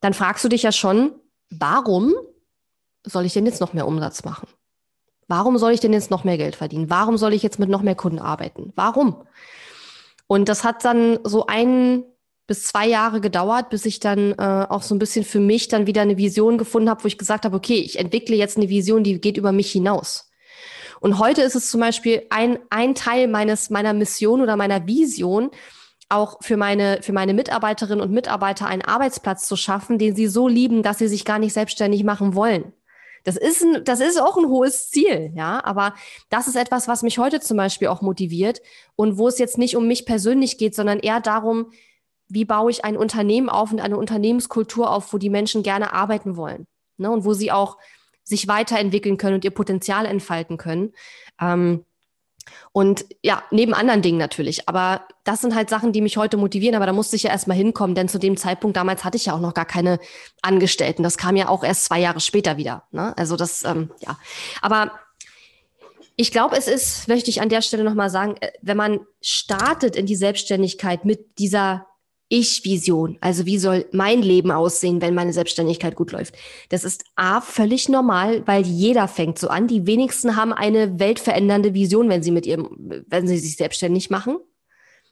dann 0.00 0.14
fragst 0.14 0.44
du 0.44 0.48
dich 0.48 0.62
ja 0.62 0.72
schon, 0.72 1.12
warum 1.50 2.14
soll 3.02 3.24
ich 3.24 3.32
denn 3.32 3.46
jetzt 3.46 3.60
noch 3.60 3.72
mehr 3.72 3.86
Umsatz 3.86 4.24
machen? 4.24 4.46
Warum 5.28 5.58
soll 5.58 5.72
ich 5.72 5.80
denn 5.80 5.92
jetzt 5.92 6.10
noch 6.10 6.24
mehr 6.24 6.38
Geld 6.38 6.56
verdienen? 6.56 6.90
Warum 6.90 7.16
soll 7.16 7.32
ich 7.32 7.42
jetzt 7.42 7.58
mit 7.58 7.68
noch 7.68 7.82
mehr 7.82 7.94
Kunden 7.94 8.18
arbeiten? 8.18 8.72
Warum? 8.76 9.22
Und 10.26 10.48
das 10.48 10.64
hat 10.64 10.84
dann 10.84 11.18
so 11.24 11.46
ein 11.46 12.04
bis 12.46 12.64
zwei 12.64 12.86
Jahre 12.86 13.20
gedauert, 13.20 13.70
bis 13.70 13.84
ich 13.86 13.98
dann 13.98 14.32
äh, 14.32 14.66
auch 14.68 14.82
so 14.82 14.94
ein 14.94 15.00
bisschen 15.00 15.24
für 15.24 15.40
mich 15.40 15.66
dann 15.66 15.86
wieder 15.86 16.02
eine 16.02 16.16
Vision 16.16 16.58
gefunden 16.58 16.88
habe, 16.88 17.02
wo 17.02 17.08
ich 17.08 17.18
gesagt 17.18 17.44
habe, 17.44 17.56
okay, 17.56 17.78
ich 17.78 17.98
entwickle 17.98 18.36
jetzt 18.36 18.56
eine 18.56 18.68
Vision, 18.68 19.02
die 19.02 19.20
geht 19.20 19.36
über 19.36 19.50
mich 19.50 19.70
hinaus. 19.72 20.30
Und 21.00 21.18
heute 21.18 21.42
ist 21.42 21.56
es 21.56 21.70
zum 21.70 21.80
Beispiel 21.80 22.22
ein, 22.30 22.58
ein 22.70 22.94
Teil 22.94 23.26
meines, 23.26 23.68
meiner 23.70 23.92
Mission 23.92 24.40
oder 24.40 24.56
meiner 24.56 24.86
Vision, 24.86 25.50
auch 26.08 26.38
für 26.40 26.56
meine, 26.56 27.00
für 27.02 27.12
meine 27.12 27.34
Mitarbeiterinnen 27.34 28.00
und 28.00 28.12
Mitarbeiter 28.12 28.66
einen 28.66 28.82
Arbeitsplatz 28.82 29.48
zu 29.48 29.56
schaffen, 29.56 29.98
den 29.98 30.14
sie 30.14 30.28
so 30.28 30.46
lieben, 30.46 30.84
dass 30.84 30.98
sie 30.98 31.08
sich 31.08 31.24
gar 31.24 31.40
nicht 31.40 31.52
selbstständig 31.52 32.04
machen 32.04 32.34
wollen. 32.34 32.72
Das 33.26 33.36
ist, 33.36 33.60
ein, 33.60 33.84
das 33.84 33.98
ist 33.98 34.22
auch 34.22 34.36
ein 34.36 34.46
hohes 34.46 34.88
Ziel, 34.88 35.32
ja. 35.34 35.60
Aber 35.64 35.94
das 36.30 36.46
ist 36.46 36.54
etwas, 36.54 36.86
was 36.86 37.02
mich 37.02 37.18
heute 37.18 37.40
zum 37.40 37.56
Beispiel 37.56 37.88
auch 37.88 38.00
motiviert 38.00 38.62
und 38.94 39.18
wo 39.18 39.26
es 39.26 39.38
jetzt 39.38 39.58
nicht 39.58 39.76
um 39.76 39.88
mich 39.88 40.06
persönlich 40.06 40.58
geht, 40.58 40.76
sondern 40.76 41.00
eher 41.00 41.20
darum, 41.20 41.72
wie 42.28 42.44
baue 42.44 42.70
ich 42.70 42.84
ein 42.84 42.96
Unternehmen 42.96 43.48
auf 43.48 43.72
und 43.72 43.80
eine 43.80 43.96
Unternehmenskultur 43.96 44.90
auf, 44.90 45.12
wo 45.12 45.18
die 45.18 45.30
Menschen 45.30 45.64
gerne 45.64 45.92
arbeiten 45.92 46.36
wollen 46.36 46.68
ne? 46.98 47.10
und 47.10 47.24
wo 47.24 47.32
sie 47.32 47.50
auch 47.50 47.78
sich 48.22 48.46
weiterentwickeln 48.46 49.16
können 49.16 49.34
und 49.34 49.44
ihr 49.44 49.50
Potenzial 49.50 50.06
entfalten 50.06 50.56
können. 50.56 50.92
Ähm, 51.40 51.84
und 52.72 53.06
ja, 53.22 53.42
neben 53.50 53.74
anderen 53.74 54.02
Dingen 54.02 54.18
natürlich. 54.18 54.68
Aber 54.68 55.06
das 55.24 55.40
sind 55.40 55.54
halt 55.54 55.70
Sachen, 55.70 55.92
die 55.92 56.00
mich 56.00 56.16
heute 56.16 56.36
motivieren. 56.36 56.74
Aber 56.74 56.86
da 56.86 56.92
musste 56.92 57.16
ich 57.16 57.24
ja 57.24 57.30
erstmal 57.30 57.56
hinkommen, 57.56 57.94
denn 57.94 58.08
zu 58.08 58.18
dem 58.18 58.36
Zeitpunkt 58.36 58.76
damals 58.76 59.04
hatte 59.04 59.16
ich 59.16 59.26
ja 59.26 59.34
auch 59.34 59.40
noch 59.40 59.54
gar 59.54 59.64
keine 59.64 59.98
Angestellten. 60.42 61.02
Das 61.02 61.16
kam 61.16 61.36
ja 61.36 61.48
auch 61.48 61.64
erst 61.64 61.84
zwei 61.86 62.00
Jahre 62.00 62.20
später 62.20 62.56
wieder. 62.56 62.84
Ne? 62.92 63.16
Also 63.16 63.36
das, 63.36 63.64
ähm, 63.64 63.90
ja. 64.00 64.18
Aber 64.62 64.92
ich 66.16 66.32
glaube, 66.32 66.56
es 66.56 66.66
ist, 66.66 67.08
möchte 67.08 67.30
ich 67.30 67.40
an 67.40 67.48
der 67.48 67.62
Stelle 67.62 67.84
nochmal 67.84 68.10
sagen, 68.10 68.36
äh, 68.40 68.50
wenn 68.62 68.76
man 68.76 69.00
startet 69.20 69.96
in 69.96 70.06
die 70.06 70.16
Selbstständigkeit 70.16 71.04
mit 71.04 71.38
dieser 71.38 71.86
ich-Vision. 72.28 73.18
Also 73.20 73.46
wie 73.46 73.58
soll 73.58 73.86
mein 73.92 74.22
Leben 74.22 74.50
aussehen, 74.50 75.00
wenn 75.00 75.14
meine 75.14 75.32
Selbstständigkeit 75.32 75.94
gut 75.94 76.12
läuft? 76.12 76.34
Das 76.70 76.84
ist 76.84 77.04
A, 77.14 77.40
völlig 77.40 77.88
normal, 77.88 78.42
weil 78.46 78.66
jeder 78.66 79.06
fängt 79.08 79.38
so 79.38 79.48
an. 79.48 79.68
Die 79.68 79.86
wenigsten 79.86 80.36
haben 80.36 80.52
eine 80.52 80.98
weltverändernde 80.98 81.74
Vision, 81.74 82.08
wenn 82.08 82.22
sie 82.22 82.32
mit 82.32 82.46
ihrem, 82.46 83.04
wenn 83.06 83.28
sie 83.28 83.38
sich 83.38 83.56
selbstständig 83.56 84.10
machen. 84.10 84.38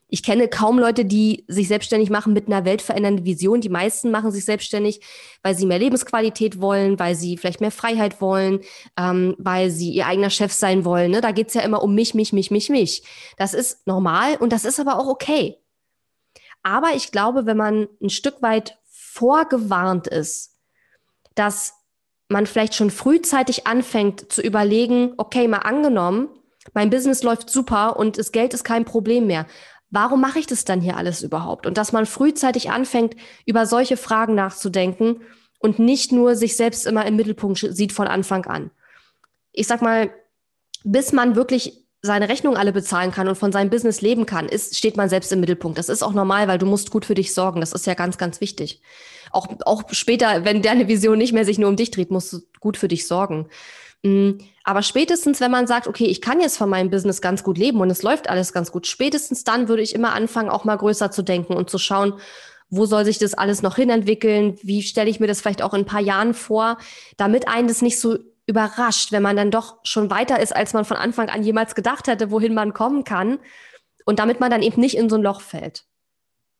Ich 0.08 0.22
kenne 0.22 0.48
kaum 0.48 0.78
Leute, 0.78 1.04
die 1.04 1.44
sich 1.48 1.66
selbstständig 1.66 2.10
machen 2.10 2.34
mit 2.34 2.46
einer 2.46 2.64
weltverändernden 2.64 3.24
Vision. 3.24 3.60
Die 3.60 3.68
meisten 3.68 4.10
machen 4.10 4.30
sich 4.30 4.44
selbstständig, 4.44 5.00
weil 5.42 5.56
sie 5.56 5.66
mehr 5.66 5.78
Lebensqualität 5.78 6.60
wollen, 6.60 6.98
weil 6.98 7.14
sie 7.14 7.36
vielleicht 7.36 7.60
mehr 7.60 7.70
Freiheit 7.70 8.20
wollen, 8.20 8.60
ähm, 8.98 9.34
weil 9.38 9.70
sie 9.70 9.90
ihr 9.90 10.06
eigener 10.06 10.30
Chef 10.30 10.52
sein 10.52 10.84
wollen. 10.84 11.10
Ne? 11.10 11.20
Da 11.20 11.32
geht's 11.32 11.54
ja 11.54 11.62
immer 11.62 11.82
um 11.82 11.94
mich, 11.94 12.14
mich, 12.14 12.32
mich, 12.32 12.50
mich, 12.50 12.68
mich. 12.68 13.02
Das 13.38 13.54
ist 13.54 13.86
normal 13.86 14.36
und 14.36 14.52
das 14.52 14.64
ist 14.64 14.78
aber 14.78 14.98
auch 14.98 15.08
okay. 15.08 15.56
Aber 16.64 16.94
ich 16.94 17.12
glaube, 17.12 17.46
wenn 17.46 17.56
man 17.56 17.88
ein 18.02 18.10
Stück 18.10 18.42
weit 18.42 18.78
vorgewarnt 18.90 20.08
ist, 20.08 20.58
dass 21.36 21.74
man 22.28 22.46
vielleicht 22.46 22.74
schon 22.74 22.90
frühzeitig 22.90 23.66
anfängt 23.66 24.32
zu 24.32 24.42
überlegen, 24.42 25.14
okay, 25.18 25.46
mal 25.46 25.58
angenommen, 25.58 26.28
mein 26.72 26.90
Business 26.90 27.22
läuft 27.22 27.50
super 27.50 27.96
und 27.96 28.18
das 28.18 28.32
Geld 28.32 28.54
ist 28.54 28.64
kein 28.64 28.86
Problem 28.86 29.26
mehr. 29.26 29.46
Warum 29.90 30.20
mache 30.20 30.38
ich 30.38 30.46
das 30.46 30.64
dann 30.64 30.80
hier 30.80 30.96
alles 30.96 31.22
überhaupt? 31.22 31.66
Und 31.66 31.76
dass 31.76 31.92
man 31.92 32.06
frühzeitig 32.06 32.70
anfängt, 32.70 33.14
über 33.44 33.66
solche 33.66 33.98
Fragen 33.98 34.34
nachzudenken 34.34 35.20
und 35.58 35.78
nicht 35.78 36.10
nur 36.10 36.34
sich 36.34 36.56
selbst 36.56 36.86
immer 36.86 37.06
im 37.06 37.16
Mittelpunkt 37.16 37.58
sieht 37.58 37.92
von 37.92 38.08
Anfang 38.08 38.46
an. 38.46 38.70
Ich 39.52 39.66
sag 39.66 39.82
mal, 39.82 40.10
bis 40.82 41.12
man 41.12 41.36
wirklich 41.36 41.83
seine 42.04 42.28
Rechnungen 42.28 42.58
alle 42.58 42.72
bezahlen 42.72 43.12
kann 43.12 43.28
und 43.28 43.36
von 43.36 43.50
seinem 43.50 43.70
Business 43.70 44.02
leben 44.02 44.26
kann, 44.26 44.46
ist, 44.46 44.76
steht 44.76 44.98
man 44.98 45.08
selbst 45.08 45.32
im 45.32 45.40
Mittelpunkt. 45.40 45.78
Das 45.78 45.88
ist 45.88 46.02
auch 46.02 46.12
normal, 46.12 46.48
weil 46.48 46.58
du 46.58 46.66
musst 46.66 46.90
gut 46.90 47.06
für 47.06 47.14
dich 47.14 47.32
sorgen. 47.32 47.60
Das 47.60 47.72
ist 47.72 47.86
ja 47.86 47.94
ganz, 47.94 48.18
ganz 48.18 48.42
wichtig. 48.42 48.82
Auch, 49.32 49.48
auch 49.64 49.84
später, 49.90 50.44
wenn 50.44 50.60
deine 50.60 50.86
Vision 50.86 51.16
nicht 51.16 51.32
mehr 51.32 51.46
sich 51.46 51.58
nur 51.58 51.70
um 51.70 51.76
dich 51.76 51.90
dreht, 51.90 52.10
musst 52.10 52.30
du 52.32 52.40
gut 52.60 52.76
für 52.76 52.88
dich 52.88 53.06
sorgen. 53.06 53.48
Mm, 54.02 54.32
aber 54.64 54.82
spätestens, 54.82 55.40
wenn 55.40 55.50
man 55.50 55.66
sagt, 55.66 55.88
okay, 55.88 56.04
ich 56.04 56.20
kann 56.20 56.42
jetzt 56.42 56.58
von 56.58 56.68
meinem 56.68 56.90
Business 56.90 57.22
ganz 57.22 57.42
gut 57.42 57.56
leben 57.56 57.80
und 57.80 57.88
es 57.88 58.02
läuft 58.02 58.28
alles 58.28 58.52
ganz 58.52 58.70
gut, 58.70 58.86
spätestens 58.86 59.42
dann 59.44 59.68
würde 59.68 59.82
ich 59.82 59.94
immer 59.94 60.12
anfangen, 60.12 60.50
auch 60.50 60.64
mal 60.64 60.76
größer 60.76 61.10
zu 61.10 61.22
denken 61.22 61.54
und 61.54 61.70
zu 61.70 61.78
schauen, 61.78 62.12
wo 62.68 62.84
soll 62.84 63.06
sich 63.06 63.18
das 63.18 63.32
alles 63.32 63.62
noch 63.62 63.76
hinentwickeln? 63.76 64.58
Wie 64.62 64.82
stelle 64.82 65.08
ich 65.08 65.20
mir 65.20 65.26
das 65.26 65.40
vielleicht 65.40 65.62
auch 65.62 65.72
in 65.72 65.82
ein 65.82 65.86
paar 65.86 66.02
Jahren 66.02 66.34
vor, 66.34 66.76
damit 67.16 67.48
einen 67.48 67.68
das 67.68 67.80
nicht 67.80 67.98
so 67.98 68.18
überrascht, 68.46 69.12
wenn 69.12 69.22
man 69.22 69.36
dann 69.36 69.50
doch 69.50 69.78
schon 69.84 70.10
weiter 70.10 70.40
ist, 70.40 70.54
als 70.54 70.74
man 70.74 70.84
von 70.84 70.96
Anfang 70.96 71.28
an 71.28 71.42
jemals 71.42 71.74
gedacht 71.74 72.06
hätte, 72.06 72.30
wohin 72.30 72.54
man 72.54 72.74
kommen 72.74 73.04
kann. 73.04 73.38
Und 74.04 74.18
damit 74.18 74.38
man 74.40 74.50
dann 74.50 74.62
eben 74.62 74.80
nicht 74.80 74.96
in 74.96 75.08
so 75.08 75.16
ein 75.16 75.22
Loch 75.22 75.40
fällt. 75.40 75.84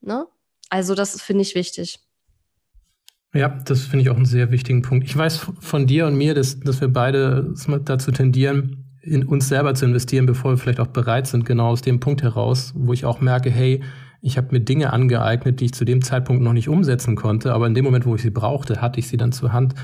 Ne? 0.01 0.27
Also 0.70 0.94
das 0.94 1.20
finde 1.20 1.42
ich 1.42 1.55
wichtig. 1.55 2.01
Ja, 3.35 3.49
das 3.49 3.83
finde 3.83 4.03
ich 4.03 4.11
auch 4.11 4.16
einen 4.16 4.25
sehr 4.25 4.51
wichtigen 4.51 4.83
Punkt. 4.83 5.07
Ich 5.07 5.16
weiß 5.16 5.47
von 5.59 5.87
dir 5.87 6.07
und 6.07 6.14
mir, 6.14 6.35
dass, 6.35 6.61
dass 6.61 6.81
wir 6.81 6.88
beide 6.88 7.53
dazu 7.85 8.12
tendieren, 8.12 8.85
in 9.03 9.27
uns 9.27 9.49
selber 9.49 9.75
zu 9.75 9.85
investieren, 9.85 10.25
bevor 10.25 10.53
wir 10.53 10.59
vielleicht 10.59 10.81
auch 10.81 10.87
bereit 10.87 11.27
sind, 11.27 11.44
genau 11.44 11.68
aus 11.68 11.83
dem 11.83 12.01
Punkt 12.01 12.23
heraus, 12.23 12.73
wo 12.75 12.92
ich 12.92 13.05
auch 13.05 13.20
merke, 13.20 13.51
hey, 13.51 13.83
ich 14.23 14.38
habe 14.38 14.49
mir 14.53 14.61
Dinge 14.61 14.92
angeeignet, 14.92 15.61
die 15.61 15.66
ich 15.66 15.75
zu 15.75 15.85
dem 15.85 16.01
Zeitpunkt 16.01 16.42
noch 16.42 16.55
nicht 16.55 16.68
umsetzen 16.68 17.14
konnte, 17.14 17.53
aber 17.53 17.66
in 17.66 17.75
dem 17.75 17.85
Moment, 17.85 18.07
wo 18.07 18.14
ich 18.14 18.23
sie 18.23 18.31
brauchte, 18.31 18.81
hatte 18.81 18.99
ich 18.99 19.09
sie 19.09 19.18
dann 19.18 19.33
zur 19.33 19.53
Hand. 19.53 19.75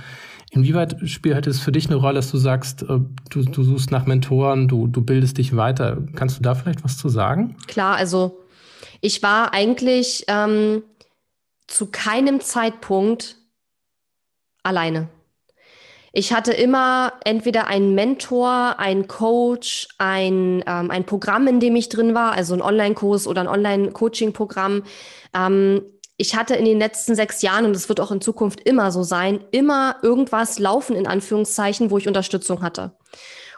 Inwieweit 0.51 0.97
spielt 1.09 1.47
es 1.47 1.61
für 1.61 1.71
dich 1.71 1.87
eine 1.87 1.97
Rolle, 1.97 2.17
dass 2.17 2.31
du 2.31 2.37
sagst, 2.37 2.83
äh, 2.83 2.99
du, 3.31 3.43
du 3.45 3.63
suchst 3.63 3.91
nach 3.91 4.07
Mentoren, 4.07 4.67
du, 4.67 4.89
du 4.89 5.01
bildest 5.01 5.39
dich 5.39 5.57
weiter? 5.57 5.99
Kannst 6.17 6.39
du 6.39 6.43
da 6.43 6.55
vielleicht 6.55 6.83
was 6.85 6.97
zu 6.97 7.09
sagen? 7.09 7.57
Klar, 7.69 7.97
also 7.97 8.41
ich 9.01 9.23
war 9.23 9.55
eigentlich 9.55 10.25
ähm, 10.27 10.83
zu 11.69 11.87
keinem 11.87 12.41
Zeitpunkt 12.41 13.37
alleine. 14.63 15.09
Ich 16.13 16.33
hatte 16.33 16.53
immer 16.53 17.13
entweder 17.25 17.69
einen 17.69 17.95
Mentor, 17.95 18.81
einen 18.81 19.07
Coach, 19.07 19.87
ein, 19.99 20.65
ähm, 20.67 20.91
ein 20.91 21.05
Programm, 21.05 21.47
in 21.47 21.61
dem 21.61 21.77
ich 21.77 21.89
drin 21.89 22.15
war, 22.15 22.33
also 22.33 22.55
ein 22.55 22.63
Online-Kurs 22.63 23.29
oder 23.29 23.43
ein 23.43 23.49
Online-Coaching-Programm. 23.49 24.83
Ähm, 25.33 25.83
ich 26.21 26.37
hatte 26.37 26.55
in 26.55 26.67
den 26.67 26.79
letzten 26.79 27.15
sechs 27.15 27.41
Jahren, 27.41 27.65
und 27.65 27.75
es 27.75 27.89
wird 27.89 28.01
auch 28.01 28.11
in 28.11 28.21
Zukunft 28.21 28.61
immer 28.61 28.93
so 28.93 29.03
sein, 29.03 29.43
immer 29.53 29.97
irgendwas 30.03 30.59
laufen, 30.59 30.95
in 30.95 31.07
Anführungszeichen, 31.07 31.91
wo 31.91 31.99
ich 31.99 32.09
Unterstützung 32.09 32.63
hatte. 32.63 32.93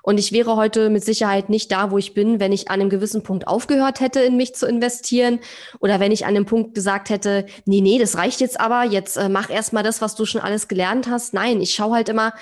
Und 0.02 0.18
ich 0.18 0.32
wäre 0.32 0.56
heute 0.56 0.90
mit 0.90 1.04
Sicherheit 1.04 1.48
nicht 1.48 1.70
da, 1.70 1.90
wo 1.90 1.98
ich 1.98 2.14
bin, 2.14 2.40
wenn 2.40 2.52
ich 2.52 2.70
an 2.70 2.80
einem 2.80 2.90
gewissen 2.90 3.22
Punkt 3.22 3.46
aufgehört 3.46 4.00
hätte, 4.00 4.20
in 4.20 4.36
mich 4.36 4.54
zu 4.54 4.66
investieren 4.66 5.38
oder 5.78 6.00
wenn 6.00 6.10
ich 6.10 6.24
an 6.24 6.30
einem 6.30 6.46
Punkt 6.46 6.74
gesagt 6.74 7.08
hätte, 7.08 7.46
nee, 7.66 7.80
nee, 7.80 7.98
das 7.98 8.16
reicht 8.16 8.40
jetzt 8.40 8.58
aber, 8.58 8.84
jetzt 8.84 9.16
äh, 9.16 9.28
mach 9.28 9.48
erst 9.50 9.72
mal 9.72 9.84
das, 9.84 10.00
was 10.00 10.16
du 10.16 10.24
schon 10.24 10.40
alles 10.40 10.66
gelernt 10.66 11.08
hast. 11.08 11.34
Nein, 11.34 11.60
ich 11.60 11.74
schaue 11.74 11.94
halt 11.94 12.08
immer, 12.08 12.32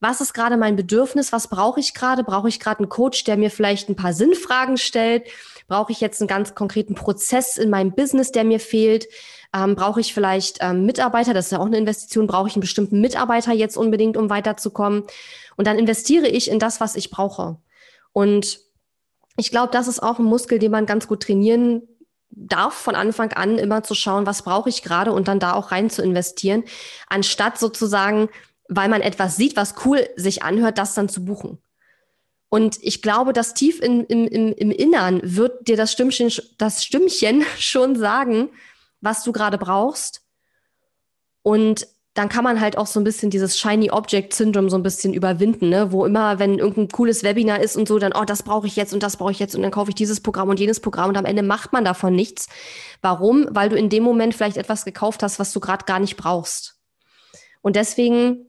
was 0.00 0.20
ist 0.20 0.34
gerade 0.34 0.56
mein 0.56 0.76
Bedürfnis, 0.76 1.32
was 1.32 1.48
brauche 1.48 1.80
ich 1.80 1.94
gerade? 1.94 2.24
Brauche 2.24 2.48
ich 2.48 2.60
gerade 2.60 2.80
einen 2.80 2.90
Coach, 2.90 3.24
der 3.24 3.36
mir 3.36 3.50
vielleicht 3.50 3.88
ein 3.88 3.96
paar 3.96 4.12
Sinnfragen 4.12 4.76
stellt? 4.76 5.26
Brauche 5.68 5.92
ich 5.92 6.00
jetzt 6.00 6.20
einen 6.20 6.28
ganz 6.28 6.54
konkreten 6.54 6.94
Prozess 6.94 7.56
in 7.56 7.70
meinem 7.70 7.94
Business, 7.94 8.30
der 8.30 8.44
mir 8.44 8.60
fehlt? 8.60 9.06
Ähm, 9.54 9.76
brauche 9.76 10.00
ich 10.00 10.12
vielleicht 10.12 10.58
ähm, 10.60 10.84
Mitarbeiter? 10.84 11.32
Das 11.32 11.46
ist 11.46 11.52
ja 11.52 11.60
auch 11.60 11.66
eine 11.66 11.78
Investition. 11.78 12.26
Brauche 12.26 12.48
ich 12.48 12.54
einen 12.56 12.60
bestimmten 12.60 13.00
Mitarbeiter 13.00 13.52
jetzt 13.52 13.76
unbedingt, 13.76 14.16
um 14.16 14.28
weiterzukommen? 14.28 15.04
Und 15.56 15.66
dann 15.66 15.78
investiere 15.78 16.26
ich 16.26 16.50
in 16.50 16.58
das, 16.58 16.80
was 16.80 16.96
ich 16.96 17.10
brauche. 17.10 17.56
Und 18.12 18.60
ich 19.36 19.50
glaube, 19.50 19.72
das 19.72 19.88
ist 19.88 20.02
auch 20.02 20.18
ein 20.18 20.24
Muskel, 20.24 20.58
den 20.58 20.72
man 20.72 20.86
ganz 20.86 21.06
gut 21.06 21.22
trainieren 21.22 21.82
darf 22.36 22.74
von 22.74 22.96
Anfang 22.96 23.32
an 23.32 23.58
immer 23.58 23.84
zu 23.84 23.94
schauen, 23.94 24.26
was 24.26 24.42
brauche 24.42 24.68
ich 24.68 24.82
gerade 24.82 25.12
und 25.12 25.28
dann 25.28 25.38
da 25.38 25.54
auch 25.54 25.70
rein 25.70 25.88
zu 25.88 26.02
investieren, 26.02 26.64
anstatt 27.08 27.58
sozusagen, 27.58 28.28
weil 28.68 28.88
man 28.88 29.02
etwas 29.02 29.36
sieht, 29.36 29.56
was 29.56 29.74
cool 29.84 30.08
sich 30.16 30.42
anhört, 30.42 30.78
das 30.78 30.94
dann 30.94 31.08
zu 31.08 31.24
buchen. 31.24 31.58
Und 32.48 32.78
ich 32.82 33.02
glaube, 33.02 33.32
dass 33.32 33.54
tief 33.54 33.80
in, 33.80 34.04
im, 34.04 34.26
im, 34.26 34.52
im 34.52 34.70
Innern 34.70 35.20
wird 35.22 35.68
dir 35.68 35.76
das 35.76 35.92
Stimmchen, 35.92 36.32
das 36.58 36.84
Stimmchen 36.84 37.44
schon 37.58 37.96
sagen, 37.96 38.50
was 39.04 39.22
du 39.22 39.32
gerade 39.32 39.58
brauchst. 39.58 40.22
Und 41.42 41.86
dann 42.14 42.28
kann 42.28 42.44
man 42.44 42.60
halt 42.60 42.78
auch 42.78 42.86
so 42.86 43.00
ein 43.00 43.04
bisschen 43.04 43.30
dieses 43.30 43.58
Shiny 43.58 43.90
Object 43.90 44.34
Syndrome 44.34 44.70
so 44.70 44.76
ein 44.76 44.84
bisschen 44.84 45.12
überwinden, 45.12 45.68
ne? 45.68 45.90
wo 45.90 46.06
immer, 46.06 46.38
wenn 46.38 46.60
irgendein 46.60 46.88
cooles 46.88 47.24
Webinar 47.24 47.60
ist 47.60 47.76
und 47.76 47.88
so, 47.88 47.98
dann, 47.98 48.12
oh, 48.14 48.24
das 48.24 48.44
brauche 48.44 48.68
ich 48.68 48.76
jetzt 48.76 48.94
und 48.94 49.02
das 49.02 49.16
brauche 49.16 49.32
ich 49.32 49.40
jetzt 49.40 49.56
und 49.56 49.62
dann 49.62 49.72
kaufe 49.72 49.90
ich 49.90 49.96
dieses 49.96 50.20
Programm 50.20 50.48
und 50.48 50.60
jenes 50.60 50.78
Programm 50.78 51.08
und 51.08 51.16
am 51.16 51.24
Ende 51.24 51.42
macht 51.42 51.72
man 51.72 51.84
davon 51.84 52.14
nichts. 52.14 52.48
Warum? 53.02 53.48
Weil 53.50 53.68
du 53.68 53.76
in 53.76 53.88
dem 53.88 54.04
Moment 54.04 54.32
vielleicht 54.34 54.56
etwas 54.56 54.84
gekauft 54.84 55.24
hast, 55.24 55.40
was 55.40 55.52
du 55.52 55.58
gerade 55.58 55.86
gar 55.86 55.98
nicht 55.98 56.16
brauchst. 56.16 56.78
Und 57.62 57.74
deswegen 57.74 58.46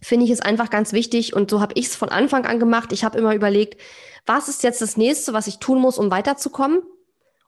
finde 0.00 0.24
ich 0.24 0.30
es 0.30 0.40
einfach 0.40 0.70
ganz 0.70 0.92
wichtig 0.92 1.34
und 1.34 1.50
so 1.50 1.60
habe 1.60 1.74
ich 1.76 1.86
es 1.86 1.96
von 1.96 2.08
Anfang 2.08 2.46
an 2.46 2.60
gemacht. 2.60 2.92
Ich 2.92 3.02
habe 3.02 3.18
immer 3.18 3.34
überlegt, 3.34 3.80
was 4.26 4.48
ist 4.48 4.62
jetzt 4.62 4.80
das 4.80 4.96
nächste, 4.96 5.32
was 5.32 5.48
ich 5.48 5.58
tun 5.58 5.80
muss, 5.80 5.98
um 5.98 6.12
weiterzukommen? 6.12 6.82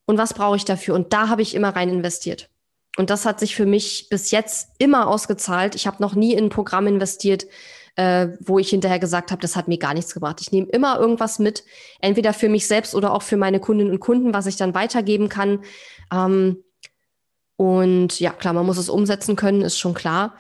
Und 0.07 0.19
was 0.19 0.35
brauche 0.35 0.57
ich 0.57 0.65
dafür? 0.65 0.95
Und 0.95 1.13
da 1.13 1.29
habe 1.29 1.43
ich 1.43 1.55
immer 1.55 1.75
rein 1.75 1.89
investiert. 1.89 2.51
Und 2.97 3.11
das 3.11 3.27
hat 3.27 3.41
sich 3.41 3.57
für 3.57 3.67
mich 3.67 4.09
bis 4.09 4.31
jetzt 4.31 4.71
immer 4.79 5.09
ausgezahlt. 5.09 5.75
Ich 5.75 5.87
habe 5.87 6.03
noch 6.03 6.15
nie 6.15 6.35
in 6.35 6.45
ein 6.45 6.51
Programm 6.51 6.87
investiert, 6.87 7.47
äh, 7.97 8.29
wo 8.41 8.59
ich 8.59 8.71
hinterher 8.71 8.99
gesagt 8.99 9.31
habe, 9.31 9.43
das 9.43 9.57
hat 9.57 9.69
mir 9.69 9.79
gar 9.79 9.95
nichts 9.95 10.15
gebracht. 10.15 10.41
Ich 10.41 10.53
nehme 10.53 10.69
immer 10.69 10.99
irgendwas 10.99 11.39
mit, 11.39 11.65
entweder 12.01 12.33
für 12.33 12.49
mich 12.49 12.67
selbst 12.67 12.95
oder 12.95 13.13
auch 13.13 13.23
für 13.23 13.37
meine 13.37 13.61
Kundinnen 13.61 13.93
und 13.93 14.01
Kunden, 14.01 14.35
was 14.35 14.47
ich 14.47 14.57
dann 14.57 14.75
weitergeben 14.75 15.29
kann. 15.29 15.61
Ähm, 16.13 16.63
und 17.57 18.19
ja, 18.21 18.31
klar, 18.31 18.53
man 18.53 18.67
muss 18.67 18.79
es 18.79 18.89
umsetzen 18.89 19.37
können, 19.37 19.63
ist 19.63 19.79
schon 19.79 19.95
klar. 19.95 20.35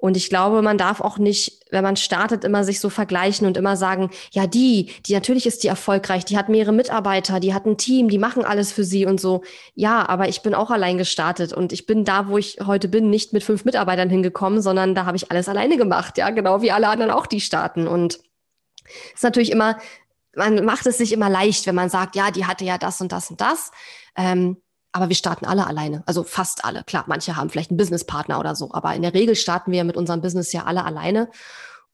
Und 0.00 0.16
ich 0.16 0.30
glaube, 0.30 0.62
man 0.62 0.78
darf 0.78 1.02
auch 1.02 1.18
nicht, 1.18 1.62
wenn 1.70 1.84
man 1.84 1.96
startet, 1.96 2.44
immer 2.44 2.64
sich 2.64 2.80
so 2.80 2.88
vergleichen 2.88 3.46
und 3.46 3.58
immer 3.58 3.76
sagen, 3.76 4.10
ja, 4.32 4.46
die, 4.46 4.90
die 5.06 5.12
natürlich 5.12 5.46
ist 5.46 5.62
die 5.62 5.68
erfolgreich, 5.68 6.24
die 6.24 6.38
hat 6.38 6.48
mehrere 6.48 6.72
Mitarbeiter, 6.72 7.38
die 7.38 7.52
hat 7.52 7.66
ein 7.66 7.76
Team, 7.76 8.08
die 8.08 8.18
machen 8.18 8.44
alles 8.44 8.72
für 8.72 8.82
sie 8.82 9.04
und 9.04 9.20
so. 9.20 9.42
Ja, 9.74 10.08
aber 10.08 10.28
ich 10.28 10.40
bin 10.40 10.54
auch 10.54 10.70
allein 10.70 10.96
gestartet 10.96 11.52
und 11.52 11.72
ich 11.72 11.84
bin 11.84 12.04
da, 12.06 12.28
wo 12.28 12.38
ich 12.38 12.58
heute 12.66 12.88
bin, 12.88 13.10
nicht 13.10 13.34
mit 13.34 13.44
fünf 13.44 13.66
Mitarbeitern 13.66 14.08
hingekommen, 14.08 14.62
sondern 14.62 14.94
da 14.94 15.04
habe 15.04 15.18
ich 15.18 15.30
alles 15.30 15.48
alleine 15.48 15.76
gemacht, 15.76 16.16
ja, 16.16 16.30
genau 16.30 16.62
wie 16.62 16.72
alle 16.72 16.88
anderen 16.88 17.10
auch, 17.10 17.26
die 17.26 17.40
starten. 17.40 17.86
Und 17.86 18.20
es 18.84 19.16
ist 19.16 19.22
natürlich 19.22 19.52
immer, 19.52 19.76
man 20.34 20.64
macht 20.64 20.86
es 20.86 20.96
sich 20.96 21.12
immer 21.12 21.28
leicht, 21.28 21.66
wenn 21.66 21.74
man 21.74 21.90
sagt, 21.90 22.16
ja, 22.16 22.30
die 22.30 22.46
hatte 22.46 22.64
ja 22.64 22.78
das 22.78 23.02
und 23.02 23.12
das 23.12 23.30
und 23.30 23.40
das. 23.40 23.70
Ähm, 24.16 24.56
aber 24.92 25.08
wir 25.08 25.16
starten 25.16 25.46
alle 25.46 25.66
alleine, 25.66 26.02
also 26.06 26.24
fast 26.24 26.64
alle. 26.64 26.84
Klar, 26.84 27.04
manche 27.06 27.36
haben 27.36 27.50
vielleicht 27.50 27.70
einen 27.70 27.78
Businesspartner 27.78 28.40
oder 28.40 28.54
so, 28.54 28.70
aber 28.72 28.94
in 28.94 29.02
der 29.02 29.14
Regel 29.14 29.36
starten 29.36 29.72
wir 29.72 29.84
mit 29.84 29.96
unserem 29.96 30.20
Business 30.20 30.52
ja 30.52 30.64
alle 30.64 30.84
alleine. 30.84 31.30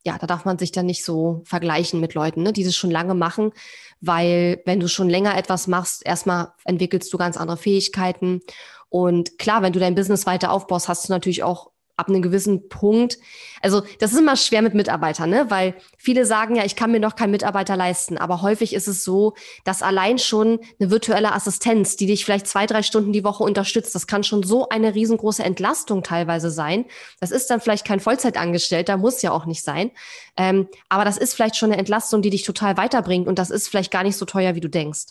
Ja, 0.04 0.18
da 0.18 0.26
darf 0.26 0.44
man 0.44 0.58
sich 0.58 0.72
dann 0.72 0.86
nicht 0.86 1.04
so 1.04 1.42
vergleichen 1.44 2.00
mit 2.00 2.14
Leuten, 2.14 2.42
ne, 2.42 2.52
die 2.52 2.64
das 2.64 2.76
schon 2.76 2.92
lange 2.92 3.14
machen, 3.14 3.52
weil 4.00 4.62
wenn 4.64 4.80
du 4.80 4.88
schon 4.88 5.10
länger 5.10 5.36
etwas 5.36 5.66
machst, 5.66 6.06
erstmal 6.06 6.52
entwickelst 6.64 7.12
du 7.12 7.18
ganz 7.18 7.36
andere 7.36 7.56
Fähigkeiten. 7.56 8.40
Und 8.88 9.38
klar, 9.38 9.62
wenn 9.62 9.72
du 9.72 9.80
dein 9.80 9.96
Business 9.96 10.24
weiter 10.26 10.52
aufbaust, 10.52 10.88
hast 10.88 11.08
du 11.08 11.12
natürlich 11.12 11.42
auch 11.42 11.72
ab 11.96 12.08
einem 12.08 12.20
gewissen 12.20 12.68
Punkt. 12.68 13.18
Also 13.62 13.82
das 14.00 14.12
ist 14.12 14.18
immer 14.18 14.36
schwer 14.36 14.60
mit 14.60 14.74
Mitarbeitern, 14.74 15.30
ne? 15.30 15.46
weil 15.48 15.74
viele 15.96 16.26
sagen 16.26 16.56
ja, 16.56 16.64
ich 16.64 16.76
kann 16.76 16.90
mir 16.90 17.00
noch 17.00 17.16
keinen 17.16 17.30
Mitarbeiter 17.30 17.74
leisten. 17.74 18.18
Aber 18.18 18.42
häufig 18.42 18.74
ist 18.74 18.86
es 18.86 19.02
so, 19.02 19.34
dass 19.64 19.82
allein 19.82 20.18
schon 20.18 20.60
eine 20.78 20.90
virtuelle 20.90 21.32
Assistenz, 21.32 21.96
die 21.96 22.06
dich 22.06 22.24
vielleicht 22.24 22.46
zwei, 22.46 22.66
drei 22.66 22.82
Stunden 22.82 23.12
die 23.12 23.24
Woche 23.24 23.44
unterstützt, 23.44 23.94
das 23.94 24.06
kann 24.06 24.24
schon 24.24 24.42
so 24.42 24.68
eine 24.68 24.94
riesengroße 24.94 25.42
Entlastung 25.42 26.02
teilweise 26.02 26.50
sein. 26.50 26.84
Das 27.20 27.30
ist 27.30 27.48
dann 27.48 27.60
vielleicht 27.60 27.86
kein 27.86 28.00
Vollzeitangestellter, 28.00 28.98
muss 28.98 29.22
ja 29.22 29.32
auch 29.32 29.46
nicht 29.46 29.62
sein. 29.62 29.90
Ähm, 30.36 30.68
aber 30.90 31.04
das 31.04 31.16
ist 31.16 31.34
vielleicht 31.34 31.56
schon 31.56 31.72
eine 31.72 31.80
Entlastung, 31.80 32.20
die 32.20 32.30
dich 32.30 32.42
total 32.42 32.76
weiterbringt 32.76 33.26
und 33.26 33.38
das 33.38 33.50
ist 33.50 33.68
vielleicht 33.68 33.90
gar 33.90 34.02
nicht 34.02 34.16
so 34.16 34.26
teuer, 34.26 34.54
wie 34.54 34.60
du 34.60 34.68
denkst. 34.68 35.06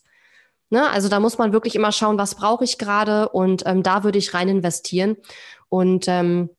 Ne? 0.70 0.88
Also 0.90 1.10
da 1.10 1.20
muss 1.20 1.38
man 1.38 1.54
wirklich 1.54 1.76
immer 1.76 1.92
schauen, 1.92 2.18
was 2.18 2.36
brauche 2.36 2.64
ich 2.64 2.78
gerade 2.78 3.30
und 3.30 3.64
ähm, 3.66 3.84
da 3.84 4.04
würde 4.04 4.18
ich 4.18 4.34
rein 4.34 4.50
investieren. 4.50 5.18
Und 5.70 6.06
ähm, 6.08 6.50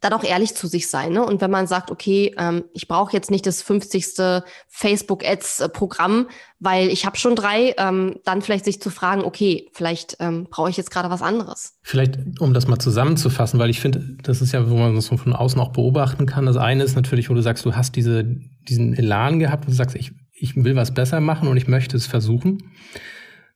dann 0.00 0.12
auch 0.12 0.24
ehrlich 0.24 0.54
zu 0.54 0.66
sich 0.66 0.88
sein. 0.88 1.12
Ne? 1.12 1.24
Und 1.24 1.40
wenn 1.40 1.50
man 1.50 1.66
sagt, 1.66 1.90
okay, 1.90 2.34
ähm, 2.38 2.64
ich 2.72 2.88
brauche 2.88 3.12
jetzt 3.12 3.30
nicht 3.30 3.46
das 3.46 3.62
50. 3.62 4.42
Facebook-Ads-Programm, 4.68 6.28
weil 6.60 6.88
ich 6.88 7.06
habe 7.06 7.16
schon 7.16 7.36
drei, 7.36 7.74
ähm, 7.78 8.16
dann 8.24 8.42
vielleicht 8.42 8.64
sich 8.64 8.80
zu 8.80 8.90
fragen, 8.90 9.22
okay, 9.22 9.68
vielleicht 9.72 10.16
ähm, 10.20 10.46
brauche 10.50 10.70
ich 10.70 10.76
jetzt 10.76 10.90
gerade 10.90 11.10
was 11.10 11.22
anderes. 11.22 11.78
Vielleicht, 11.82 12.18
um 12.40 12.54
das 12.54 12.68
mal 12.68 12.78
zusammenzufassen, 12.78 13.58
weil 13.58 13.70
ich 13.70 13.80
finde, 13.80 14.16
das 14.22 14.40
ist 14.40 14.52
ja, 14.52 14.68
wo 14.70 14.76
man 14.76 14.94
das 14.94 15.08
von 15.08 15.32
außen 15.32 15.60
auch 15.60 15.72
beobachten 15.72 16.26
kann. 16.26 16.46
Das 16.46 16.56
eine 16.56 16.84
ist 16.84 16.96
natürlich, 16.96 17.30
wo 17.30 17.34
du 17.34 17.42
sagst, 17.42 17.64
du 17.64 17.74
hast 17.74 17.96
diese, 17.96 18.24
diesen 18.24 18.94
Elan 18.94 19.38
gehabt 19.38 19.64
und 19.64 19.70
du 19.72 19.76
sagst, 19.76 19.96
ich, 19.96 20.12
ich 20.32 20.56
will 20.56 20.76
was 20.76 20.94
besser 20.94 21.20
machen 21.20 21.48
und 21.48 21.56
ich 21.56 21.68
möchte 21.68 21.96
es 21.96 22.06
versuchen 22.06 22.62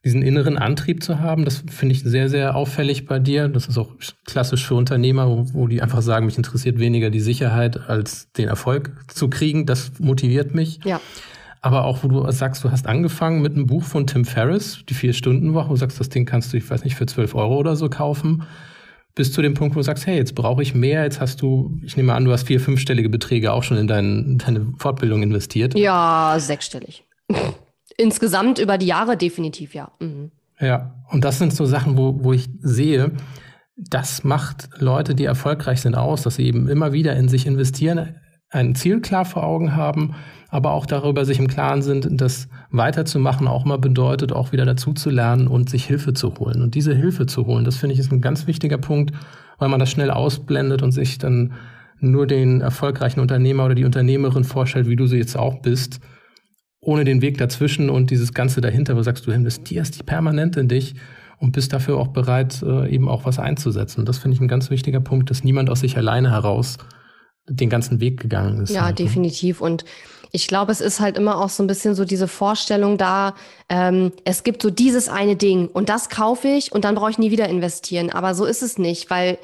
diesen 0.04 0.22
inneren 0.22 0.58
Antrieb 0.58 1.02
zu 1.02 1.20
haben, 1.20 1.44
das 1.44 1.62
finde 1.70 1.94
ich 1.94 2.02
sehr, 2.02 2.28
sehr 2.28 2.56
auffällig 2.56 3.06
bei 3.06 3.20
dir. 3.20 3.48
Das 3.48 3.66
ist 3.66 3.78
auch 3.78 3.90
klassisch 4.24 4.66
für 4.66 4.74
Unternehmer, 4.74 5.28
wo, 5.28 5.46
wo, 5.52 5.66
die 5.68 5.80
einfach 5.80 6.02
sagen, 6.02 6.26
mich 6.26 6.36
interessiert 6.36 6.80
weniger 6.80 7.10
die 7.10 7.20
Sicherheit 7.20 7.88
als 7.88 8.32
den 8.32 8.48
Erfolg 8.48 8.90
zu 9.06 9.30
kriegen. 9.30 9.64
Das 9.64 9.92
motiviert 10.00 10.54
mich. 10.54 10.80
Ja. 10.84 11.00
Aber 11.60 11.84
auch, 11.84 12.02
wo 12.02 12.08
du 12.08 12.28
sagst, 12.32 12.64
du 12.64 12.72
hast 12.72 12.88
angefangen 12.88 13.40
mit 13.40 13.54
einem 13.54 13.66
Buch 13.66 13.84
von 13.84 14.08
Tim 14.08 14.24
Ferriss, 14.24 14.84
die 14.88 14.94
Vier-Stunden-Woche, 14.94 15.68
wo 15.68 15.74
du 15.74 15.78
sagst, 15.78 16.00
das 16.00 16.08
Ding 16.08 16.26
kannst 16.26 16.52
du, 16.52 16.56
ich 16.56 16.68
weiß 16.68 16.82
nicht, 16.82 16.96
für 16.96 17.06
12 17.06 17.36
Euro 17.36 17.56
oder 17.56 17.76
so 17.76 17.88
kaufen. 17.88 18.42
Bis 19.14 19.32
zu 19.32 19.40
dem 19.40 19.54
Punkt, 19.54 19.76
wo 19.76 19.78
du 19.78 19.84
sagst, 19.84 20.06
hey, 20.06 20.16
jetzt 20.16 20.34
brauche 20.34 20.62
ich 20.62 20.74
mehr, 20.74 21.04
jetzt 21.04 21.20
hast 21.20 21.40
du, 21.40 21.78
ich 21.84 21.96
nehme 21.96 22.14
an, 22.14 22.24
du 22.24 22.32
hast 22.32 22.48
vier, 22.48 22.58
fünfstellige 22.58 23.08
Beträge 23.08 23.52
auch 23.52 23.62
schon 23.62 23.76
in 23.76 23.86
dein, 23.86 24.38
deine 24.38 24.72
Fortbildung 24.78 25.22
investiert. 25.22 25.78
Ja, 25.78 26.34
sechsstellig. 26.40 27.04
Insgesamt 27.96 28.58
über 28.58 28.78
die 28.78 28.86
Jahre 28.86 29.16
definitiv, 29.16 29.74
ja. 29.74 29.90
Mhm. 30.00 30.30
Ja, 30.60 30.94
und 31.10 31.24
das 31.24 31.38
sind 31.38 31.52
so 31.52 31.64
Sachen, 31.64 31.96
wo, 31.96 32.22
wo 32.22 32.32
ich 32.32 32.48
sehe, 32.60 33.12
das 33.76 34.22
macht 34.22 34.68
Leute, 34.78 35.14
die 35.14 35.24
erfolgreich 35.24 35.80
sind, 35.80 35.96
aus, 35.96 36.22
dass 36.22 36.36
sie 36.36 36.46
eben 36.46 36.68
immer 36.68 36.92
wieder 36.92 37.16
in 37.16 37.28
sich 37.28 37.46
investieren, 37.46 38.16
ein 38.50 38.74
Ziel 38.74 39.00
klar 39.00 39.24
vor 39.24 39.44
Augen 39.44 39.74
haben, 39.74 40.14
aber 40.50 40.72
auch 40.72 40.84
darüber 40.84 41.24
sich 41.24 41.38
im 41.38 41.48
Klaren 41.48 41.80
sind, 41.80 42.20
dass 42.20 42.48
weiterzumachen 42.70 43.48
auch 43.48 43.64
mal 43.64 43.78
bedeutet, 43.78 44.32
auch 44.32 44.52
wieder 44.52 44.66
dazu 44.66 44.92
zu 44.92 45.08
lernen 45.08 45.48
und 45.48 45.70
sich 45.70 45.86
Hilfe 45.86 46.12
zu 46.12 46.34
holen. 46.38 46.62
Und 46.62 46.74
diese 46.74 46.94
Hilfe 46.94 47.26
zu 47.26 47.46
holen, 47.46 47.64
das 47.64 47.76
finde 47.76 47.94
ich 47.94 47.98
ist 47.98 48.12
ein 48.12 48.20
ganz 48.20 48.46
wichtiger 48.46 48.78
Punkt, 48.78 49.14
weil 49.58 49.70
man 49.70 49.80
das 49.80 49.90
schnell 49.90 50.10
ausblendet 50.10 50.82
und 50.82 50.92
sich 50.92 51.18
dann 51.18 51.54
nur 51.98 52.26
den 52.26 52.60
erfolgreichen 52.60 53.20
Unternehmer 53.20 53.64
oder 53.64 53.74
die 53.74 53.86
Unternehmerin 53.86 54.44
vorstellt, 54.44 54.86
wie 54.86 54.96
du 54.96 55.06
sie 55.06 55.16
jetzt 55.16 55.36
auch 55.36 55.62
bist 55.62 56.00
ohne 56.82 57.04
den 57.04 57.22
Weg 57.22 57.38
dazwischen 57.38 57.88
und 57.88 58.10
dieses 58.10 58.34
Ganze 58.34 58.60
dahinter, 58.60 58.94
wo 58.94 58.98
du 58.98 59.04
sagst, 59.04 59.26
du 59.26 59.30
investierst 59.30 60.04
permanent 60.04 60.56
in 60.56 60.68
dich 60.68 60.94
und 61.38 61.52
bist 61.52 61.72
dafür 61.72 61.96
auch 61.96 62.08
bereit, 62.08 62.62
äh, 62.62 62.92
eben 62.92 63.08
auch 63.08 63.24
was 63.24 63.38
einzusetzen. 63.38 64.04
Das 64.04 64.18
finde 64.18 64.34
ich 64.34 64.40
ein 64.40 64.48
ganz 64.48 64.68
wichtiger 64.68 65.00
Punkt, 65.00 65.30
dass 65.30 65.44
niemand 65.44 65.70
aus 65.70 65.80
sich 65.80 65.96
alleine 65.96 66.32
heraus 66.32 66.78
den 67.48 67.70
ganzen 67.70 68.00
Weg 68.00 68.20
gegangen 68.20 68.62
ist. 68.62 68.70
Ja, 68.70 68.84
halt. 68.84 68.98
Ne? 68.98 69.06
definitiv. 69.06 69.60
Und 69.60 69.84
ich 70.32 70.48
glaube, 70.48 70.72
es 70.72 70.80
ist 70.80 71.00
halt 71.00 71.16
immer 71.16 71.40
auch 71.40 71.50
so 71.50 71.62
ein 71.62 71.66
bisschen 71.66 71.94
so 71.94 72.04
diese 72.04 72.26
Vorstellung 72.26 72.98
da, 72.98 73.34
ähm, 73.68 74.12
es 74.24 74.42
gibt 74.42 74.62
so 74.62 74.70
dieses 74.70 75.08
eine 75.08 75.36
Ding 75.36 75.68
und 75.68 75.88
das 75.88 76.08
kaufe 76.08 76.48
ich 76.48 76.72
und 76.72 76.84
dann 76.84 76.94
brauche 76.96 77.10
ich 77.10 77.18
nie 77.18 77.30
wieder 77.30 77.48
investieren. 77.48 78.10
Aber 78.10 78.34
so 78.34 78.44
ist 78.44 78.62
es 78.62 78.78
nicht, 78.78 79.08
weil 79.08 79.38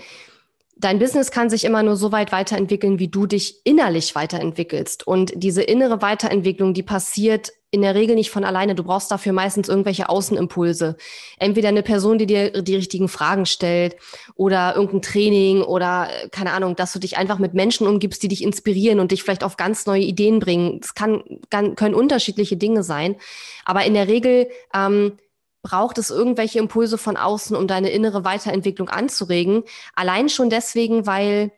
dein 0.78 0.98
Business 0.98 1.30
kann 1.30 1.50
sich 1.50 1.64
immer 1.64 1.82
nur 1.82 1.96
so 1.96 2.12
weit 2.12 2.32
weiterentwickeln, 2.32 2.98
wie 2.98 3.08
du 3.08 3.26
dich 3.26 3.60
innerlich 3.64 4.14
weiterentwickelst. 4.14 5.06
Und 5.06 5.32
diese 5.34 5.62
innere 5.62 6.02
Weiterentwicklung, 6.02 6.74
die 6.74 6.82
passiert 6.82 7.50
in 7.70 7.82
der 7.82 7.94
Regel 7.94 8.14
nicht 8.14 8.30
von 8.30 8.44
alleine. 8.44 8.74
Du 8.74 8.82
brauchst 8.82 9.10
dafür 9.10 9.32
meistens 9.32 9.68
irgendwelche 9.68 10.08
Außenimpulse. 10.08 10.96
Entweder 11.38 11.68
eine 11.68 11.82
Person, 11.82 12.16
die 12.16 12.26
dir 12.26 12.62
die 12.62 12.76
richtigen 12.76 13.08
Fragen 13.08 13.44
stellt 13.44 13.96
oder 14.36 14.74
irgendein 14.74 15.02
Training 15.02 15.62
oder 15.62 16.08
äh, 16.10 16.28
keine 16.30 16.52
Ahnung, 16.52 16.76
dass 16.76 16.92
du 16.92 16.98
dich 16.98 17.18
einfach 17.18 17.38
mit 17.38 17.52
Menschen 17.52 17.86
umgibst, 17.86 18.22
die 18.22 18.28
dich 18.28 18.42
inspirieren 18.42 19.00
und 19.00 19.12
dich 19.12 19.22
vielleicht 19.22 19.44
auf 19.44 19.56
ganz 19.56 19.84
neue 19.84 20.02
Ideen 20.02 20.38
bringen. 20.38 20.80
Es 20.82 20.94
kann, 20.94 21.22
kann 21.50 21.74
können 21.76 21.94
unterschiedliche 21.94 22.56
Dinge 22.56 22.82
sein. 22.82 23.16
Aber 23.66 23.84
in 23.84 23.94
der 23.94 24.08
Regel 24.08 24.48
ähm, 24.74 25.18
braucht 25.68 25.98
es 25.98 26.08
irgendwelche 26.08 26.58
Impulse 26.58 26.96
von 26.96 27.18
außen, 27.18 27.54
um 27.54 27.66
deine 27.66 27.90
innere 27.90 28.24
Weiterentwicklung 28.24 28.88
anzuregen. 28.88 29.64
Allein 29.94 30.30
schon 30.30 30.48
deswegen, 30.48 31.06
weil 31.06 31.52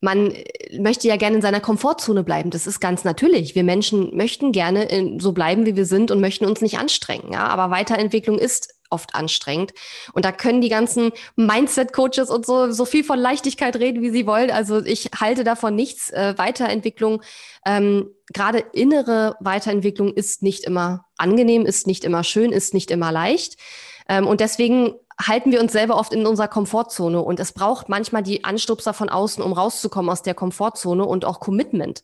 man 0.00 0.30
äh, 0.30 0.78
möchte 0.78 1.08
ja 1.08 1.16
gerne 1.16 1.36
in 1.36 1.42
seiner 1.42 1.60
Komfortzone 1.60 2.24
bleiben. 2.24 2.50
Das 2.50 2.66
ist 2.66 2.80
ganz 2.80 3.04
natürlich. 3.04 3.54
Wir 3.54 3.64
Menschen 3.64 4.16
möchten 4.16 4.50
gerne 4.52 4.84
in, 4.84 5.20
so 5.20 5.32
bleiben, 5.32 5.66
wie 5.66 5.76
wir 5.76 5.84
sind 5.84 6.10
und 6.10 6.20
möchten 6.20 6.46
uns 6.46 6.62
nicht 6.62 6.78
anstrengen. 6.78 7.32
Ja? 7.32 7.48
Aber 7.48 7.70
Weiterentwicklung 7.70 8.38
ist 8.38 8.73
oft 8.90 9.14
anstrengend. 9.14 9.72
Und 10.12 10.24
da 10.24 10.32
können 10.32 10.60
die 10.60 10.68
ganzen 10.68 11.12
Mindset-Coaches 11.36 12.30
und 12.30 12.46
so 12.46 12.70
so 12.70 12.84
viel 12.84 13.04
von 13.04 13.18
Leichtigkeit 13.18 13.76
reden, 13.76 14.02
wie 14.02 14.10
sie 14.10 14.26
wollen. 14.26 14.50
Also 14.50 14.84
ich 14.84 15.10
halte 15.18 15.44
davon 15.44 15.74
nichts. 15.74 16.10
Äh, 16.10 16.34
Weiterentwicklung, 16.36 17.22
ähm, 17.66 18.10
gerade 18.32 18.58
innere 18.72 19.36
Weiterentwicklung 19.40 20.12
ist 20.12 20.42
nicht 20.42 20.64
immer 20.64 21.06
angenehm, 21.16 21.66
ist 21.66 21.86
nicht 21.86 22.04
immer 22.04 22.24
schön, 22.24 22.52
ist 22.52 22.74
nicht 22.74 22.90
immer 22.90 23.12
leicht. 23.12 23.56
Ähm, 24.08 24.26
und 24.26 24.40
deswegen 24.40 24.94
halten 25.20 25.52
wir 25.52 25.60
uns 25.60 25.72
selber 25.72 25.96
oft 25.96 26.12
in 26.12 26.26
unserer 26.26 26.48
Komfortzone 26.48 27.20
und 27.20 27.38
es 27.38 27.52
braucht 27.52 27.88
manchmal 27.88 28.22
die 28.22 28.44
Anstupser 28.44 28.92
von 28.92 29.08
außen, 29.08 29.42
um 29.42 29.52
rauszukommen 29.52 30.10
aus 30.10 30.22
der 30.22 30.34
Komfortzone 30.34 31.04
und 31.04 31.24
auch 31.24 31.40
Commitment. 31.40 32.02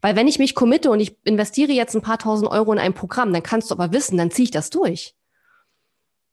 Weil 0.00 0.16
wenn 0.16 0.28
ich 0.28 0.38
mich 0.38 0.54
committe 0.54 0.90
und 0.90 1.00
ich 1.00 1.16
investiere 1.24 1.72
jetzt 1.72 1.94
ein 1.94 2.02
paar 2.02 2.18
tausend 2.18 2.50
Euro 2.50 2.72
in 2.72 2.78
ein 2.78 2.94
Programm, 2.94 3.32
dann 3.32 3.42
kannst 3.42 3.70
du 3.70 3.74
aber 3.74 3.92
wissen, 3.92 4.18
dann 4.18 4.30
ziehe 4.30 4.44
ich 4.44 4.50
das 4.50 4.70
durch. 4.70 5.14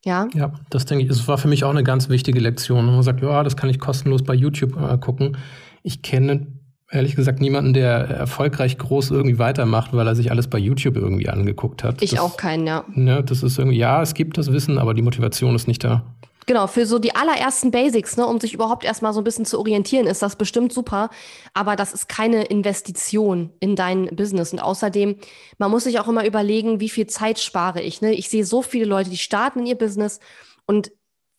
Ja. 0.04 0.28
Ja, 0.34 0.54
das 0.70 0.86
denke 0.86 1.06
ich, 1.06 1.12
es 1.12 1.28
war 1.28 1.38
für 1.38 1.47
mich 1.47 1.64
auch 1.64 1.70
eine 1.70 1.84
ganz 1.84 2.10
wichtige 2.10 2.39
Lektion. 2.39 2.86
Man 2.86 3.04
sagt, 3.04 3.22
ja, 3.22 3.43
das 3.43 3.56
kann 3.56 3.70
ich 3.70 3.80
kostenlos 3.80 4.24
bei 4.24 4.34
YouTube 4.34 4.76
äh, 4.76 4.97
gucken. 4.97 5.38
Ich 5.84 6.02
kenne 6.02 6.47
ehrlich 6.91 7.16
gesagt 7.16 7.39
niemanden, 7.39 7.74
der 7.74 8.10
erfolgreich 8.10 8.78
groß 8.78 9.12
irgendwie 9.12 9.39
weitermacht, 9.39 9.93
weil 9.93 10.08
er 10.08 10.16
sich 10.16 10.32
alles 10.32 10.47
bei 10.47 10.58
YouTube 10.58 10.97
irgendwie 10.97 11.30
angeguckt 11.30 11.84
hat. 11.84 12.02
Ich 12.02 12.12
das, 12.12 12.20
auch 12.20 12.38
keinen, 12.38 12.68
ja. 12.68 12.84
Ne, 12.93 13.24
das 13.24 13.43
ist 13.43 13.58
irgendwie, 13.58 13.78
ja, 13.78 14.02
es 14.02 14.14
gibt 14.14 14.38
das 14.38 14.52
Wissen, 14.52 14.78
aber 14.78 14.93
die 14.93 15.02
Motivation 15.02 15.56
ist 15.56 15.68
nicht 15.68 15.84
da. 15.84 16.04
Genau, 16.48 16.68
für 16.68 16.86
so 16.86 16.98
die 16.98 17.16
allerersten 17.16 17.72
Basics, 17.72 18.18
ne, 18.18 18.26
um 18.26 18.39
sich 18.39 18.54
überhaupt 18.54 18.84
erstmal 18.84 19.14
so 19.14 19.22
ein 19.22 19.24
bisschen 19.24 19.46
zu 19.46 19.60
orientieren, 19.60 20.08
ist 20.08 20.22
das 20.22 20.36
bestimmt 20.36 20.74
super. 20.74 21.10
Aber 21.54 21.76
das 21.76 21.94
ist 21.94 22.10
keine 22.10 22.44
Investition 22.46 23.54
in 23.60 23.76
dein 23.76 24.08
Business. 24.16 24.52
Und 24.52 24.60
außerdem, 24.60 25.18
man 25.60 25.72
muss 25.72 25.84
sich 25.84 26.00
auch 26.00 26.08
immer 26.08 26.26
überlegen, 26.26 26.80
wie 26.80 26.89
viel 26.89 27.08
Zeit 27.08 27.39
spare 27.39 27.82
ich. 27.82 28.02
Ne? 28.02 28.14
Ich 28.14 28.30
sehe 28.30 28.46
so 28.46 28.62
viele 28.62 28.86
Leute, 28.86 29.10
die 29.10 29.18
starten 29.18 29.60
in 29.60 29.68
ihr 29.68 29.78
Business 29.78 30.20
und 30.66 30.92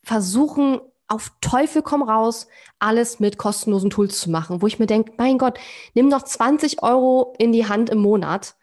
versuchen 0.05 0.81
auf 1.09 1.33
Teufel 1.41 1.83
komm 1.83 2.03
raus, 2.03 2.47
alles 2.79 3.21
mit 3.21 3.37
kostenlosen 3.37 3.91
Tools 3.91 4.19
zu 4.19 4.31
machen, 4.31 4.63
wo 4.63 4.67
ich 4.67 4.79
mir 4.79 4.87
denke, 4.87 5.13
mein 5.19 5.37
Gott, 5.37 5.59
nimm 5.95 6.09
doch 6.09 6.23
20 6.23 6.83
Euro 6.83 7.35
in 7.39 7.53
die 7.53 7.69
Hand 7.69 7.91
im 7.91 7.99
Monat, 7.99 8.55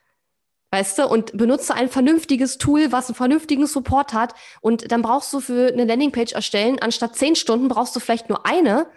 weißt 0.72 1.00
du, 1.00 1.08
und 1.08 1.36
benutze 1.36 1.74
ein 1.74 1.90
vernünftiges 1.90 2.58
Tool, 2.58 2.92
was 2.92 3.08
einen 3.08 3.16
vernünftigen 3.16 3.66
Support 3.68 4.14
hat. 4.14 4.34
Und 4.62 4.92
dann 4.92 5.02
brauchst 5.02 5.34
du 5.34 5.40
für 5.40 5.72
eine 5.72 5.86
Landingpage 5.86 6.34
erstellen, 6.34 6.80
anstatt 6.80 7.16
10 7.16 7.36
Stunden 7.36 7.68
brauchst 7.68 7.96
du 7.96 8.00
vielleicht 8.00 8.30
nur 8.30 8.46
eine. 8.46 8.88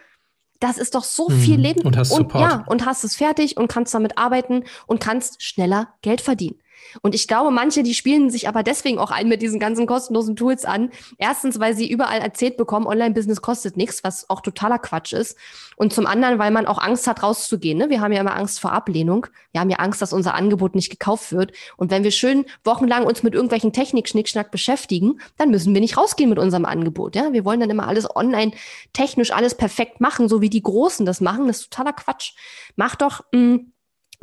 Das 0.60 0.78
ist 0.78 0.94
doch 0.94 1.04
so 1.04 1.28
viel 1.28 1.56
mhm. 1.56 1.62
Leben. 1.62 1.80
Und 1.82 1.96
hast 1.96 2.12
und, 2.12 2.32
Ja, 2.34 2.64
und 2.66 2.86
hast 2.86 3.04
es 3.04 3.16
fertig 3.16 3.56
und 3.56 3.68
kannst 3.68 3.94
damit 3.94 4.16
arbeiten 4.18 4.64
und 4.86 5.00
kannst 5.00 5.42
schneller 5.42 5.94
Geld 6.02 6.20
verdienen. 6.20 6.61
Und 7.00 7.14
ich 7.14 7.28
glaube, 7.28 7.50
manche, 7.50 7.82
die 7.82 7.94
spielen 7.94 8.30
sich 8.30 8.48
aber 8.48 8.62
deswegen 8.62 8.98
auch 8.98 9.10
ein 9.10 9.28
mit 9.28 9.42
diesen 9.42 9.58
ganzen 9.58 9.86
kostenlosen 9.86 10.36
Tools 10.36 10.64
an. 10.64 10.90
Erstens, 11.18 11.58
weil 11.58 11.74
sie 11.74 11.90
überall 11.90 12.20
erzählt 12.20 12.56
bekommen, 12.56 12.86
Online-Business 12.86 13.40
kostet 13.40 13.76
nichts, 13.76 14.04
was 14.04 14.28
auch 14.28 14.40
totaler 14.40 14.78
Quatsch 14.78 15.12
ist. 15.12 15.36
Und 15.76 15.92
zum 15.92 16.06
anderen, 16.06 16.38
weil 16.38 16.50
man 16.50 16.66
auch 16.66 16.78
Angst 16.78 17.06
hat, 17.06 17.22
rauszugehen. 17.22 17.78
Ne? 17.78 17.90
Wir 17.90 18.00
haben 18.00 18.12
ja 18.12 18.20
immer 18.20 18.36
Angst 18.36 18.60
vor 18.60 18.72
Ablehnung. 18.72 19.26
Wir 19.52 19.60
haben 19.60 19.70
ja 19.70 19.78
Angst, 19.78 20.02
dass 20.02 20.12
unser 20.12 20.34
Angebot 20.34 20.74
nicht 20.74 20.90
gekauft 20.90 21.32
wird. 21.32 21.52
Und 21.76 21.90
wenn 21.90 22.04
wir 22.04 22.10
schön 22.10 22.44
wochenlang 22.64 23.04
uns 23.04 23.22
mit 23.22 23.34
irgendwelchen 23.34 23.72
Technik-Schnickschnack 23.72 24.50
beschäftigen, 24.50 25.20
dann 25.38 25.50
müssen 25.50 25.74
wir 25.74 25.80
nicht 25.80 25.96
rausgehen 25.96 26.30
mit 26.30 26.38
unserem 26.38 26.64
Angebot. 26.64 27.16
Ja? 27.16 27.32
Wir 27.32 27.44
wollen 27.44 27.60
dann 27.60 27.70
immer 27.70 27.88
alles 27.88 28.14
online, 28.14 28.52
technisch 28.92 29.32
alles 29.32 29.54
perfekt 29.54 30.00
machen, 30.00 30.28
so 30.28 30.40
wie 30.40 30.50
die 30.50 30.62
Großen 30.62 31.06
das 31.06 31.20
machen. 31.20 31.46
Das 31.46 31.60
ist 31.60 31.72
totaler 31.72 31.92
Quatsch. 31.92 32.32
Mach 32.76 32.96
doch 32.96 33.22
mh, 33.32 33.40
mm, 33.40 33.71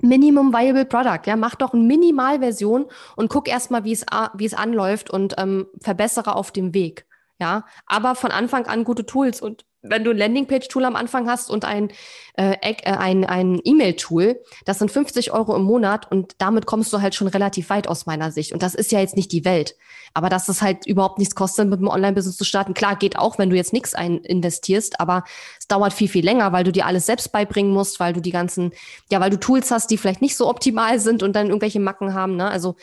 Minimum 0.02 0.54
Viable 0.54 0.86
Product, 0.86 1.22
ja, 1.26 1.36
mach 1.36 1.56
doch 1.56 1.74
eine 1.74 1.84
Minimalversion 1.84 2.88
und 3.16 3.30
guck 3.30 3.48
erstmal, 3.48 3.84
wie 3.84 3.92
es, 3.92 4.06
wie 4.36 4.46
es 4.46 4.54
anläuft 4.54 5.10
und 5.10 5.36
ähm, 5.38 5.68
verbessere 5.82 6.36
auf 6.36 6.52
dem 6.52 6.74
Weg. 6.74 7.06
Ja, 7.40 7.66
aber 7.86 8.16
von 8.16 8.32
Anfang 8.32 8.66
an 8.66 8.84
gute 8.84 9.06
Tools 9.06 9.42
und 9.42 9.64
wenn 9.82 10.04
du 10.04 10.12
ein 10.12 10.18
Landingpage-Tool 10.18 10.84
am 10.84 10.98
Anfang 10.98 11.30
hast 11.30 11.50
und 11.50 11.64
ein 11.64 11.92
äh, 12.34 12.58
äh, 12.62 12.76
ein, 12.84 13.24
ein 13.24 13.62
E-Mail-Tool, 13.64 14.42
das 14.66 14.80
sind 14.80 14.92
50 14.92 15.32
Euro 15.32 15.56
im 15.56 15.64
Monat 15.64 16.12
und 16.12 16.36
damit 16.40 16.66
kommst 16.66 16.92
du 16.92 17.02
halt 17.02 17.16
schon 17.16 17.28
relativ 17.28 17.70
weit 17.70 17.88
aus 17.88 18.06
meiner 18.06 18.32
Sicht. 18.32 18.52
Und 18.52 18.62
das 18.62 18.76
ist 18.76 18.92
ja 18.92 19.00
jetzt 19.00 19.16
nicht 19.16 19.32
die 19.32 19.46
Welt. 19.46 19.76
Aber 20.14 20.30
dass 20.30 20.50
es 20.50 20.62
halt 20.62 20.86
überhaupt 20.86 21.20
nichts 21.20 21.36
kostet, 21.36 21.70
mit 21.70 21.80
einem 21.80 21.88
Online-Business 21.88 22.38
zu 22.38 22.44
starten, 22.44 22.74
klar, 22.74 22.96
geht 22.96 23.18
auch, 23.18 23.38
wenn 23.38 23.50
du 23.50 23.56
jetzt 23.56 23.74
nichts 23.74 23.94
investierst, 23.94 25.00
aber 25.00 25.24
es 25.60 25.68
dauert 25.68 25.94
viel, 25.94 26.08
viel 26.08 26.26
länger, 26.26 26.52
weil 26.52 26.64
du 26.64 26.72
dir 26.72 26.86
alles 26.86 27.06
selbst 27.06 27.32
beibringen 27.32 27.74
musst, 27.74 28.00
weil 28.00 28.14
du 28.14 28.22
die 28.22 28.32
ganzen, 28.32 28.72
ja, 29.12 29.20
weil 29.20 29.30
du 29.30 29.40
Tools 29.40 29.72
hast, 29.72 29.92
die 29.92 29.98
vielleicht 29.98 30.22
nicht 30.22 30.36
so 30.36 30.48
optimal 30.50 31.00
sind 31.00 31.24
und 31.24 31.36
dann 31.36 31.48
irgendwelche 31.48 31.80
Macken 31.80 32.14
haben. 32.14 32.36
Ne? 32.36 32.50
Also 32.50 32.76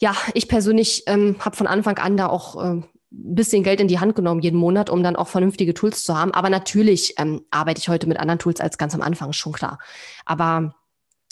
ja, 0.00 0.14
ich 0.34 0.48
persönlich 0.48 1.04
ähm, 1.06 1.36
habe 1.40 1.56
von 1.56 1.66
Anfang 1.66 1.98
an 1.98 2.16
da 2.16 2.28
auch 2.28 2.62
äh, 2.62 2.82
bisschen 3.10 3.62
Geld 3.62 3.80
in 3.80 3.88
die 3.88 3.98
Hand 3.98 4.14
genommen 4.14 4.40
jeden 4.40 4.58
Monat, 4.58 4.90
um 4.90 5.02
dann 5.02 5.16
auch 5.16 5.28
vernünftige 5.28 5.74
Tools 5.74 6.04
zu 6.04 6.16
haben. 6.16 6.32
Aber 6.34 6.50
natürlich 6.50 7.14
ähm, 7.18 7.42
arbeite 7.50 7.80
ich 7.80 7.88
heute 7.88 8.06
mit 8.06 8.18
anderen 8.18 8.38
Tools 8.38 8.60
als 8.60 8.78
ganz 8.78 8.94
am 8.94 9.02
Anfang, 9.02 9.32
schon 9.32 9.52
klar. 9.52 9.78
Aber 10.24 10.74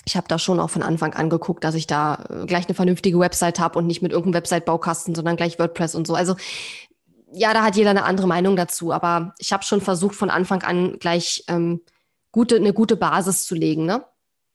ich 0.06 0.16
habe 0.16 0.28
da 0.28 0.38
schon 0.38 0.60
auch 0.60 0.70
von 0.70 0.82
Anfang 0.82 1.14
an 1.14 1.28
geguckt, 1.28 1.64
dass 1.64 1.74
ich 1.74 1.86
da 1.86 2.24
äh, 2.30 2.46
gleich 2.46 2.66
eine 2.66 2.74
vernünftige 2.74 3.18
Website 3.18 3.58
habe 3.58 3.78
und 3.78 3.86
nicht 3.86 4.02
mit 4.02 4.12
irgendeinem 4.12 4.40
Website-Baukasten, 4.40 5.14
sondern 5.14 5.36
gleich 5.36 5.58
WordPress 5.58 5.94
und 5.96 6.06
so. 6.06 6.14
Also 6.14 6.36
ja, 7.32 7.52
da 7.52 7.62
hat 7.62 7.76
jeder 7.76 7.90
eine 7.90 8.04
andere 8.04 8.28
Meinung 8.28 8.56
dazu. 8.56 8.92
Aber 8.92 9.34
ich 9.38 9.52
habe 9.52 9.64
schon 9.64 9.80
versucht, 9.80 10.14
von 10.14 10.30
Anfang 10.30 10.62
an 10.62 10.98
gleich 11.00 11.44
ähm, 11.48 11.80
gute, 12.30 12.56
eine 12.56 12.72
gute 12.72 12.96
Basis 12.96 13.44
zu 13.44 13.56
legen. 13.56 13.84
Ne? 13.84 14.04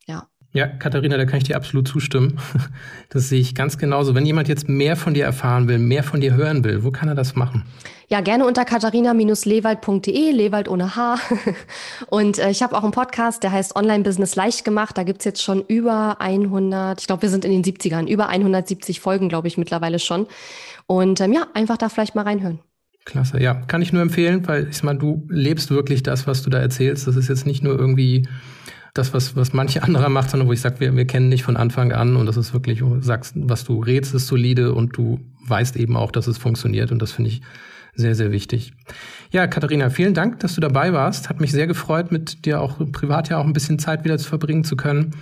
Ja. 0.06 0.26
Ja, 0.54 0.66
Katharina, 0.66 1.16
da 1.16 1.26
kann 1.26 1.38
ich 1.38 1.44
dir 1.44 1.56
absolut 1.56 1.86
zustimmen. 1.86 2.38
Das 3.10 3.28
sehe 3.28 3.40
ich 3.40 3.54
ganz 3.54 3.76
genauso. 3.76 4.14
Wenn 4.14 4.24
jemand 4.24 4.48
jetzt 4.48 4.70
mehr 4.70 4.96
von 4.96 5.12
dir 5.12 5.26
erfahren 5.26 5.68
will, 5.68 5.78
mehr 5.78 6.02
von 6.02 6.22
dir 6.22 6.32
hören 6.32 6.64
will, 6.64 6.82
wo 6.82 6.90
kann 6.90 7.08
er 7.10 7.14
das 7.14 7.34
machen? 7.34 7.66
Ja, 8.12 8.20
gerne 8.20 8.44
unter 8.44 8.66
katharina-lewald.de, 8.66 10.32
Lewald 10.32 10.68
ohne 10.68 10.96
H. 10.96 11.16
Und 12.10 12.38
äh, 12.38 12.50
ich 12.50 12.62
habe 12.62 12.76
auch 12.76 12.82
einen 12.82 12.92
Podcast, 12.92 13.42
der 13.42 13.52
heißt 13.52 13.74
Online 13.74 14.04
Business 14.04 14.36
leicht 14.36 14.66
gemacht. 14.66 14.98
Da 14.98 15.02
gibt's 15.02 15.24
jetzt 15.24 15.42
schon 15.42 15.64
über 15.66 16.20
100, 16.20 17.00
ich 17.00 17.06
glaube, 17.06 17.22
wir 17.22 17.30
sind 17.30 17.46
in 17.46 17.52
den 17.52 17.64
70ern, 17.64 18.06
über 18.06 18.28
170 18.28 19.00
Folgen, 19.00 19.30
glaube 19.30 19.48
ich, 19.48 19.56
mittlerweile 19.56 19.98
schon. 19.98 20.26
Und 20.86 21.22
ähm, 21.22 21.32
ja, 21.32 21.46
einfach 21.54 21.78
da 21.78 21.88
vielleicht 21.88 22.14
mal 22.14 22.24
reinhören. 22.24 22.58
Klasse, 23.06 23.40
ja, 23.40 23.54
kann 23.54 23.80
ich 23.80 23.94
nur 23.94 24.02
empfehlen, 24.02 24.46
weil 24.46 24.68
ich 24.70 24.82
meine, 24.82 24.98
du 24.98 25.26
lebst 25.30 25.70
wirklich 25.70 26.02
das, 26.02 26.26
was 26.26 26.42
du 26.42 26.50
da 26.50 26.58
erzählst. 26.58 27.06
Das 27.06 27.16
ist 27.16 27.30
jetzt 27.30 27.46
nicht 27.46 27.62
nur 27.62 27.78
irgendwie 27.78 28.28
das, 28.92 29.14
was, 29.14 29.36
was 29.36 29.54
manche 29.54 29.82
andere 29.84 30.10
macht, 30.10 30.28
sondern 30.28 30.50
wo 30.50 30.52
ich 30.52 30.60
sage, 30.60 30.80
wir, 30.80 30.94
wir 30.94 31.06
kennen 31.06 31.30
dich 31.30 31.44
von 31.44 31.56
Anfang 31.56 31.92
an 31.92 32.16
und 32.16 32.26
das 32.26 32.36
ist 32.36 32.52
wirklich, 32.52 32.82
sagst, 33.00 33.32
was 33.36 33.64
du 33.64 33.80
rätst, 33.80 34.12
ist 34.12 34.26
solide 34.26 34.74
und 34.74 34.98
du 34.98 35.18
weißt 35.46 35.76
eben 35.76 35.96
auch, 35.96 36.10
dass 36.10 36.26
es 36.26 36.36
funktioniert 36.36 36.92
und 36.92 37.00
das 37.00 37.12
finde 37.12 37.30
ich 37.30 37.40
sehr, 37.94 38.14
sehr 38.14 38.32
wichtig. 38.32 38.72
Ja, 39.30 39.46
Katharina, 39.46 39.90
vielen 39.90 40.14
Dank, 40.14 40.40
dass 40.40 40.54
du 40.54 40.60
dabei 40.60 40.92
warst. 40.92 41.28
Hat 41.28 41.40
mich 41.40 41.52
sehr 41.52 41.66
gefreut, 41.66 42.10
mit 42.10 42.44
dir 42.46 42.60
auch 42.60 42.78
privat 42.92 43.28
ja 43.28 43.38
auch 43.38 43.44
ein 43.44 43.52
bisschen 43.52 43.78
Zeit 43.78 44.04
wieder 44.04 44.18
zu 44.18 44.28
verbringen 44.28 44.64
zu 44.64 44.76
können. 44.76 45.14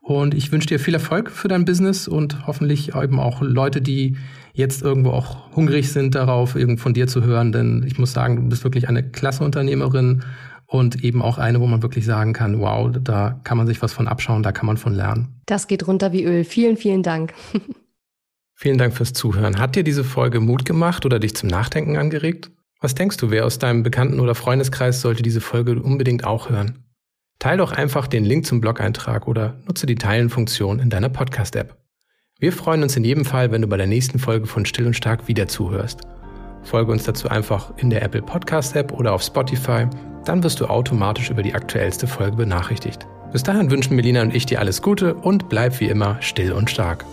Und 0.00 0.34
ich 0.34 0.50
wünsche 0.50 0.68
dir 0.68 0.80
viel 0.80 0.94
Erfolg 0.94 1.30
für 1.30 1.48
dein 1.48 1.64
Business 1.64 2.08
und 2.08 2.46
hoffentlich 2.46 2.94
eben 2.94 3.20
auch 3.20 3.42
Leute, 3.42 3.82
die 3.82 4.16
jetzt 4.54 4.82
irgendwo 4.82 5.10
auch 5.10 5.54
hungrig 5.54 5.92
sind 5.92 6.14
darauf, 6.14 6.56
irgend 6.56 6.80
von 6.80 6.94
dir 6.94 7.06
zu 7.06 7.22
hören. 7.22 7.52
Denn 7.52 7.84
ich 7.86 7.98
muss 7.98 8.12
sagen, 8.12 8.36
du 8.36 8.42
bist 8.48 8.64
wirklich 8.64 8.88
eine 8.88 9.02
klasse 9.02 9.44
Unternehmerin 9.44 10.24
und 10.66 11.04
eben 11.04 11.22
auch 11.22 11.38
eine, 11.38 11.60
wo 11.60 11.66
man 11.66 11.82
wirklich 11.82 12.04
sagen 12.04 12.32
kann, 12.32 12.58
wow, 12.58 12.90
da 13.00 13.40
kann 13.44 13.58
man 13.58 13.66
sich 13.66 13.80
was 13.82 13.92
von 13.92 14.08
abschauen, 14.08 14.42
da 14.42 14.50
kann 14.50 14.66
man 14.66 14.76
von 14.76 14.94
lernen. 14.94 15.28
Das 15.46 15.66
geht 15.66 15.86
runter 15.86 16.12
wie 16.12 16.24
Öl. 16.24 16.44
Vielen, 16.44 16.76
vielen 16.76 17.02
Dank. 17.02 17.34
vielen 18.58 18.76
Dank 18.76 18.92
fürs 18.94 19.12
Zuhören. 19.12 19.58
Hat 19.58 19.76
dir 19.76 19.84
diese 19.84 20.02
Folge 20.02 20.40
Mut 20.40 20.64
gemacht 20.64 21.06
oder 21.06 21.20
dich 21.20 21.36
zum 21.36 21.48
Nachdenken 21.48 21.96
angeregt? 21.96 22.50
Was 22.80 22.94
denkst 22.94 23.16
du, 23.16 23.30
wer 23.30 23.46
aus 23.46 23.58
deinem 23.58 23.84
Bekannten- 23.84 24.20
oder 24.20 24.34
Freundeskreis 24.34 25.00
sollte 25.00 25.22
diese 25.22 25.40
Folge 25.40 25.80
unbedingt 25.80 26.24
auch 26.24 26.50
hören? 26.50 26.84
Teil 27.38 27.58
doch 27.58 27.70
einfach 27.70 28.08
den 28.08 28.24
Link 28.24 28.46
zum 28.46 28.60
Blog-Eintrag 28.60 29.28
oder 29.28 29.60
nutze 29.66 29.86
die 29.86 29.94
Teilen-Funktion 29.94 30.80
in 30.80 30.90
deiner 30.90 31.08
Podcast-App. 31.08 31.76
Wir 32.40 32.52
freuen 32.52 32.82
uns 32.82 32.96
in 32.96 33.04
jedem 33.04 33.24
Fall, 33.24 33.52
wenn 33.52 33.62
du 33.62 33.68
bei 33.68 33.76
der 33.76 33.86
nächsten 33.86 34.18
Folge 34.18 34.46
von 34.46 34.66
Still 34.66 34.86
und 34.86 34.94
Stark 34.94 35.28
wieder 35.28 35.46
zuhörst. 35.46 36.00
Folge 36.64 36.90
uns 36.90 37.04
dazu 37.04 37.28
einfach 37.28 37.72
in 37.76 37.90
der 37.90 38.02
Apple 38.02 38.22
Podcast 38.22 38.74
App 38.74 38.92
oder 38.92 39.12
auf 39.12 39.22
Spotify, 39.22 39.86
dann 40.24 40.42
wirst 40.42 40.60
du 40.60 40.66
automatisch 40.66 41.30
über 41.30 41.42
die 41.42 41.54
aktuellste 41.54 42.08
Folge 42.08 42.36
benachrichtigt. 42.36 43.06
Bis 43.32 43.44
dahin 43.44 43.70
wünschen 43.70 43.94
Melina 43.94 44.22
und 44.22 44.34
ich 44.34 44.46
dir 44.46 44.58
alles 44.58 44.82
Gute 44.82 45.14
und 45.14 45.48
bleib 45.48 45.78
wie 45.78 45.88
immer 45.88 46.20
still 46.20 46.52
und 46.52 46.70
stark. 46.70 47.04